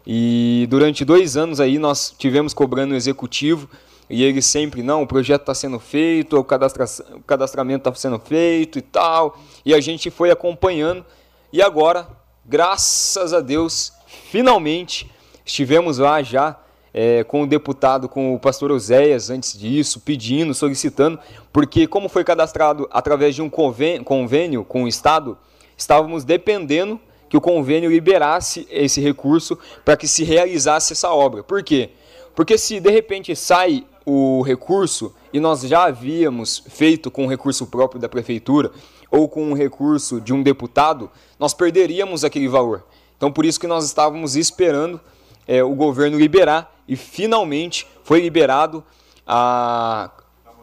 [0.06, 3.68] E durante dois anos aí nós tivemos cobrando o executivo
[4.10, 8.78] e ele sempre, não, o projeto está sendo feito, o, o cadastramento está sendo feito
[8.78, 9.38] e tal.
[9.64, 11.04] E a gente foi acompanhando.
[11.52, 12.08] E agora,
[12.44, 15.10] graças a Deus, finalmente
[15.44, 16.58] estivemos lá já
[16.94, 21.18] é, com o deputado, com o pastor Oséias antes disso, pedindo, solicitando,
[21.52, 25.38] porque como foi cadastrado através de um convênio, convênio com o Estado,
[25.76, 31.42] estávamos dependendo que o convênio liberasse esse recurso para que se realizasse essa obra.
[31.42, 31.90] Por quê?
[32.34, 37.66] Porque se de repente sai o recurso e nós já havíamos feito com o recurso
[37.66, 38.70] próprio da prefeitura
[39.10, 42.84] ou com o recurso de um deputado, nós perderíamos aquele valor.
[43.16, 45.00] Então por isso que nós estávamos esperando
[45.46, 48.84] é, o governo liberar e finalmente foi liberado.
[49.26, 50.10] A,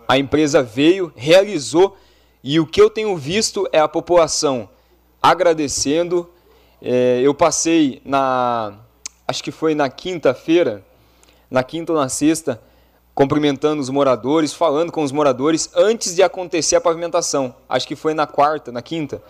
[0.07, 1.97] a empresa veio, realizou
[2.43, 4.69] e o que eu tenho visto é a população
[5.21, 6.29] agradecendo.
[6.81, 8.73] É, eu passei na,
[9.27, 10.83] acho que foi na quinta-feira,
[11.51, 12.61] na quinta ou na sexta,
[13.13, 17.53] cumprimentando os moradores, falando com os moradores antes de acontecer a pavimentação.
[17.67, 19.21] Acho que foi na quarta, na quinta.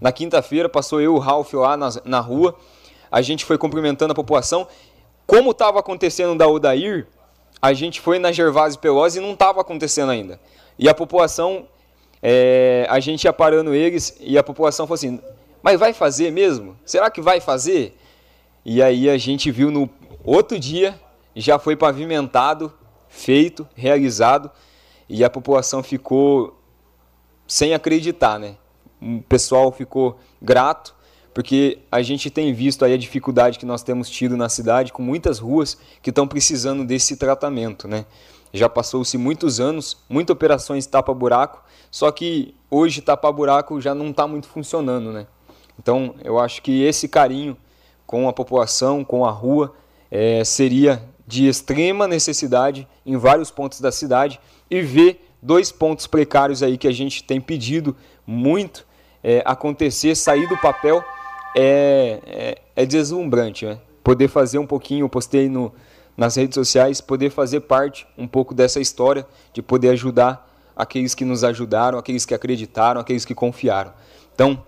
[0.00, 2.54] Na quinta-feira passou eu e o Ralph lá na, na rua.
[3.10, 4.68] A gente foi cumprimentando a população
[5.28, 7.06] como estava acontecendo da Odair,
[7.60, 10.40] a gente foi na Gervásio Pelosi e não estava acontecendo ainda.
[10.78, 11.68] E a população,
[12.22, 15.20] é, a gente ia parando eles e a população falou assim:
[15.62, 16.78] mas vai fazer mesmo?
[16.82, 17.94] Será que vai fazer?
[18.64, 19.90] E aí a gente viu no
[20.24, 20.98] outro dia,
[21.36, 22.72] já foi pavimentado,
[23.06, 24.50] feito, realizado,
[25.10, 26.58] e a população ficou
[27.46, 28.56] sem acreditar, né?
[29.00, 30.94] O pessoal ficou grato
[31.32, 35.02] porque a gente tem visto aí a dificuldade que nós temos tido na cidade com
[35.02, 38.06] muitas ruas que estão precisando desse tratamento, né?
[38.52, 44.48] Já passou-se muitos anos, muitas operações tapa-buraco, só que hoje tapa-buraco já não está muito
[44.48, 45.26] funcionando, né?
[45.78, 47.56] Então, eu acho que esse carinho
[48.08, 49.74] com a população, com a rua,
[50.10, 54.40] é, seria de extrema necessidade em vários pontos da cidade
[54.70, 57.94] e ver dois pontos precários aí que a gente tem pedido
[58.26, 58.86] muito
[59.22, 61.04] é, acontecer, sair do papel
[61.60, 63.80] é, é, é deslumbrante, né?
[64.04, 65.72] Poder fazer um pouquinho, eu postei no,
[66.16, 71.24] nas redes sociais, poder fazer parte um pouco dessa história, de poder ajudar aqueles que
[71.24, 73.92] nos ajudaram, aqueles que acreditaram, aqueles que confiaram.
[74.32, 74.62] Então,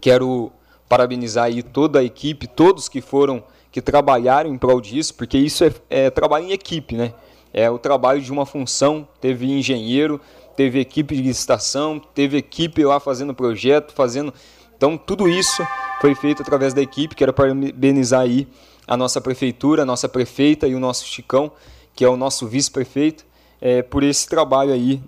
[0.00, 0.50] quero
[0.88, 5.64] parabenizar aí toda a equipe, todos que foram, que trabalharam em prol disso, porque isso
[5.64, 7.12] é, é trabalho em equipe, né?
[7.52, 10.18] É o trabalho de uma função, teve engenheiro,
[10.56, 14.32] teve equipe de licitação, teve equipe lá fazendo projeto, fazendo.
[14.76, 15.66] Então, tudo isso
[16.00, 17.14] foi feito através da equipe.
[17.14, 18.46] Quero parabenizar aí
[18.86, 21.50] a nossa prefeitura, a nossa prefeita e o nosso Chicão,
[21.94, 23.24] que é o nosso vice-prefeito.
[23.60, 25.00] é, por esse trabalho aí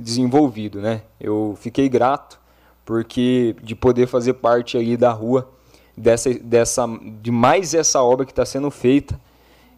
[0.00, 1.02] desenvolvido, né?
[1.20, 2.38] Eu fiquei grato
[2.84, 5.50] porque de poder fazer parte ali da rua
[5.96, 6.86] dessa, dessa
[7.20, 9.20] de mais essa obra que está sendo feita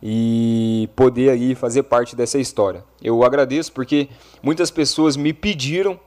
[0.03, 2.85] e poder aí fazer parte dessa história.
[3.03, 4.09] Eu agradeço porque
[4.43, 5.99] muitas pessoas me pediram,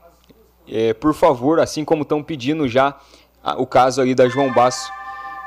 [0.66, 2.98] é, por favor, assim como estão pedindo já
[3.58, 4.90] o caso ali da João Basso,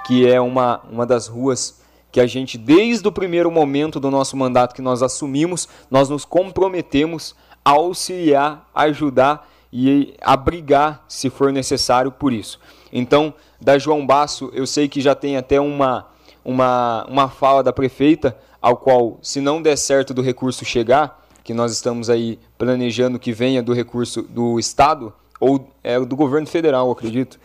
[0.05, 4.37] que é uma, uma das ruas que a gente, desde o primeiro momento do nosso
[4.37, 12.11] mandato que nós assumimos, nós nos comprometemos a auxiliar, ajudar e abrigar, se for necessário,
[12.11, 12.59] por isso.
[12.91, 16.07] Então, da João Basso, eu sei que já tem até uma,
[16.45, 21.53] uma, uma fala da prefeita, ao qual, se não der certo do recurso chegar, que
[21.53, 26.89] nós estamos aí planejando que venha do recurso do Estado, ou é, do governo federal,
[26.89, 27.39] acredito,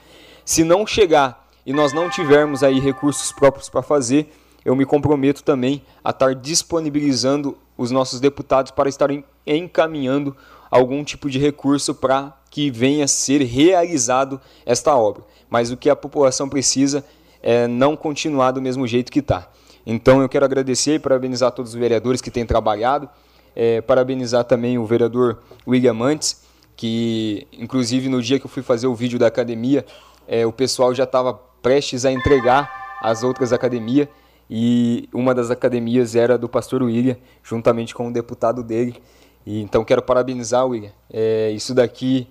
[0.44, 4.32] se não chegar e nós não tivermos aí recursos próprios para fazer,
[4.64, 10.36] eu me comprometo também a estar disponibilizando os nossos deputados para estarem encaminhando
[10.70, 15.24] algum tipo de recurso para que venha ser realizado esta obra.
[15.48, 17.04] Mas o que a população precisa
[17.42, 19.48] é não continuar do mesmo jeito que está.
[19.84, 23.08] Então eu quero agradecer e parabenizar todos os vereadores que têm trabalhado,
[23.54, 26.42] é, parabenizar também o vereador William Mantes,
[26.76, 29.84] que inclusive no dia que eu fui fazer o vídeo da academia,
[30.32, 34.08] é, o pessoal já estava prestes a entregar as outras academias
[34.48, 38.96] e uma das academias era do pastor William, juntamente com o deputado dele.
[39.44, 40.90] E, então quero parabenizar, William.
[41.12, 42.26] É, isso daqui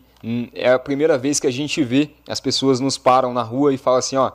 [0.55, 3.77] é a primeira vez que a gente vê as pessoas nos param na rua e
[3.77, 4.31] falam assim, ó,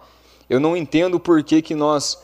[0.48, 2.22] eu não entendo por que, que nós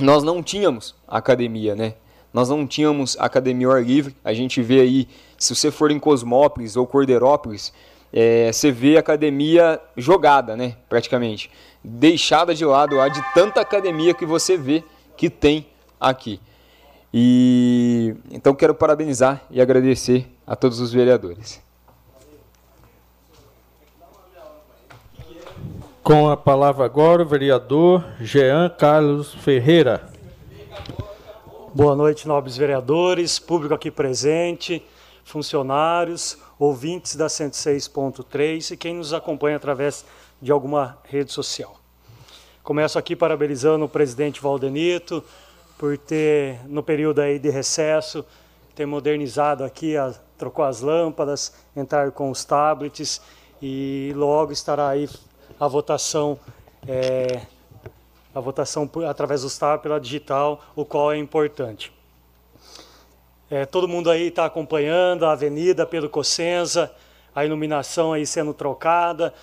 [0.00, 1.94] nós não tínhamos academia, né?
[2.32, 4.14] Nós não tínhamos academia ao ar livre.
[4.24, 7.72] A gente vê aí, se você for em Cosmópolis ou Cordeirópolis,
[8.12, 10.76] é, você vê academia jogada, né?
[10.88, 11.50] Praticamente
[11.84, 14.84] deixada de lado lá de tanta academia que você vê
[15.16, 15.66] que tem
[16.00, 16.40] aqui.
[17.12, 21.60] E então quero parabenizar e agradecer a todos os vereadores.
[26.02, 30.10] Com a palavra agora o vereador Jean Carlos Ferreira.
[31.74, 34.84] Boa noite, nobres vereadores, público aqui presente,
[35.24, 40.04] funcionários, ouvintes da 106.3 e quem nos acompanha através
[40.40, 41.76] de alguma rede social.
[42.62, 45.24] Começo aqui parabenizando o presidente Valdenito
[45.76, 48.24] por ter, no período aí de recesso,
[48.76, 53.20] ter modernizado aqui, a, trocou as lâmpadas, entrar com os tablets
[53.60, 55.08] e logo estará aí
[55.58, 56.38] a votação
[56.86, 57.42] é,
[58.32, 61.92] a votação através do tablets pela digital, o qual é importante.
[63.52, 66.90] É, todo mundo aí está acompanhando a Avenida Pedro Cossenza,
[67.34, 69.34] a iluminação aí sendo trocada.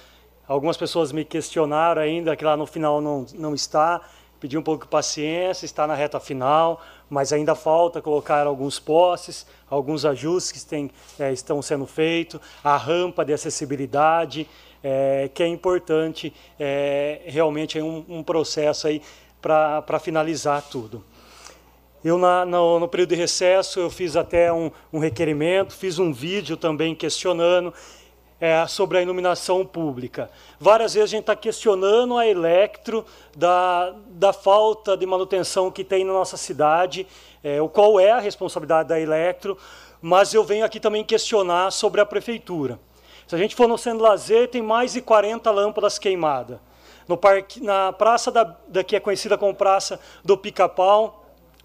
[0.48, 4.02] Algumas pessoas me questionaram ainda que lá no final não, não está.
[4.40, 9.46] Pedi um pouco de paciência, está na reta final, mas ainda falta colocar alguns postes,
[9.70, 14.48] alguns ajustes que tem, é, estão sendo feitos, a rampa de acessibilidade,
[14.84, 19.04] é, que é importante, é, realmente é um, um processo aí
[19.40, 21.04] para finalizar tudo.
[22.02, 26.14] Eu, na, no, no, período de recesso, eu fiz até um, um requerimento, fiz um
[26.14, 27.74] vídeo também questionando
[28.40, 30.32] é, sobre a iluminação pública.
[30.58, 33.06] Várias vezes a gente está questionando a Electro
[33.36, 37.06] da, da falta de manutenção que tem na nossa cidade,
[37.44, 39.58] é, o qual é a responsabilidade da Electro,
[40.02, 42.80] mas eu venho aqui também questionar sobre a prefeitura.
[43.28, 46.60] Se a gente for no Centro Lazer, tem mais de 40 lâmpadas queimadas.
[47.10, 51.19] No parque, na praça da, da que é conhecida como Praça do Pica-Pau,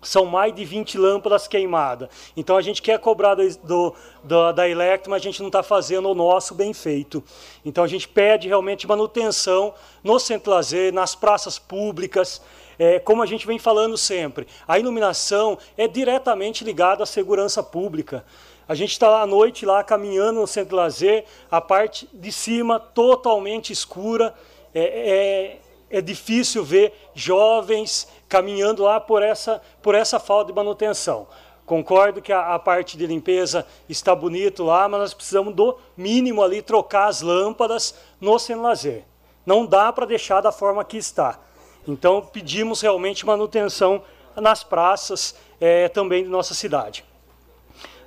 [0.04, 2.08] são mais de 20 lâmpadas queimadas.
[2.36, 6.08] Então a gente quer cobrar do, do, da Electro, mas a gente não está fazendo
[6.08, 7.22] o nosso bem feito.
[7.64, 12.40] Então a gente pede realmente manutenção no centro lazer, nas praças públicas,
[12.78, 14.46] é, como a gente vem falando sempre.
[14.66, 18.24] A iluminação é diretamente ligada à segurança pública.
[18.66, 23.72] A gente está à noite lá caminhando no centro lazer, a parte de cima totalmente
[23.72, 24.34] escura.
[24.74, 25.60] É,
[25.90, 31.28] é, é difícil ver jovens caminhando lá por essa, por essa falta de manutenção.
[31.64, 36.42] Concordo que a, a, parte de limpeza está bonito lá, mas nós precisamos do mínimo
[36.42, 39.04] ali trocar as lâmpadas no centro lazer.
[39.46, 41.38] Não dá para deixar da forma que está.
[41.86, 44.02] Então pedimos realmente manutenção
[44.34, 47.04] nas praças é, também de nossa cidade.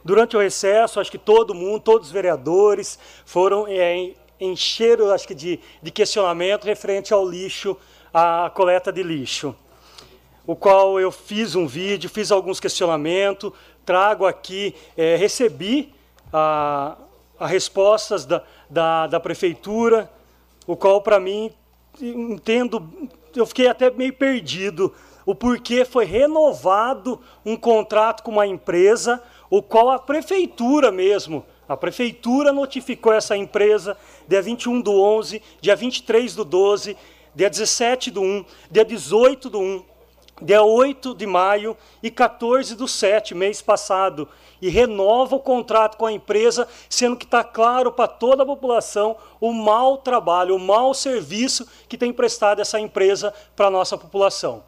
[0.03, 5.33] Durante o recesso, acho que todo mundo, todos os vereadores foram é, encheram, acho que,
[5.33, 7.77] de, de questionamento referente ao lixo,
[8.13, 9.55] à coleta de lixo.
[10.47, 13.51] O qual eu fiz um vídeo, fiz alguns questionamentos,
[13.85, 15.93] trago aqui, é, recebi
[16.31, 16.97] a,
[17.37, 20.09] a respostas da, da, da prefeitura,
[20.65, 21.51] o qual para mim
[22.01, 22.89] entendo,
[23.35, 24.93] eu fiquei até meio perdido
[25.25, 31.75] o porquê foi renovado um contrato com uma empresa o qual a prefeitura mesmo, a
[31.75, 33.97] prefeitura notificou essa empresa
[34.27, 36.95] dia 21 do 11, dia 23 do 12,
[37.35, 39.83] dia 17 do 1, dia 18 do 1,
[40.41, 44.27] dia 8 de maio e 14 do 7, mês passado,
[44.61, 49.17] e renova o contrato com a empresa, sendo que está claro para toda a população
[49.39, 54.63] o mau trabalho, o mau serviço que tem prestado essa empresa para a nossa população.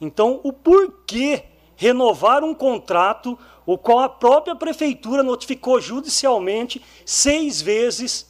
[0.00, 1.44] Então, o porquê
[1.76, 8.27] renovar um contrato, o qual a própria prefeitura notificou judicialmente seis vezes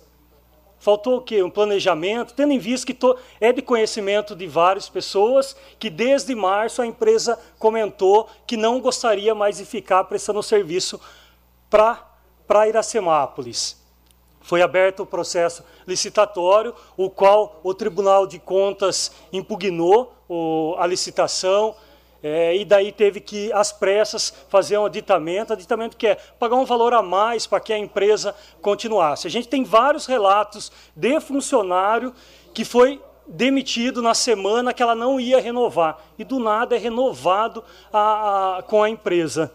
[0.81, 1.43] Faltou o quê?
[1.43, 2.97] Um planejamento, tendo em vista que
[3.41, 9.35] é de conhecimento de várias pessoas que desde março a empresa comentou que não gostaria
[9.35, 11.01] mais de ficar prestando serviço
[11.69, 13.77] para Iracemápolis.
[14.41, 20.15] Foi aberto o processo licitatório, o qual o Tribunal de Contas impugnou
[20.79, 21.75] a licitação,
[22.23, 25.53] é, e daí teve que, às pressas, fazer um aditamento.
[25.53, 29.27] Aditamento que é pagar um valor a mais para que a empresa continuasse.
[29.27, 32.13] A gente tem vários relatos de funcionário
[32.53, 35.99] que foi demitido na semana que ela não ia renovar.
[36.19, 37.63] E do nada é renovado
[37.93, 39.53] a, a, com a empresa.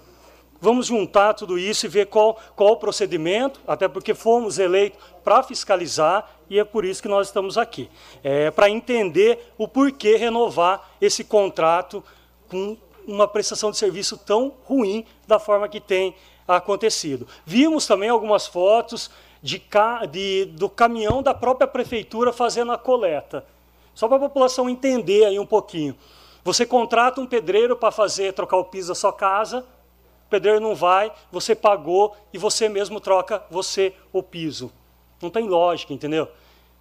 [0.61, 5.44] Vamos juntar tudo isso e ver qual, qual o procedimento, até porque fomos eleitos para
[5.44, 7.90] fiscalizar e é por isso que nós estamos aqui.
[8.23, 12.02] É, para entender o porquê renovar esse contrato
[12.53, 12.77] com
[13.07, 16.15] uma prestação de serviço tão ruim da forma que tem
[16.47, 17.27] acontecido.
[17.43, 19.09] Vimos também algumas fotos
[19.41, 19.59] de,
[20.11, 23.43] de, do caminhão da própria prefeitura fazendo a coleta.
[23.95, 25.95] Só para a população entender aí um pouquinho.
[26.43, 29.65] Você contrata um pedreiro para fazer trocar o piso da sua casa,
[30.27, 34.71] o pedreiro não vai, você pagou e você mesmo troca você o piso.
[35.19, 36.27] Não tem lógica, entendeu?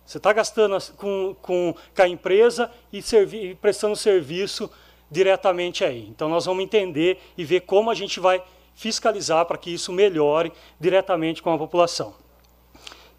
[0.04, 4.70] Você está gastando com, com, com a empresa e, servi, e prestando serviço
[5.12, 6.08] diretamente aí.
[6.08, 8.42] Então nós vamos entender e ver como a gente vai
[8.74, 12.14] fiscalizar para que isso melhore diretamente com a população.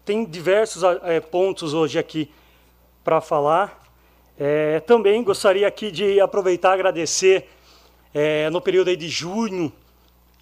[0.04, 2.28] Tem diversos é, pontos hoje aqui
[3.04, 3.80] para falar.
[4.36, 7.48] É, também gostaria aqui de aproveitar e agradecer
[8.12, 9.72] é, no período aí de junho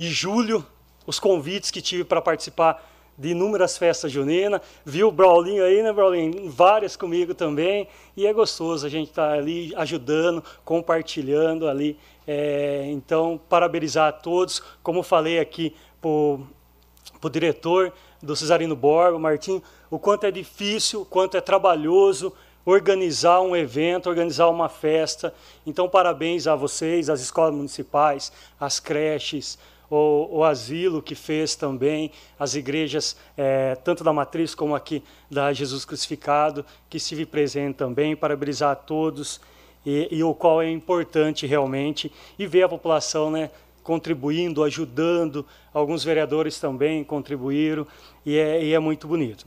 [0.01, 0.67] e julho
[1.07, 2.83] os convites que tive para participar
[3.17, 4.61] de inúmeras festas juninas.
[4.85, 6.51] Viu o Braulinho aí, né, Braulinho?
[6.51, 7.89] Várias comigo também.
[8.17, 11.99] E é gostoso a gente estar tá ali ajudando, compartilhando ali.
[12.27, 14.63] É, então, parabenizar a todos.
[14.83, 21.05] Como falei aqui para o diretor do Cesarino Borba, Martim, o quanto é difícil, o
[21.05, 22.33] quanto é trabalhoso
[22.65, 25.35] organizar um evento, organizar uma festa.
[25.67, 29.59] Então, parabéns a vocês, as escolas municipais, as creches,
[29.95, 35.53] o, o asilo que fez também, as igrejas, é, tanto da Matriz como aqui da
[35.53, 39.41] Jesus Crucificado, que estive presente também, parabenizar a todos,
[39.85, 43.51] e, e o qual é importante realmente, e ver a população né,
[43.83, 45.45] contribuindo, ajudando,
[45.75, 47.87] alguns vereadores também contribuíram,
[48.25, 49.47] e é, e é muito bonito.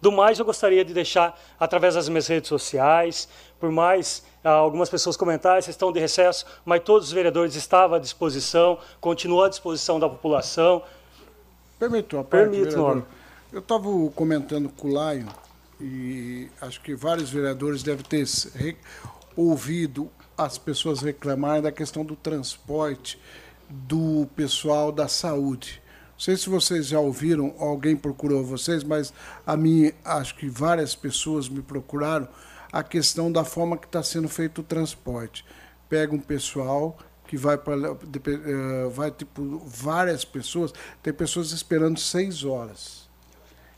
[0.00, 3.28] Do mais, eu gostaria de deixar, através das minhas redes sociais,
[3.60, 7.96] por mais ah, algumas pessoas comentaram, vocês estão de recesso, mas todos os vereadores estavam
[7.96, 10.82] à disposição, continuam à disposição da população.
[11.78, 13.06] Permito a parte, Permito, vereador.
[13.52, 13.84] Eu estava
[14.14, 15.28] comentando com o Laio,
[15.80, 18.26] e acho que vários vereadores devem ter
[19.36, 23.18] ouvido as pessoas reclamarem da questão do transporte
[23.68, 25.81] do pessoal da saúde.
[26.22, 29.12] Sei se vocês já ouviram, alguém procurou vocês, mas
[29.44, 32.28] a mim, acho que várias pessoas me procuraram
[32.72, 35.44] a questão da forma que está sendo feito o transporte.
[35.88, 36.96] Pega um pessoal
[37.26, 40.72] que vai para uh, vai tipo várias pessoas,
[41.02, 43.10] tem pessoas esperando seis horas.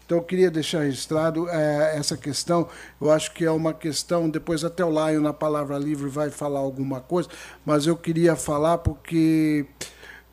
[0.04, 2.68] Então eu queria deixar registrado é, essa questão.
[3.00, 4.28] Eu acho que é uma questão.
[4.28, 7.30] Depois até o Laio na palavra livre vai falar alguma coisa,
[7.64, 9.64] mas eu queria falar porque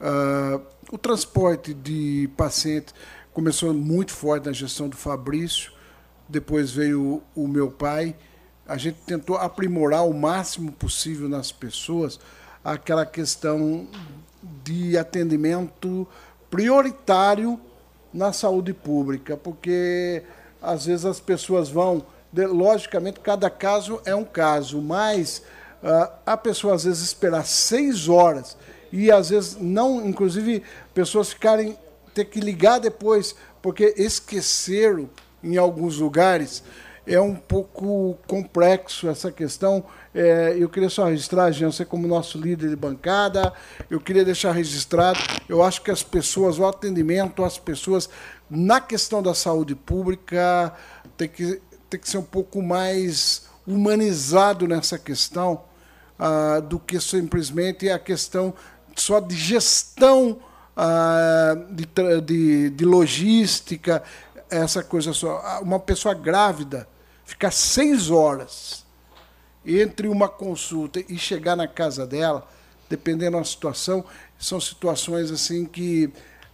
[0.01, 0.61] uh,
[0.91, 2.93] o transporte de pacientes
[3.33, 5.71] começou muito forte na gestão do Fabrício.
[6.27, 8.15] Depois veio o, meu pai
[8.67, 12.19] a gente tentou aprimorar o máximo possível nas pessoas
[12.63, 13.87] aquela questão
[14.63, 16.07] de atendimento
[16.49, 17.59] prioritário
[18.13, 20.23] na saúde pública, porque
[20.61, 25.41] às vezes as pessoas vão, logicamente, cada caso é um caso, mas
[25.83, 28.55] uh, a pessoa às vezes esperar seis horas
[28.91, 30.63] e às vezes não, inclusive,
[30.93, 31.77] pessoas ficarem
[32.13, 35.09] ter que ligar depois porque esqueceram
[35.43, 36.63] em alguns lugares
[37.05, 39.83] é um pouco complexo essa questão.
[40.13, 43.53] É, eu queria só registrar, Jean, você como nosso líder de bancada,
[43.89, 45.19] eu queria deixar registrado,
[45.49, 48.09] eu acho que as pessoas, o atendimento às pessoas
[48.49, 50.73] na questão da saúde pública
[51.17, 55.63] tem que, tem que ser um pouco mais humanizado nessa questão
[56.19, 58.53] ah, do que simplesmente a questão
[58.95, 60.39] só de gestão
[60.75, 61.87] ah, de,
[62.21, 64.03] de, de logística,
[64.49, 65.41] essa coisa só.
[65.43, 66.87] Ah, uma pessoa grávida
[67.23, 68.85] ficar seis horas
[69.65, 72.47] entre uma consulta e chegar na casa dela,
[72.89, 74.03] dependendo da situação,
[74.37, 76.11] são situações assim que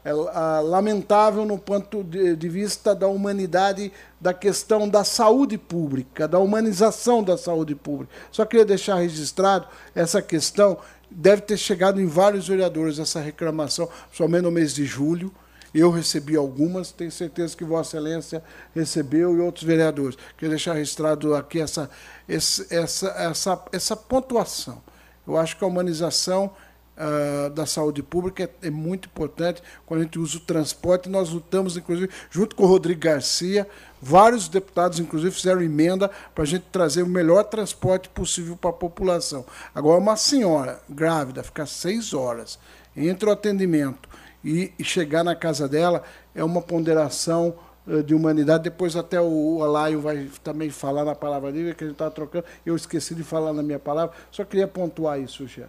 [0.08, 0.14] é
[0.62, 3.92] lamentável no ponto de vista da humanidade,
[4.22, 8.14] da questão da saúde pública, da humanização da saúde pública.
[8.32, 10.78] Só queria deixar registrado essa questão,
[11.10, 15.34] deve ter chegado em vários vereadores essa reclamação, somente no mês de julho.
[15.74, 18.44] Eu recebi algumas, tenho certeza que Vossa Excelência
[18.74, 20.18] recebeu e outros vereadores.
[20.38, 21.90] Queria deixar registrado aqui essa,
[22.28, 24.82] essa, essa, essa pontuação.
[25.28, 26.52] Eu acho que a humanização
[26.98, 31.08] uh, da saúde pública é, é, muito importante quando a gente usa o transporte.
[31.08, 33.68] Nós lutamos, inclusive, junto com o Rodrigo Garcia,
[34.02, 38.74] vários deputados, inclusive, fizeram emenda para a gente trazer o melhor transporte possível para a
[38.74, 39.46] população.
[39.74, 42.60] Agora, uma senhora grávida ficar seis horas
[42.96, 44.10] entre o atendimento
[44.44, 46.04] e, e chegar na casa dela
[46.34, 47.56] é uma ponderação
[47.86, 48.64] uh, de humanidade.
[48.64, 52.46] Depois até o Alaio vai também falar na palavra dele, que a gente está trocando.
[52.66, 55.68] Eu esqueci de falar na minha palavra, só queria pontuar isso já.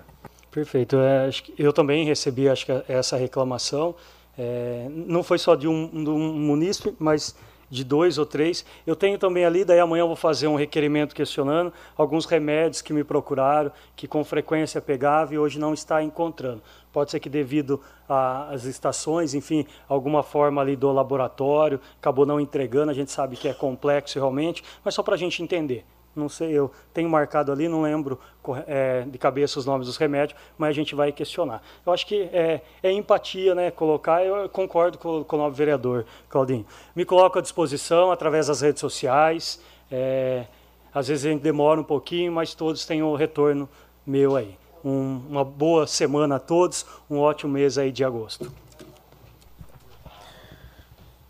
[0.59, 0.97] Perfeito.
[0.97, 3.95] É, eu também recebi acho que essa reclamação.
[4.37, 7.37] É, não foi só de um, de um munícipe, mas
[7.71, 8.65] de dois ou três.
[8.85, 12.93] Eu tenho também ali, daí amanhã eu vou fazer um requerimento questionando alguns remédios que
[12.93, 16.61] me procuraram, que com frequência pegava e hoje não está encontrando.
[16.93, 22.91] Pode ser que devido às estações, enfim, alguma forma ali do laboratório, acabou não entregando,
[22.91, 25.85] a gente sabe que é complexo realmente, mas só para a gente entender
[26.19, 28.19] não sei, eu tenho marcado ali, não lembro
[28.67, 31.63] é, de cabeça os nomes dos remédios, mas a gente vai questionar.
[31.87, 36.05] Eu acho que é, é empatia, né, colocar, eu concordo com, com o novo vereador,
[36.29, 36.67] Claudinho.
[36.95, 40.47] Me coloco à disposição através das redes sociais, é,
[40.93, 43.69] às vezes a gente demora um pouquinho, mas todos têm o retorno
[44.07, 44.57] meu aí.
[44.85, 48.51] Um, uma boa semana a todos, um ótimo mês aí de agosto.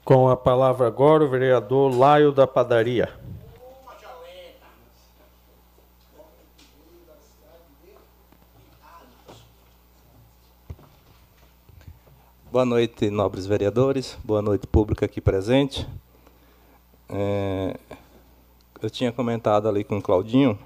[0.04, 3.10] Com a palavra agora o vereador Laio da Padaria.
[12.50, 14.16] Boa noite, nobres vereadores.
[14.24, 15.86] Boa noite, público aqui presente.
[17.06, 17.76] É,
[18.80, 20.58] eu tinha comentado ali com o Claudinho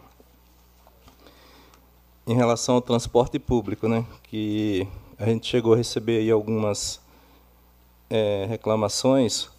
[2.24, 4.06] em relação ao transporte público, né?
[4.22, 4.86] Que
[5.18, 7.00] a gente chegou a receber aí algumas
[8.08, 9.50] é, reclamações.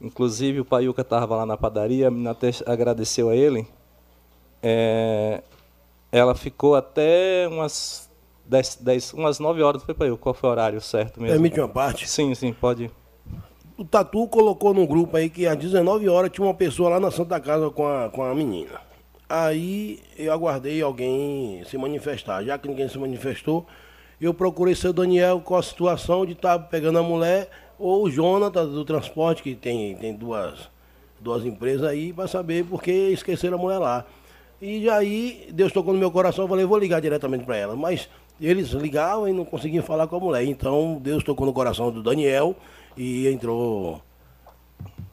[0.00, 3.64] Inclusive o Paiuca estava lá na padaria, a menina até agradeceu a ele.
[4.60, 5.40] É,
[6.10, 8.09] ela ficou até umas
[8.46, 10.18] 10, 10, umas 9 horas foi para eu.
[10.18, 11.34] Qual foi o horário certo mesmo?
[11.34, 12.08] Permite uma parte?
[12.08, 12.90] Sim, sim, pode.
[13.76, 17.10] O Tatu colocou num grupo aí que às 19 horas tinha uma pessoa lá na
[17.10, 18.80] Santa Casa com a, com a menina.
[19.28, 22.42] Aí eu aguardei alguém se manifestar.
[22.44, 23.66] Já que ninguém se manifestou,
[24.20, 27.48] eu procurei seu Daniel com a situação de estar tá pegando a mulher
[27.78, 30.68] ou o Jonathan do transporte, que tem, tem duas,
[31.18, 34.04] duas empresas aí, para saber por que esqueceram a mulher lá.
[34.60, 37.74] E aí Deus tocou no meu coração, eu falei, vou ligar diretamente para ela.
[37.74, 38.10] Mas
[38.40, 40.44] eles ligavam e não conseguiam falar com a mulher.
[40.44, 42.56] Então Deus tocou no coração do Daniel
[42.96, 44.00] e entrou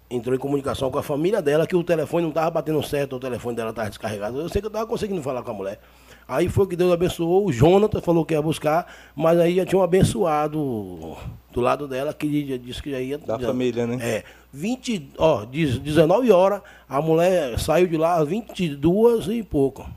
[0.09, 3.19] entrou em comunicação com a família dela, que o telefone não estava batendo certo, o
[3.19, 4.39] telefone dela estava descarregado.
[4.39, 5.79] Eu sei que eu estava conseguindo falar com a mulher.
[6.27, 8.85] Aí foi que Deus abençoou, o Jonathan falou que ia buscar,
[9.15, 11.15] mas aí já tinha um abençoado
[11.51, 13.17] do lado dela que disse que já ia.
[13.17, 13.97] Da já, família, né?
[14.01, 14.23] É.
[14.51, 19.87] 20, ó, 19 horas, a mulher saiu de lá às 22 e pouco.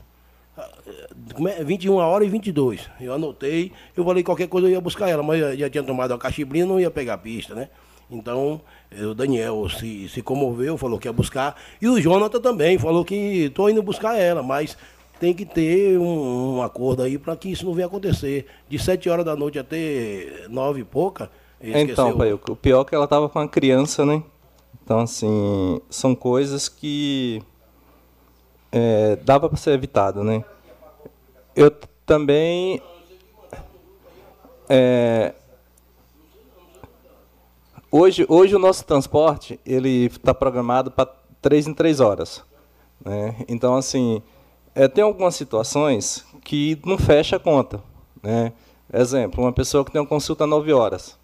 [1.65, 2.89] 21 horas e 22.
[3.01, 6.13] Eu anotei, eu falei qualquer coisa eu ia buscar ela, mas eu já tinha tomado
[6.13, 7.69] a cachibrina, não ia pegar a pista, né?
[8.11, 8.61] Então,
[8.93, 11.57] o Daniel se, se comoveu, falou que ia buscar.
[11.81, 13.15] E o Jonathan também falou que
[13.45, 14.77] estou indo buscar ela, mas
[15.21, 18.47] tem que ter um, um acordo aí para que isso não venha acontecer.
[18.69, 21.31] De 7 horas da noite até 9 e pouca.
[21.63, 24.23] Então, pai, o pior é que ela estava com a criança, né?
[24.83, 27.41] Então, assim, são coisas que
[28.73, 30.45] é, dava para ser evitado, né?
[31.55, 31.71] Eu
[32.07, 32.81] também
[34.69, 35.35] é,
[37.91, 42.45] hoje, hoje o nosso transporte ele está programado para três em três horas,
[43.05, 43.37] né?
[43.49, 44.23] Então assim
[44.75, 47.83] é, tem algumas situações que não fecha a conta,
[48.23, 48.53] né?
[48.93, 51.17] Exemplo, uma pessoa que tem uma consulta às 9 horas,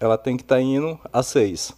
[0.00, 1.76] ela tem que estar tá indo às 6.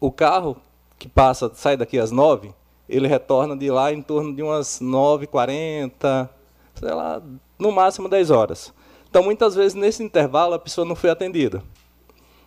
[0.00, 0.56] O carro
[0.98, 2.54] que passa, sai daqui às 9,
[2.92, 6.28] ele retorna de lá em torno de umas 9h40,
[6.74, 7.22] sei lá,
[7.58, 8.72] no máximo 10 horas.
[9.08, 11.62] Então, muitas vezes, nesse intervalo, a pessoa não foi atendida.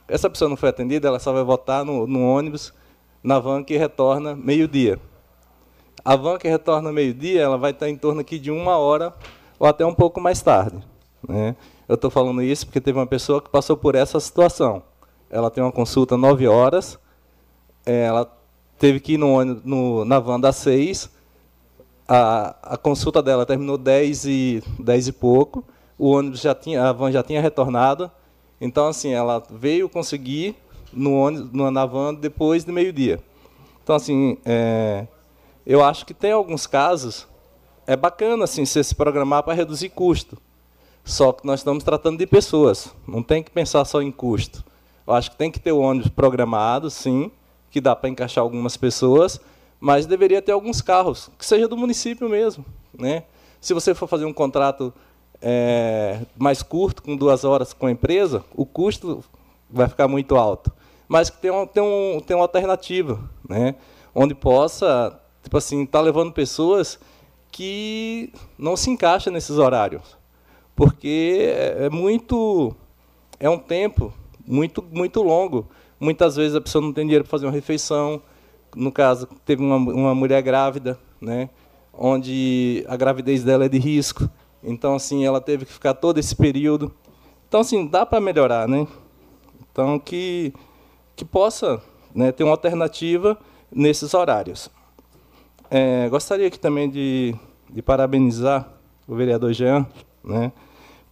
[0.07, 2.71] Essa pessoa não foi atendida, ela só vai voltar no, no ônibus,
[3.23, 4.99] na van que retorna meio-dia.
[6.03, 9.15] A van que retorna meio-dia, ela vai estar em torno aqui de uma hora
[9.57, 10.77] ou até um pouco mais tarde.
[11.27, 11.55] Né?
[11.89, 14.83] Eu estou falando isso porque teve uma pessoa que passou por essa situação.
[15.27, 16.99] Ela tem uma consulta 9 horas,
[17.83, 18.31] ela
[18.77, 21.09] teve que ir no, no, na van das 6,
[22.07, 25.63] a, a consulta dela terminou 10 e, 10 e pouco,
[25.97, 28.11] o ônibus já tinha, a van já tinha retornado,
[28.59, 30.55] então assim, ela veio conseguir
[30.91, 33.19] no ônibus, na van depois de meio-dia.
[33.83, 35.07] Então assim, é,
[35.65, 37.27] eu acho que tem alguns casos
[37.87, 40.37] é bacana assim você se programar para reduzir custo.
[41.03, 44.65] Só que nós estamos tratando de pessoas, não tem que pensar só em custo.
[45.05, 47.31] Eu acho que tem que ter o ônibus programado, sim,
[47.75, 49.37] que dá para encaixar algumas pessoas,
[49.81, 52.63] mas deveria ter alguns carros que seja do município mesmo,
[52.97, 53.23] né?
[53.59, 54.93] Se você for fazer um contrato
[55.41, 59.21] é, mais curto, com duas horas com a empresa, o custo
[59.69, 60.71] vai ficar muito alto.
[61.05, 63.75] Mas que tenha, um, tenha, um, tenha uma alternativa, né?
[64.13, 66.97] onde possa tipo assim, estar tá levando pessoas
[67.51, 70.17] que não se encaixam nesses horários.
[70.77, 72.73] Porque é, é muito.
[73.37, 74.13] É um tempo
[74.47, 75.67] muito, muito longo.
[76.05, 78.21] Muitas vezes a pessoa não tem dinheiro para fazer uma refeição.
[78.75, 81.49] No caso, teve uma, uma mulher grávida, né,
[81.91, 84.29] onde a gravidez dela é de risco.
[84.61, 86.93] Então, assim, ela teve que ficar todo esse período.
[87.47, 88.85] Então, assim, dá para melhorar, né?
[89.71, 90.53] Então, que,
[91.15, 91.81] que possa
[92.13, 93.35] né, ter uma alternativa
[93.71, 94.69] nesses horários.
[95.71, 97.33] É, gostaria aqui também de,
[97.67, 98.69] de parabenizar
[99.07, 99.87] o vereador Jean
[100.23, 100.51] né,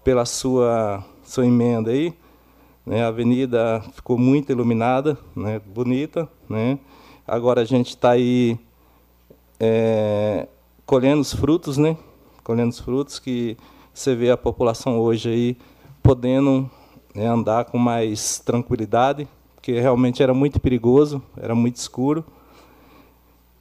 [0.04, 2.14] pela sua, sua emenda aí.
[2.86, 6.28] Né, a avenida ficou muito iluminada, né, bonita.
[6.50, 6.78] Né.
[7.26, 8.60] Agora a gente está aí
[9.60, 10.48] é,
[10.86, 11.96] colhendo os frutos, né?
[12.44, 13.58] Colhendo os frutos que
[13.94, 15.58] você vê a população hoje aí
[16.02, 16.70] podendo
[17.16, 22.26] né, andar com mais tranquilidade, porque realmente era muito perigoso, era muito escuro.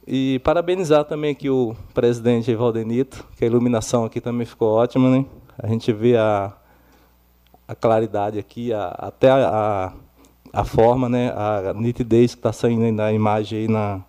[0.05, 5.25] E parabenizar também aqui o presidente Valdenito, que a iluminação aqui também ficou ótima, né?
[5.57, 6.51] A gente vê a,
[7.67, 9.93] a claridade aqui, a, até a,
[10.51, 11.31] a, forma, né?
[11.31, 14.01] A nitidez que está saindo na imagem aí na,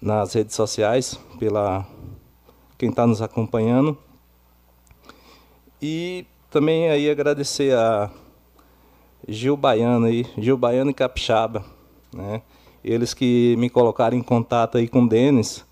[0.00, 1.86] nas redes sociais, pela
[2.78, 3.96] quem está nos acompanhando.
[5.80, 8.10] E também aí agradecer a
[9.28, 11.64] Gil Baiano aí, Gil Baiano e Capixaba,
[12.12, 12.42] né?
[12.86, 15.64] eles que me colocaram em contato aí com o Denis.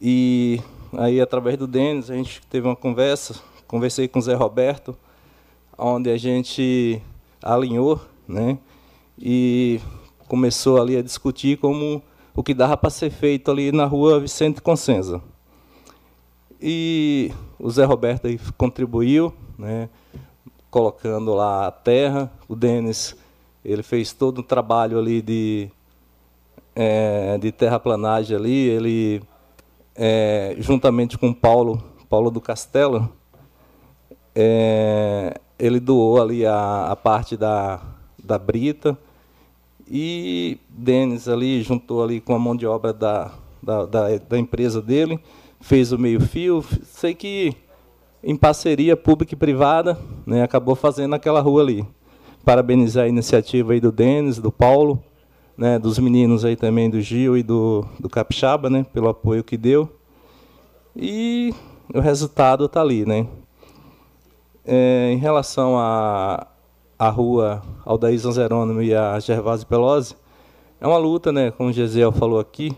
[0.00, 0.60] E
[0.96, 3.34] aí, através do Denis, a gente teve uma conversa,
[3.66, 4.96] conversei com o Zé Roberto,
[5.76, 7.00] onde a gente
[7.42, 8.58] alinhou, né?
[9.18, 9.80] E
[10.28, 12.02] começou ali a discutir como
[12.34, 15.20] o que dava para ser feito ali na rua Vicente Consenza.
[16.60, 19.88] E o Zé Roberto aí contribuiu, né?
[20.70, 22.32] colocando lá a terra.
[22.48, 23.14] O Denis
[23.64, 25.70] ele fez todo um trabalho ali de
[26.74, 29.22] é, de terraplanagem ali, ele,
[29.94, 33.12] é, juntamente com Paulo, Paulo do Castelo,
[34.34, 37.80] é, ele doou ali a, a, parte da,
[38.18, 38.98] da brita
[39.88, 43.30] e Denis ali juntou ali com a mão de obra da,
[43.62, 45.20] da, da, da empresa dele,
[45.60, 46.64] fez o meio-fio.
[46.82, 47.54] Sei que
[48.24, 51.86] em parceria pública e privada, né, acabou fazendo aquela rua ali.
[52.44, 55.00] Parabenizar a iniciativa aí do Denis, do Paulo,
[55.56, 59.56] né, dos meninos aí também, do Gil e do, do Capixaba, né, pelo apoio que
[59.56, 59.88] deu.
[60.96, 61.54] E
[61.94, 63.06] o resultado está ali.
[63.06, 63.28] Né.
[64.64, 66.46] É, em relação à
[66.98, 70.14] a, a rua Aldair Zanzerônimo e a Gervásio Pelosi,
[70.80, 72.72] é uma luta, né, como o Gesiel falou aqui,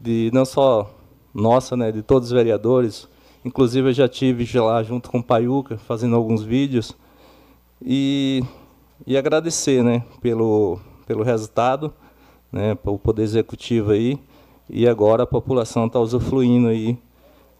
[0.00, 0.88] de não só
[1.34, 3.08] nossa, né, de todos os vereadores.
[3.44, 6.96] Inclusive eu já tive lá junto com o Paiuca, fazendo alguns vídeos.
[7.80, 8.44] E,
[9.04, 11.92] e agradecer né, pelo, pelo resultado,
[12.52, 14.18] né, o poder executivo aí,
[14.70, 16.96] e agora a população está usufruindo aí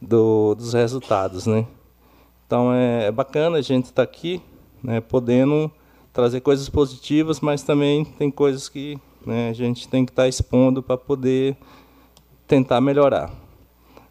[0.00, 1.66] do, dos resultados, né.
[2.52, 4.42] Então é, é bacana a gente estar tá aqui,
[4.82, 5.72] né, podendo
[6.12, 10.28] trazer coisas positivas, mas também tem coisas que né, a gente tem que estar tá
[10.28, 11.56] expondo para poder
[12.46, 13.30] tentar melhorar.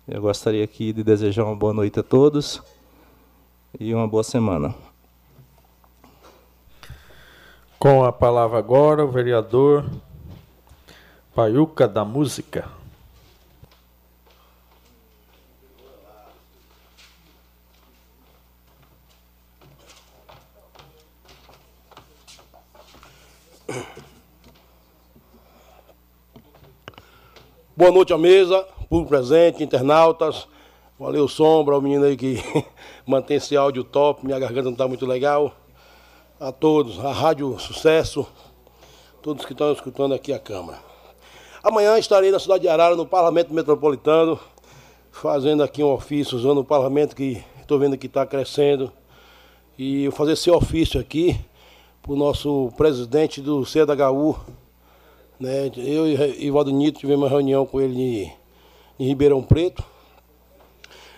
[0.07, 2.59] Eu gostaria aqui de desejar uma boa noite a todos
[3.79, 4.73] e uma boa semana.
[7.77, 9.85] Com a palavra agora o vereador
[11.35, 12.80] Paiuca da Música.
[27.81, 30.47] Boa noite à mesa, público presente, internautas.
[30.99, 32.35] Valeu, Sombra, o menino aí que
[33.07, 34.23] mantém esse áudio top.
[34.23, 35.51] Minha garganta não está muito legal
[36.39, 38.27] a todos, a Rádio Sucesso,
[39.23, 40.77] todos que estão escutando aqui a Câmara.
[41.63, 44.39] Amanhã estarei na cidade de Arara, no Parlamento Metropolitano,
[45.11, 48.93] fazendo aqui um ofício, usando o parlamento que estou vendo que está crescendo.
[49.75, 51.35] e fazer esse ofício aqui
[51.99, 54.60] para o nosso presidente do CDHU.
[55.41, 55.71] Né?
[55.75, 58.33] Eu e Ivaldo Nito tivemos uma reunião com ele em,
[58.99, 59.83] em Ribeirão Preto.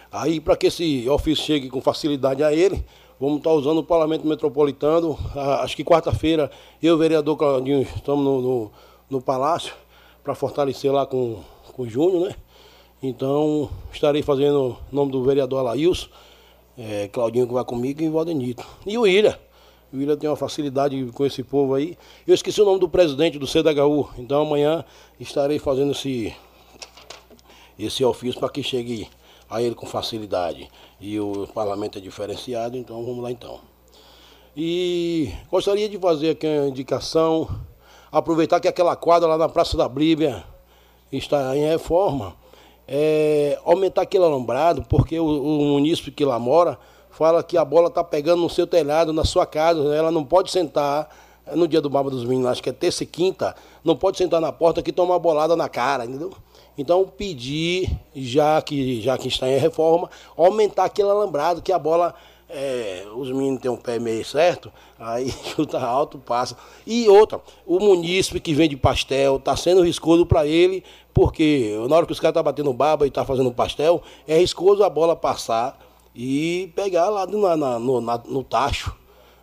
[0.10, 2.86] Aí, para que esse ofício chegue com facilidade a ele,
[3.20, 5.18] vamos estar usando o Parlamento Metropolitano.
[5.60, 6.50] Acho que quarta-feira
[6.82, 8.72] eu vereador Claudinho estamos no, no,
[9.10, 9.74] no Palácio
[10.24, 11.41] para fortalecer lá com,
[11.74, 12.36] com o Júnior, né?
[13.02, 16.08] Então, estarei fazendo o nome do vereador Alailson,
[16.78, 18.66] é, Claudinho que vai comigo e o Valdenito.
[18.86, 19.38] E o Ilha.
[19.94, 21.95] O Ilha tem uma facilidade com esse povo aí.
[22.26, 24.84] Eu esqueci o nome do presidente do CDHU, então amanhã
[25.20, 26.36] estarei fazendo esse,
[27.78, 29.07] esse ofício para que chegue
[29.48, 30.68] a ele com facilidade.
[30.99, 33.60] E o parlamento é diferenciado, então vamos lá então.
[34.57, 37.48] E gostaria de fazer aqui uma indicação,
[38.11, 40.44] aproveitar que aquela quadra lá na Praça da Bíblia
[41.11, 42.36] está em reforma,
[42.88, 46.80] é, aumentar aquele alambrado, porque o, o munícipe que lá mora
[47.14, 49.98] fala que a bola está pegando no seu telhado, na sua casa, né?
[49.98, 51.10] ela não pode sentar
[51.56, 54.41] no dia do Baba dos Meninos, acho que é terça e quinta, não pode sentar
[54.41, 56.31] na porta que toma uma bolada na cara, entendeu?
[56.77, 62.15] Então pedir, já que, já que está em reforma, aumentar aquele alambrado, que a bola,
[62.49, 66.57] é, os meninos têm um pé meio certo, aí chuta alto, passa.
[66.88, 70.84] E outra, o munícipe que vende pastel, está sendo riscoso para ele,
[71.14, 74.02] porque na hora que os caras estão tá batendo baba e estão tá fazendo pastel,
[74.27, 75.77] é riscoso a bola passar
[76.15, 78.95] e pegar lá no, na, no, na, no tacho,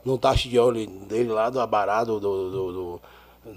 [0.04, 3.00] no tacho de óleo dele lá, do abarado, do, do, do,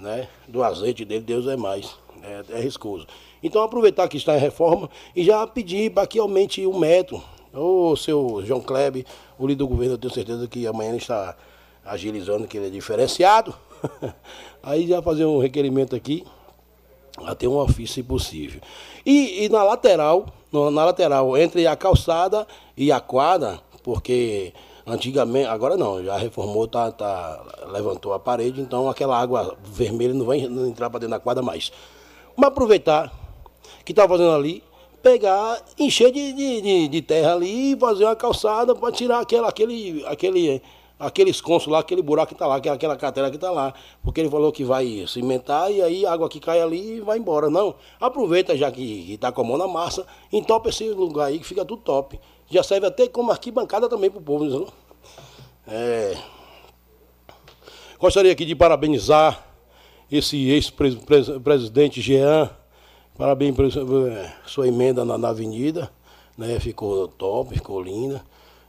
[0.00, 1.96] né, do azeite dele, Deus é mais.
[2.22, 3.06] É, é riscoso.
[3.42, 7.22] Então aproveitar que está em reforma e já pedir para que aumente o metro.
[7.52, 9.04] O seu João Kleber,
[9.38, 11.36] o líder do governo, eu tenho certeza que amanhã ele está
[11.84, 13.54] agilizando, que ele é diferenciado.
[14.62, 16.24] Aí já fazer um requerimento aqui,
[17.24, 18.60] até um ofício se possível.
[19.04, 24.52] E, e na lateral, no, na lateral, entre a calçada e a quadra, porque
[24.86, 30.24] antigamente, agora não, já reformou, tá, tá, levantou a parede, então aquela água vermelha não
[30.24, 31.72] vai entrar para dentro da quadra mais.
[32.36, 33.12] Mas aproveitar
[33.84, 34.62] que está fazendo ali,
[35.02, 39.48] pegar, encher de, de, de, de terra ali e fazer uma calçada para tirar aquela,
[39.48, 40.62] aquele, aquele,
[40.98, 43.74] aquele esconso lá, aquele buraco que está lá, aquela, aquela catela que está lá.
[44.02, 47.50] Porque ele falou que vai cimentar e aí a água que cai ali vai embora.
[47.50, 51.46] Não, aproveita já que está com a mão na massa, entope esse lugar aí que
[51.46, 52.18] fica tudo top.
[52.50, 54.44] Já serve até como arquibancada também para o povo.
[54.44, 54.66] Não?
[55.66, 56.16] É...
[57.98, 59.46] Gostaria aqui de parabenizar
[60.10, 62.50] esse ex-presidente Jean
[63.16, 63.66] Parabéns por
[64.44, 65.88] sua emenda na, na avenida,
[66.36, 66.58] né?
[66.58, 68.20] Ficou top, ficou linda.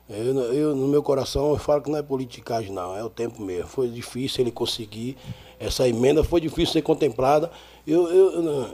[0.08, 3.42] Eu, eu, no meu coração, eu falo que não é politicagem, não, é o tempo
[3.42, 3.68] mesmo.
[3.68, 5.18] Foi difícil ele conseguir
[5.60, 7.50] essa emenda, foi difícil ser contemplada.
[7.88, 8.68] Eu, eu,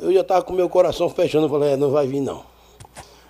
[0.00, 2.44] eu já estava com meu coração fechando, falei, é, não vai vir não.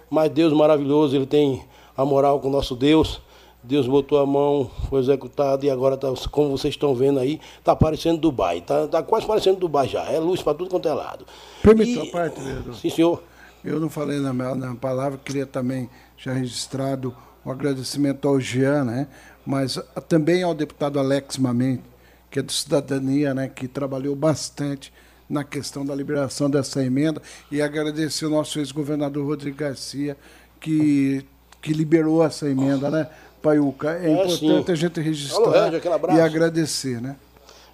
[0.08, 1.62] Mas Deus maravilhoso, ele tem
[1.96, 3.20] a moral com o nosso Deus.
[3.62, 7.76] Deus botou a mão, foi executado e agora, tá, como vocês estão vendo aí, está
[7.76, 8.58] parecendo Dubai.
[8.58, 10.04] Está tá quase parecendo Dubai já.
[10.10, 11.24] É luz para tudo quanto é lado.
[11.62, 12.74] Permita a parte, vereador.
[12.74, 13.22] Sim, senhor.
[13.64, 18.84] Eu não falei na, na palavra, queria também já registrado o um agradecimento ao Jean,
[18.84, 19.08] né?
[19.44, 19.78] mas
[20.08, 21.82] também ao deputado Alex Mamente,
[22.30, 23.48] que é do Cidadania, né?
[23.48, 24.92] que trabalhou bastante
[25.28, 30.16] na questão da liberação dessa emenda, e agradecer o nosso ex-governador Rodrigo Garcia,
[30.60, 31.24] que,
[31.60, 33.08] que liberou essa emenda, né?
[33.40, 33.92] Paiuca.
[33.92, 34.72] É, é importante sim.
[34.72, 37.16] a gente registrar Alô, e agradecer, né?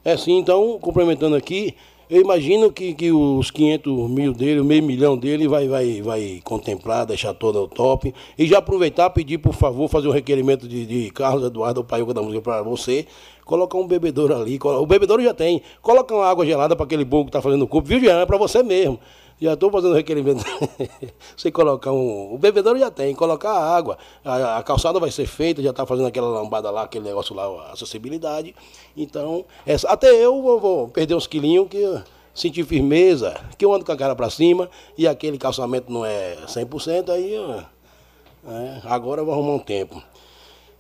[0.05, 1.75] É sim, então, complementando aqui,
[2.11, 6.41] eu imagino que, que os 500 mil dele, o meio milhão dele, vai, vai, vai
[6.43, 8.15] contemplar, deixar todo o top.
[8.39, 12.23] E já aproveitar, pedir, por favor, fazer um requerimento de, de Carlos Eduardo Paiuca da
[12.23, 13.07] Música para você.
[13.45, 14.59] Colocar um bebedouro ali.
[14.63, 15.61] O bebedouro já tem.
[15.83, 18.21] Coloca uma água gelada para aquele bobo que está fazendo o corpo, viu, Jean?
[18.21, 18.99] É para você mesmo.
[19.41, 20.45] Já estou fazendo requerimento.
[21.37, 22.35] Você colocar um.
[22.35, 23.97] O bebedouro já tem, colocar água.
[24.25, 27.45] A, a calçada vai ser feita, já está fazendo aquela lambada lá, aquele negócio lá,
[27.69, 28.55] a acessibilidade.
[28.97, 32.03] Então, essa, até eu vou, vou perder uns quilinhos que
[32.35, 36.37] sentir firmeza, que eu ando com a cara para cima e aquele calçamento não é
[36.47, 40.01] 100%, aí é, agora eu vou arrumar um tempo.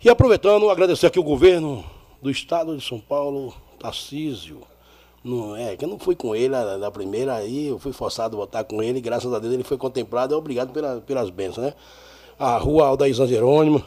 [0.03, 1.85] E aproveitando, agradecer aqui o governo
[2.23, 4.63] do estado de São Paulo, Tarcísio
[5.29, 8.41] não, é, que eu não fui com ele na, primeira, aí eu fui forçado a
[8.41, 11.75] votar com ele, graças a Deus ele foi contemplado, obrigado pela, pelas bênçãos, né?
[12.39, 13.85] A rua Aldair Jerônimo.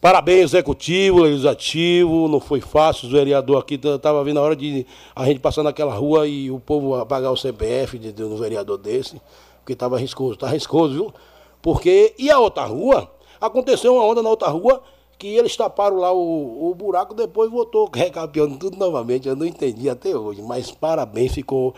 [0.00, 5.24] Parabéns, executivo, legislativo, não foi fácil, os vereadores aqui estava vindo a hora de a
[5.24, 9.20] gente passar naquela rua e o povo pagar o CPF de, de um vereador desse,
[9.58, 11.14] porque estava riscoso, tá riscoso, viu?
[11.62, 13.10] Porque, e a outra rua,
[13.40, 14.82] aconteceu uma onda na outra rua,
[15.18, 19.28] que eles taparam lá o, o buraco, depois voltou recapeando tudo novamente.
[19.28, 21.74] Eu não entendi até hoje, mas parabéns, ficou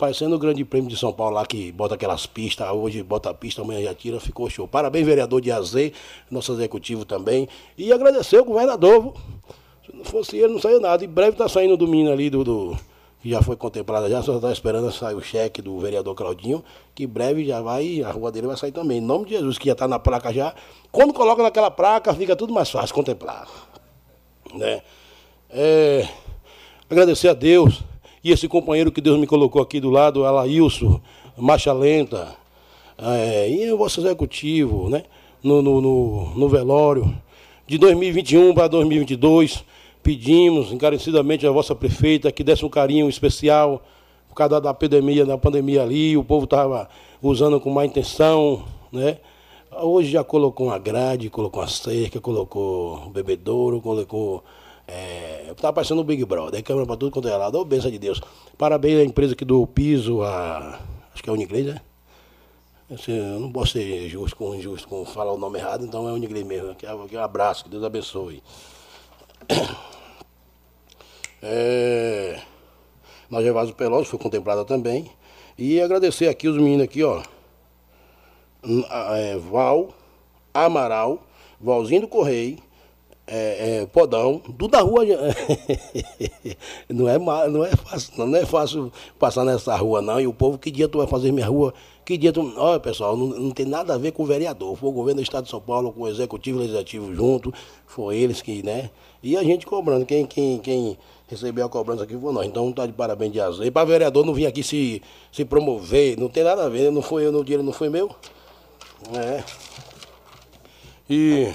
[0.00, 3.34] Parecendo o Grande Prêmio de São Paulo lá que bota aquelas pistas, hoje bota a
[3.34, 4.66] pista, amanhã já tira, ficou show.
[4.66, 5.74] Parabéns, vereador de AZ,
[6.30, 7.46] nosso executivo também.
[7.76, 9.12] E agradecer o governador.
[9.84, 11.04] Se não fosse ele, não saiu nada.
[11.04, 12.42] Em breve está saindo do menino ali do.
[12.42, 12.78] do
[13.20, 16.64] que já foi contemplada já, só está esperando sair o cheque do vereador Claudinho,
[16.94, 18.98] que breve já vai, a rua dele vai sair também.
[18.98, 20.54] Em nome de Jesus, que já está na placa já.
[20.90, 23.46] Quando coloca naquela placa, fica tudo mais fácil contemplar.
[24.54, 24.80] Né?
[25.50, 26.08] É,
[26.88, 27.82] agradecer a Deus
[28.22, 31.00] e esse companheiro que Deus me colocou aqui do lado, Alailson,
[31.36, 32.36] Marcha Lenta,
[32.98, 35.04] é, e o vosso executivo, né?
[35.42, 37.14] No, no, no, no velório.
[37.66, 39.64] De 2021 para 2022,
[40.02, 43.82] pedimos encarecidamente à vossa prefeita que desse um carinho especial
[44.28, 46.88] por causa da pandemia, da pandemia ali, o povo estava
[47.20, 49.18] usando com má intenção, né?
[49.72, 54.42] Hoje já colocou uma grade, colocou uma cerca, colocou um bebedouro, colocou.
[54.86, 57.58] É, tá parecendo o Big Brother, câmera para tudo quanto é lado.
[57.58, 58.20] Ô, benção de Deus.
[58.58, 60.80] Parabéns à empresa que do piso, a.
[61.12, 61.80] Acho que é a Uniglês, né?
[62.92, 66.12] Assim, eu não posso ser justo com injusto com falar o nome errado, então é
[66.12, 66.74] Uniglês mesmo.
[66.74, 68.42] Que, que um abraço, que Deus abençoe.
[71.42, 72.38] É,
[73.30, 75.10] na Gervásio Pelosi foi contemplada também.
[75.56, 77.22] E agradecer aqui os meninos aqui, ó.
[79.16, 79.88] É, Val,
[80.52, 81.22] Amaral,
[81.58, 82.58] Valzinho do Correio,
[83.26, 85.04] é, é, Podão, tudo da rua.
[86.90, 87.18] não, é,
[87.48, 90.20] não, é fácil, não, é fácil passar nessa rua, não.
[90.20, 91.72] E o povo, que dia tu vai fazer minha rua?
[92.04, 92.52] Que dia tu.
[92.56, 94.76] Olha, pessoal, não, não tem nada a ver com o vereador.
[94.76, 97.54] Foi o governo do Estado de São Paulo, com o Executivo e Legislativo junto.
[97.86, 98.90] Foi eles que, né?
[99.22, 100.06] E a gente cobrando.
[100.06, 100.98] Quem, quem, quem
[101.28, 102.46] recebeu a cobrança aqui foi nós.
[102.46, 103.64] Então tá de parabéns de azul.
[103.64, 106.90] E para vereador não vir aqui se, se promover, não tem nada a ver.
[106.90, 108.10] Não foi eu, no dinheiro não foi meu.
[109.14, 109.42] É.
[111.08, 111.52] E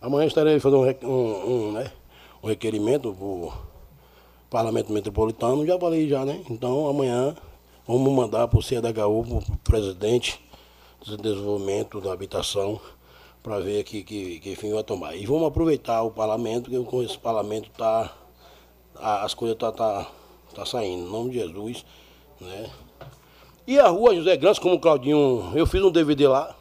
[0.00, 1.90] amanhã estarei fazendo um, um, um, né,
[2.42, 3.52] um requerimento para o
[4.48, 6.40] Parlamento Metropolitano, já falei já, né?
[6.48, 7.36] Então amanhã
[7.86, 10.40] vamos mandar para o CDHU, para o presidente
[11.04, 12.80] do desenvolvimento da habitação,
[13.48, 15.16] para ver que, que, que fim vai tomar.
[15.16, 18.12] E vamos aproveitar o parlamento, que com esse parlamento tá,
[18.94, 20.10] as coisas estão tá, tá,
[20.54, 21.82] tá saindo, em nome de Jesus,
[22.38, 22.68] né?
[23.66, 26.54] E a rua José Grandes, como o Claudinho, eu fiz um DVD lá,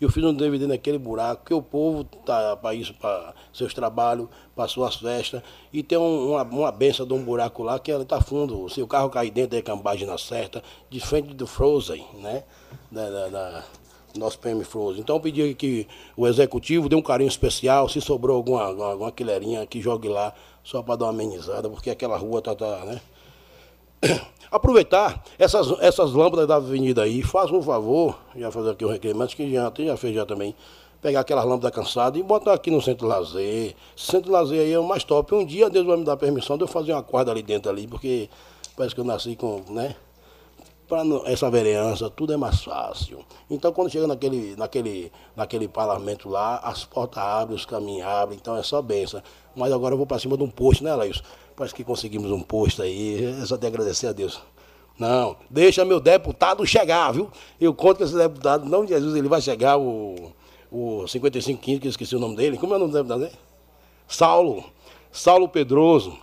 [0.00, 4.28] eu fiz um DVD naquele buraco, que o povo tá para isso, para seus trabalhos,
[4.56, 5.40] para suas festas,
[5.72, 8.68] e tem um- uma, uma benção de um buraco lá que ela está fundo.
[8.68, 12.42] Se o carro cair dentro, é cambagem na certa, de frente do Frozen, né?
[12.90, 13.64] Da, da- da-
[14.16, 15.00] nosso PM Frozen.
[15.00, 15.86] Então eu pedi que
[16.16, 20.32] o executivo dê um carinho especial, se sobrou alguma, alguma, alguma quileirinha, que jogue lá,
[20.62, 23.00] só para dar uma amenizada, porque aquela rua tá, tá né?
[24.50, 29.34] aproveitar essas, essas lâmpadas da avenida aí, faça um favor, já fazer aqui um requerimento,
[29.34, 30.54] que já, já fez já também,
[31.02, 33.74] pegar aquelas lâmpadas cansadas e botar aqui no centro lazer.
[33.96, 35.34] Esse centro lazer aí é o mais top.
[35.34, 37.86] Um dia Deus vai me dar permissão de eu fazer uma corda ali dentro ali,
[37.86, 38.30] porque
[38.74, 39.94] parece que eu nasci com, né?
[40.88, 43.24] Para essa vereança, tudo é mais fácil.
[43.48, 48.54] Então, quando chega naquele, naquele, naquele parlamento lá, as portas abrem, os caminhos abrem, então
[48.56, 49.22] é só benção.
[49.56, 51.22] Mas agora eu vou para cima de um posto, né, Laís?
[51.56, 54.40] Parece que conseguimos um posto aí, é só te agradecer a Deus.
[54.98, 57.30] Não, deixa meu deputado chegar, viu?
[57.60, 60.32] Eu conto que esse deputado, nome de Jesus, ele vai chegar, o,
[60.70, 62.58] o 5515, que eu esqueci o nome dele.
[62.58, 63.36] Como é o nome do deputado dele?
[64.06, 64.64] Saulo.
[65.10, 66.16] Saulo Pedroso.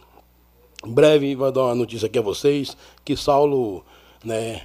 [0.85, 2.75] Em breve vai dar uma notícia aqui a vocês
[3.05, 3.83] que Saulo
[4.23, 4.63] né,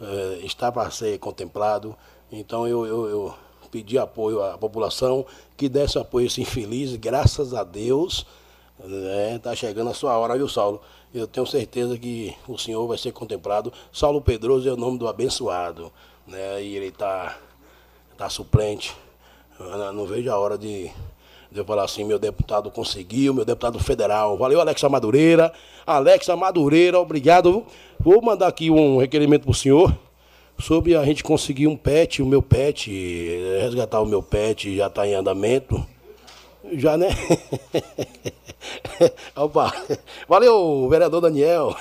[0.00, 1.96] eh, está para ser contemplado.
[2.30, 3.34] Então eu, eu, eu
[3.70, 5.24] pedi apoio à população
[5.56, 8.26] que desse apoio a esse infeliz, graças a Deus.
[9.34, 10.80] Está chegando a sua hora, viu, Saulo?
[11.12, 13.72] Eu tenho certeza que o senhor vai ser contemplado.
[13.92, 15.92] Saulo Pedroso é o nome do abençoado.
[16.26, 16.62] Né?
[16.62, 17.36] E ele está
[18.16, 18.94] tá suplente.
[19.58, 20.92] Eu não- vejo a hora de
[21.54, 24.36] eu falar assim, meu deputado conseguiu, meu deputado federal.
[24.36, 25.52] Valeu, Alexa Madureira.
[25.86, 27.64] Alexa Madureira, obrigado.
[27.98, 29.96] Vou mandar aqui um requerimento para o senhor
[30.58, 32.90] sobre a gente conseguir um pet, o meu pet,
[33.60, 35.84] resgatar o meu pet, já está em andamento.
[36.72, 37.08] Já, né?
[39.34, 39.72] Opa,
[40.28, 41.74] valeu, vereador Daniel.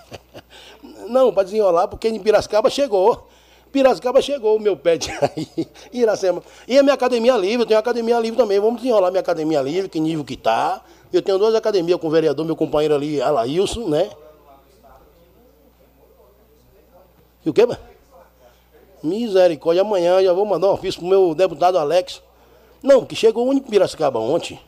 [1.08, 3.28] Não, para desenrolar, porque em Piracicaba chegou.
[3.72, 6.42] Piracicaba chegou o meu pet aí, Iracema.
[6.66, 8.58] E a minha academia livre, eu tenho academia livre também.
[8.58, 10.82] Vamos desenrolar minha academia livre, que nível que tá.
[11.12, 14.10] Eu tenho duas academias com o vereador, meu companheiro ali, Alailson, né?
[17.44, 17.80] E o quê, mano?
[19.02, 22.22] Misericórdia, amanhã já vou mandar um ofício pro meu deputado Alex.
[22.82, 24.60] Não, que chegou um em Piracicaba ontem.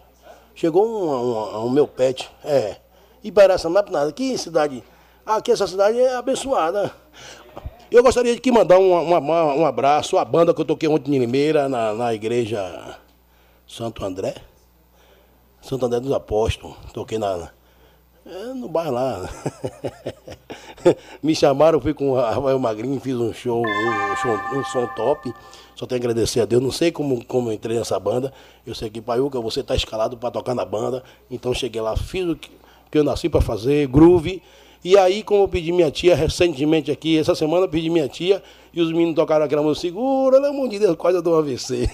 [0.55, 2.31] Chegou um, um, um meu pet.
[2.45, 2.77] É.
[3.23, 4.13] Ibaraçanap nada.
[4.13, 4.83] Que cidade.
[5.25, 6.93] Aqui essa cidade é abençoada.
[7.93, 11.19] Eu gostaria de que mandar um, um abraço à banda que eu toquei ontem em
[11.19, 12.99] Limeira, na, na igreja
[13.69, 14.35] Santo André.
[15.61, 16.75] Santo André dos Apóstolos.
[16.95, 17.51] Toquei na,
[18.25, 19.29] é, no bairro lá.
[21.23, 25.31] Me chamaram, fui com o Rafael Magrinho, fiz um show, um, show, um som top.
[25.77, 26.63] Só tenho que agradecer a Deus.
[26.63, 28.33] Não sei como, como eu entrei nessa banda.
[28.67, 31.05] Eu sei que, Paiuca, você está escalado para tocar na banda.
[31.31, 32.51] Então cheguei lá, fiz o que,
[32.91, 34.43] que eu nasci para fazer, groove.
[34.85, 38.43] E aí, como eu pedi minha tia recentemente aqui, essa semana eu pedi minha tia,
[38.75, 41.39] e os meninos tocaram aquela música, segura, pelo amor de Deus, quase eu dou um
[41.39, 41.89] AVC.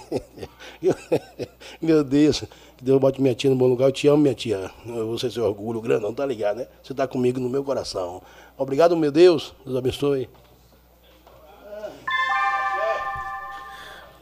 [1.82, 2.44] Meu Deus,
[2.78, 4.70] que Deus bote minha tia no bom lugar, eu te amo, minha tia.
[5.10, 6.66] Você seu orgulho grandão, tá ligado, né?
[6.82, 8.22] Você tá comigo no meu coração.
[8.56, 10.28] Obrigado, meu Deus, Deus abençoe.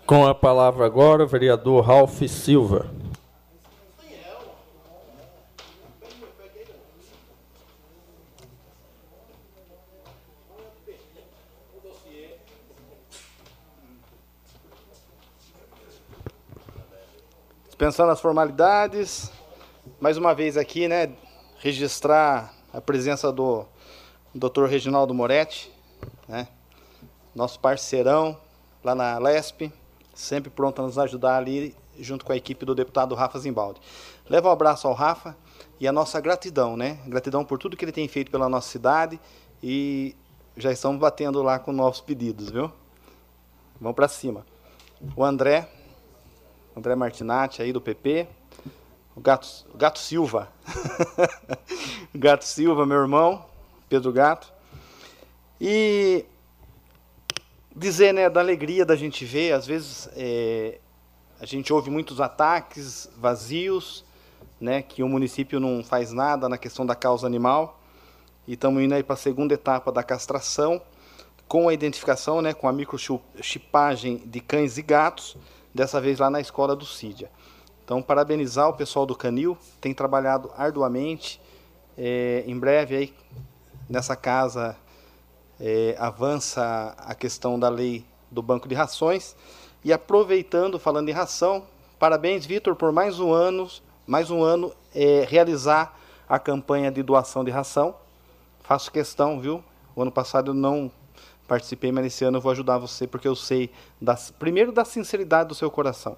[0.05, 2.87] Com a palavra agora, o vereador Ralph Silva.
[17.77, 19.31] Dispensando as formalidades,
[20.01, 21.13] mais uma vez aqui, né,
[21.59, 23.67] registrar a presença do
[24.35, 24.65] Dr.
[24.65, 25.71] Reginaldo Moretti,
[26.27, 26.49] né,
[27.35, 28.41] nosso parceirão
[28.83, 29.71] lá na LESP,
[30.15, 33.79] sempre pronto a nos ajudar ali, junto com a equipe do deputado Rafa Zimbaldi.
[34.27, 35.37] Leva um abraço ao Rafa
[35.79, 36.99] e a nossa gratidão, né?
[37.07, 39.21] Gratidão por tudo que ele tem feito pela nossa cidade
[39.63, 40.17] e
[40.57, 42.73] já estamos batendo lá com novos pedidos, viu?
[43.79, 44.47] Vamos para cima.
[45.15, 45.69] O André,
[46.77, 48.29] André Martinatti aí do PP,
[49.17, 50.53] o Gato, o Gato Silva,
[52.15, 53.47] Gato Silva, meu irmão,
[53.89, 54.53] Pedro Gato.
[55.59, 56.27] E
[57.75, 60.79] dizer né, da alegria da gente ver, às vezes é,
[61.41, 64.05] a gente ouve muitos ataques vazios,
[64.61, 67.81] né, que o município não faz nada na questão da causa animal.
[68.47, 70.83] E estamos indo aí para a segunda etapa da castração,
[71.49, 75.39] com a identificação, né, com a microchipagem de cães e gatos,
[75.77, 77.31] dessa vez lá na escola do CIDIA.
[77.85, 81.41] Então, parabenizar o pessoal do Canil, tem trabalhado arduamente.
[81.97, 83.15] É, em breve, aí,
[83.89, 84.77] nessa casa,
[85.61, 89.37] é, avança a questão da lei do banco de rações.
[89.85, 91.65] E aproveitando, falando em ração,
[91.99, 93.69] parabéns, Vitor, por mais um ano,
[94.05, 95.97] mais um ano é, realizar
[96.29, 97.95] a campanha de doação de ração.
[98.63, 99.63] Faço questão, viu?
[99.95, 100.91] O ano passado eu não
[101.47, 105.49] participei, mas esse ano eu vou ajudar você, porque eu sei, das, primeiro, da sinceridade
[105.49, 106.17] do seu coração.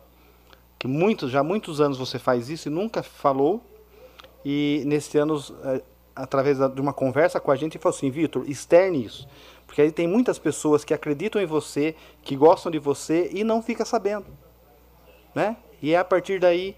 [0.79, 3.63] Que muitos, já muitos anos você faz isso e nunca falou.
[4.45, 5.83] E nesse ano, é,
[6.15, 9.29] através de uma conversa com a gente, falou assim: Vitor, externe isso.
[9.67, 13.63] Porque aí tem muitas pessoas que acreditam em você, que gostam de você e não
[13.63, 14.27] fica sabendo.
[15.35, 15.57] Né?
[15.83, 16.75] E é a partir daí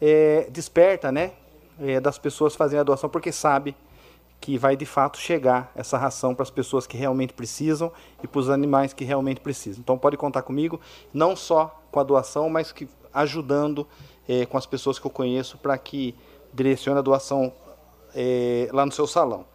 [0.00, 1.32] é, desperta né,
[1.80, 3.74] é, das pessoas fazendo a doação, porque sabe
[4.40, 7.90] que vai de fato chegar essa ração para as pessoas que realmente precisam
[8.22, 9.80] e para os animais que realmente precisam.
[9.80, 10.80] Então pode contar comigo,
[11.12, 13.86] não só com a doação, mas que ajudando
[14.28, 16.14] é, com as pessoas que eu conheço para que
[16.52, 17.52] direcione a doação
[18.14, 19.46] é, lá no seu salão.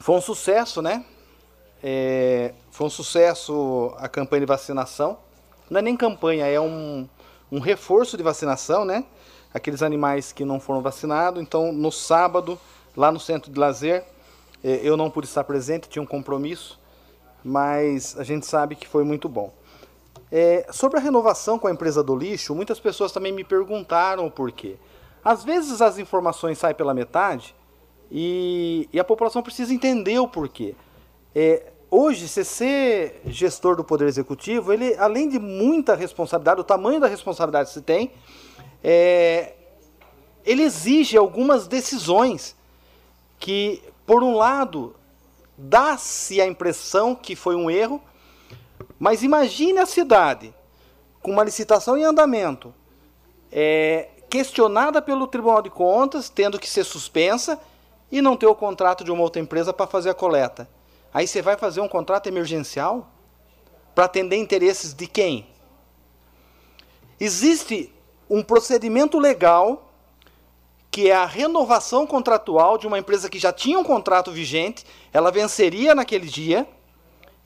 [0.00, 1.04] Foi um sucesso, né?
[1.82, 5.18] É, foi um sucesso a campanha de vacinação.
[5.68, 7.08] Não é nem campanha, é um,
[7.50, 9.04] um reforço de vacinação, né?
[9.52, 11.42] Aqueles animais que não foram vacinados.
[11.42, 12.58] Então, no sábado,
[12.96, 14.04] lá no centro de lazer.
[14.62, 16.78] Eh, eu não pude estar presente, tinha um compromisso,
[17.44, 19.52] mas a gente sabe que foi muito bom.
[20.32, 24.30] É, sobre a renovação com a empresa do lixo, muitas pessoas também me perguntaram o
[24.30, 24.76] porquê.
[25.24, 27.54] Às vezes as informações saem pela metade
[28.10, 30.74] e, e a população precisa entender o porquê.
[31.34, 37.00] É, hoje, você ser gestor do Poder Executivo, ele, além de muita responsabilidade, o tamanho
[37.00, 38.12] da responsabilidade que você tem,
[38.82, 39.54] é,
[40.44, 42.56] ele exige algumas decisões
[43.40, 44.94] que, por um lado,
[45.56, 48.00] dá-se a impressão que foi um erro,
[48.98, 50.54] mas imagine a cidade
[51.22, 52.72] com uma licitação em andamento,
[53.50, 57.60] é, questionada pelo Tribunal de Contas, tendo que ser suspensa
[58.12, 60.68] e não ter o contrato de uma outra empresa para fazer a coleta.
[61.12, 63.10] Aí você vai fazer um contrato emergencial
[63.94, 65.46] para atender interesses de quem?
[67.18, 67.92] Existe
[68.28, 69.89] um procedimento legal
[70.90, 75.30] que é a renovação contratual de uma empresa que já tinha um contrato vigente, ela
[75.30, 76.68] venceria naquele dia,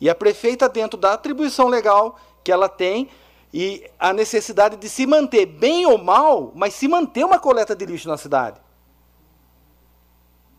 [0.01, 3.09] e a prefeita, dentro da atribuição legal que ela tem,
[3.53, 7.85] e a necessidade de se manter, bem ou mal, mas se manter uma coleta de
[7.85, 8.61] lixo na cidade.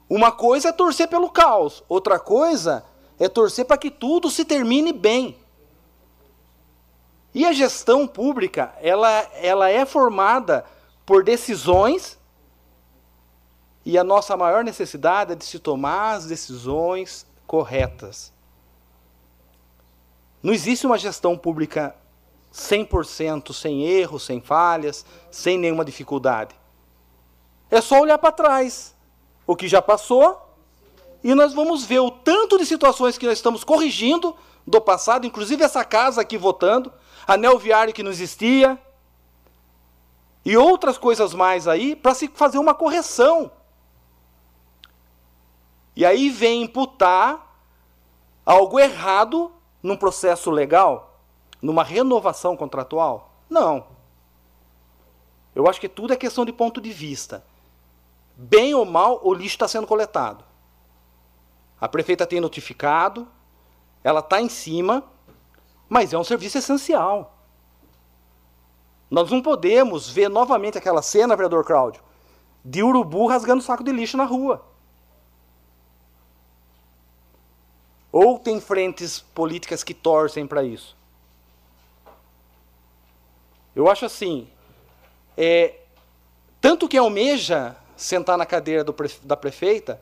[0.08, 2.86] Uma coisa é torcer pelo caos, outra coisa
[3.20, 5.38] é torcer para que tudo se termine bem.
[7.34, 10.64] E a gestão pública, ela, ela é formada
[11.06, 12.18] por decisões
[13.86, 18.34] e a nossa maior necessidade é de se tomar as decisões corretas.
[20.42, 21.96] Não existe uma gestão pública
[22.54, 26.56] 100% sem erros, sem falhas, sem nenhuma dificuldade.
[27.70, 28.96] É só olhar para trás,
[29.46, 30.42] o que já passou
[31.24, 35.64] E nós vamos ver o tanto de situações que nós estamos corrigindo do passado, inclusive
[35.64, 36.94] essa casa aqui votando,
[37.28, 38.80] anel viário que não existia,
[40.46, 43.52] e outras coisas mais aí, para se fazer uma correção.
[45.96, 47.58] E aí vem imputar
[48.46, 49.52] algo errado
[49.82, 51.20] num processo legal,
[51.62, 53.34] numa renovação contratual?
[53.50, 53.88] Não.
[55.56, 57.44] Eu acho que tudo é questão de ponto de vista.
[58.36, 60.44] Bem ou mal, o lixo está sendo coletado.
[61.80, 63.28] A prefeita tem notificado,
[64.04, 65.04] ela está em cima,
[65.88, 67.38] mas é um serviço essencial.
[69.10, 72.02] Nós não podemos ver novamente aquela cena, vereador Cláudio,
[72.64, 74.75] de urubu rasgando saco de lixo na rua.
[78.18, 80.96] Ou tem frentes políticas que torcem para isso?
[83.76, 84.48] Eu acho assim,
[85.36, 85.82] é,
[86.62, 90.00] tanto que almeja sentar na cadeira do, da prefeita,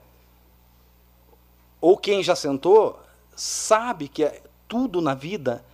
[1.81, 3.01] ou quem já sentou,
[3.35, 5.65] sabe que é, tudo na vida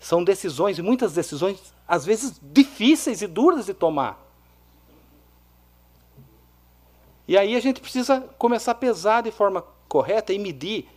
[0.00, 4.18] são decisões, e muitas decisões, às vezes, difíceis e duras de tomar.
[7.28, 10.88] E aí a gente precisa começar a pesar de forma correta e medir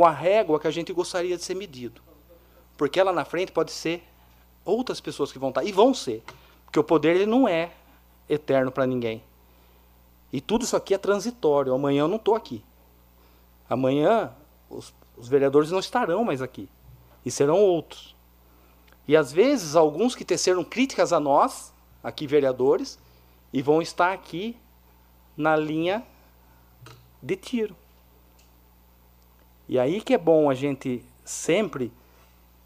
[0.00, 2.00] com a régua que a gente gostaria de ser medido.
[2.74, 4.02] Porque lá na frente pode ser
[4.64, 6.22] outras pessoas que vão estar, e vão ser.
[6.64, 7.72] Porque o poder ele não é
[8.26, 9.22] eterno para ninguém.
[10.32, 11.74] E tudo isso aqui é transitório.
[11.74, 12.64] Amanhã eu não estou aqui.
[13.68, 14.32] Amanhã
[14.70, 16.66] os, os vereadores não estarão mais aqui.
[17.22, 18.16] E serão outros.
[19.06, 22.98] E às vezes alguns que teceram críticas a nós, aqui vereadores,
[23.52, 24.56] e vão estar aqui
[25.36, 26.02] na linha
[27.22, 27.76] de tiro.
[29.70, 31.92] E aí que é bom a gente sempre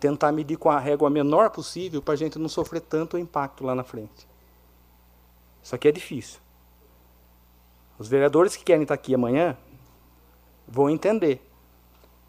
[0.00, 3.74] tentar medir com a régua menor possível para a gente não sofrer tanto impacto lá
[3.74, 4.26] na frente.
[5.62, 6.40] Isso aqui é difícil.
[7.98, 9.54] Os vereadores que querem estar aqui amanhã
[10.66, 11.46] vão entender,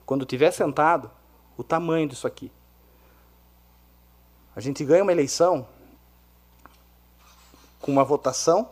[0.05, 1.09] quando tiver sentado,
[1.55, 2.51] o tamanho disso aqui.
[4.53, 5.65] A gente ganha uma eleição
[7.79, 8.67] com uma votação,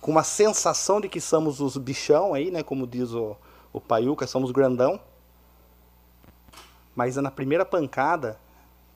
[0.00, 3.36] com uma sensação de que somos os bichão aí, né, como diz o,
[3.76, 4.98] o Paiuca, somos grandão.
[6.94, 8.40] Mas é na primeira pancada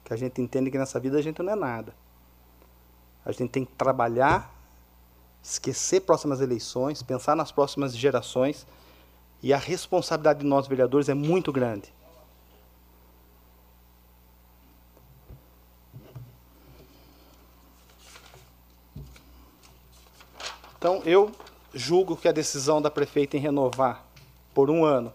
[0.03, 1.95] que a gente entende que nessa vida a gente não é nada.
[3.23, 4.51] A gente tem que trabalhar,
[5.43, 8.67] esquecer próximas eleições, pensar nas próximas gerações.
[9.43, 11.93] E a responsabilidade de nós vereadores é muito grande.
[20.79, 21.31] Então, eu
[21.75, 24.10] julgo que a decisão da prefeita em renovar
[24.61, 25.11] por um ano,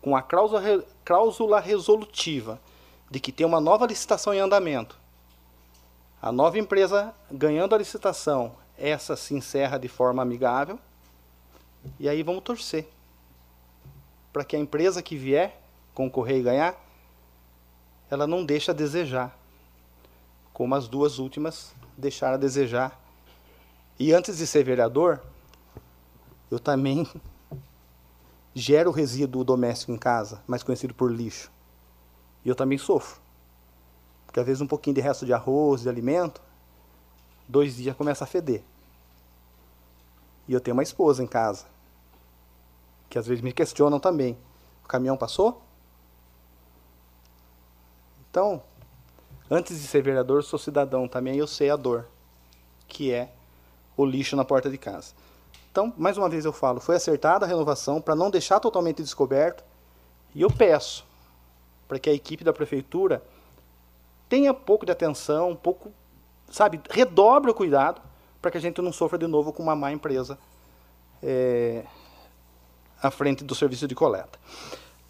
[0.00, 2.60] com a cláusula, resolutiva
[3.08, 4.98] de que tem uma nova licitação em andamento,
[6.20, 10.80] a nova empresa ganhando a licitação, essa se encerra de forma amigável,
[11.96, 12.88] e aí vamos torcer
[14.32, 15.62] para que a empresa que vier
[15.94, 16.74] concorrer e ganhar,
[18.10, 19.38] ela não deixe a desejar,
[20.52, 23.00] como as duas últimas deixaram a desejar.
[23.96, 25.22] E antes de ser vereador,
[26.50, 27.08] eu também
[28.54, 31.50] gera o resíduo doméstico em casa, mais conhecido por lixo.
[32.44, 33.20] E eu também sofro.
[34.26, 36.42] Porque às vezes um pouquinho de resto de arroz, de alimento,
[37.48, 38.62] dois dias começa a feder.
[40.48, 41.66] E eu tenho uma esposa em casa,
[43.08, 44.36] que às vezes me questionam também.
[44.84, 45.62] O caminhão passou?
[48.30, 48.62] Então,
[49.50, 52.08] antes de ser vereador, sou cidadão também, eu sei a dor,
[52.88, 53.32] que é
[53.96, 55.14] o lixo na porta de casa.
[55.72, 59.64] Então, mais uma vez eu falo, foi acertada a renovação para não deixar totalmente descoberto.
[60.34, 61.02] E eu peço
[61.88, 63.22] para que a equipe da prefeitura
[64.28, 65.90] tenha pouco de atenção, um pouco,
[66.50, 68.02] sabe, redobre o cuidado
[68.40, 70.38] para que a gente não sofra de novo com uma má empresa
[71.22, 71.84] é,
[73.02, 74.38] à frente do serviço de coleta.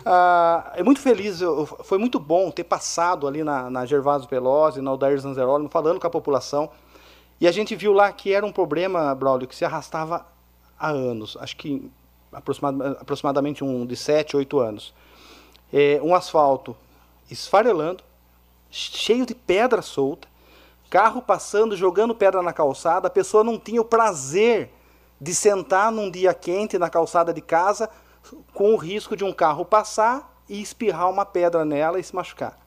[0.06, 4.80] Ah, é muito feliz, eu, foi muito bom ter passado ali na, na Gervásio Pelosi,
[4.80, 6.70] na Aldair Zanzeroli, falando com a população.
[7.40, 10.31] E a gente viu lá que era um problema, Braulio, que se arrastava
[10.82, 11.88] há anos, acho que
[12.32, 14.92] aproximadamente um de 7, 8 anos.
[15.72, 16.76] É, um asfalto
[17.30, 18.02] esfarelando,
[18.68, 20.26] cheio de pedra solta,
[20.90, 24.70] carro passando, jogando pedra na calçada, a pessoa não tinha o prazer
[25.20, 27.88] de sentar num dia quente na calçada de casa
[28.52, 32.58] com o risco de um carro passar e espirrar uma pedra nela e se machucar.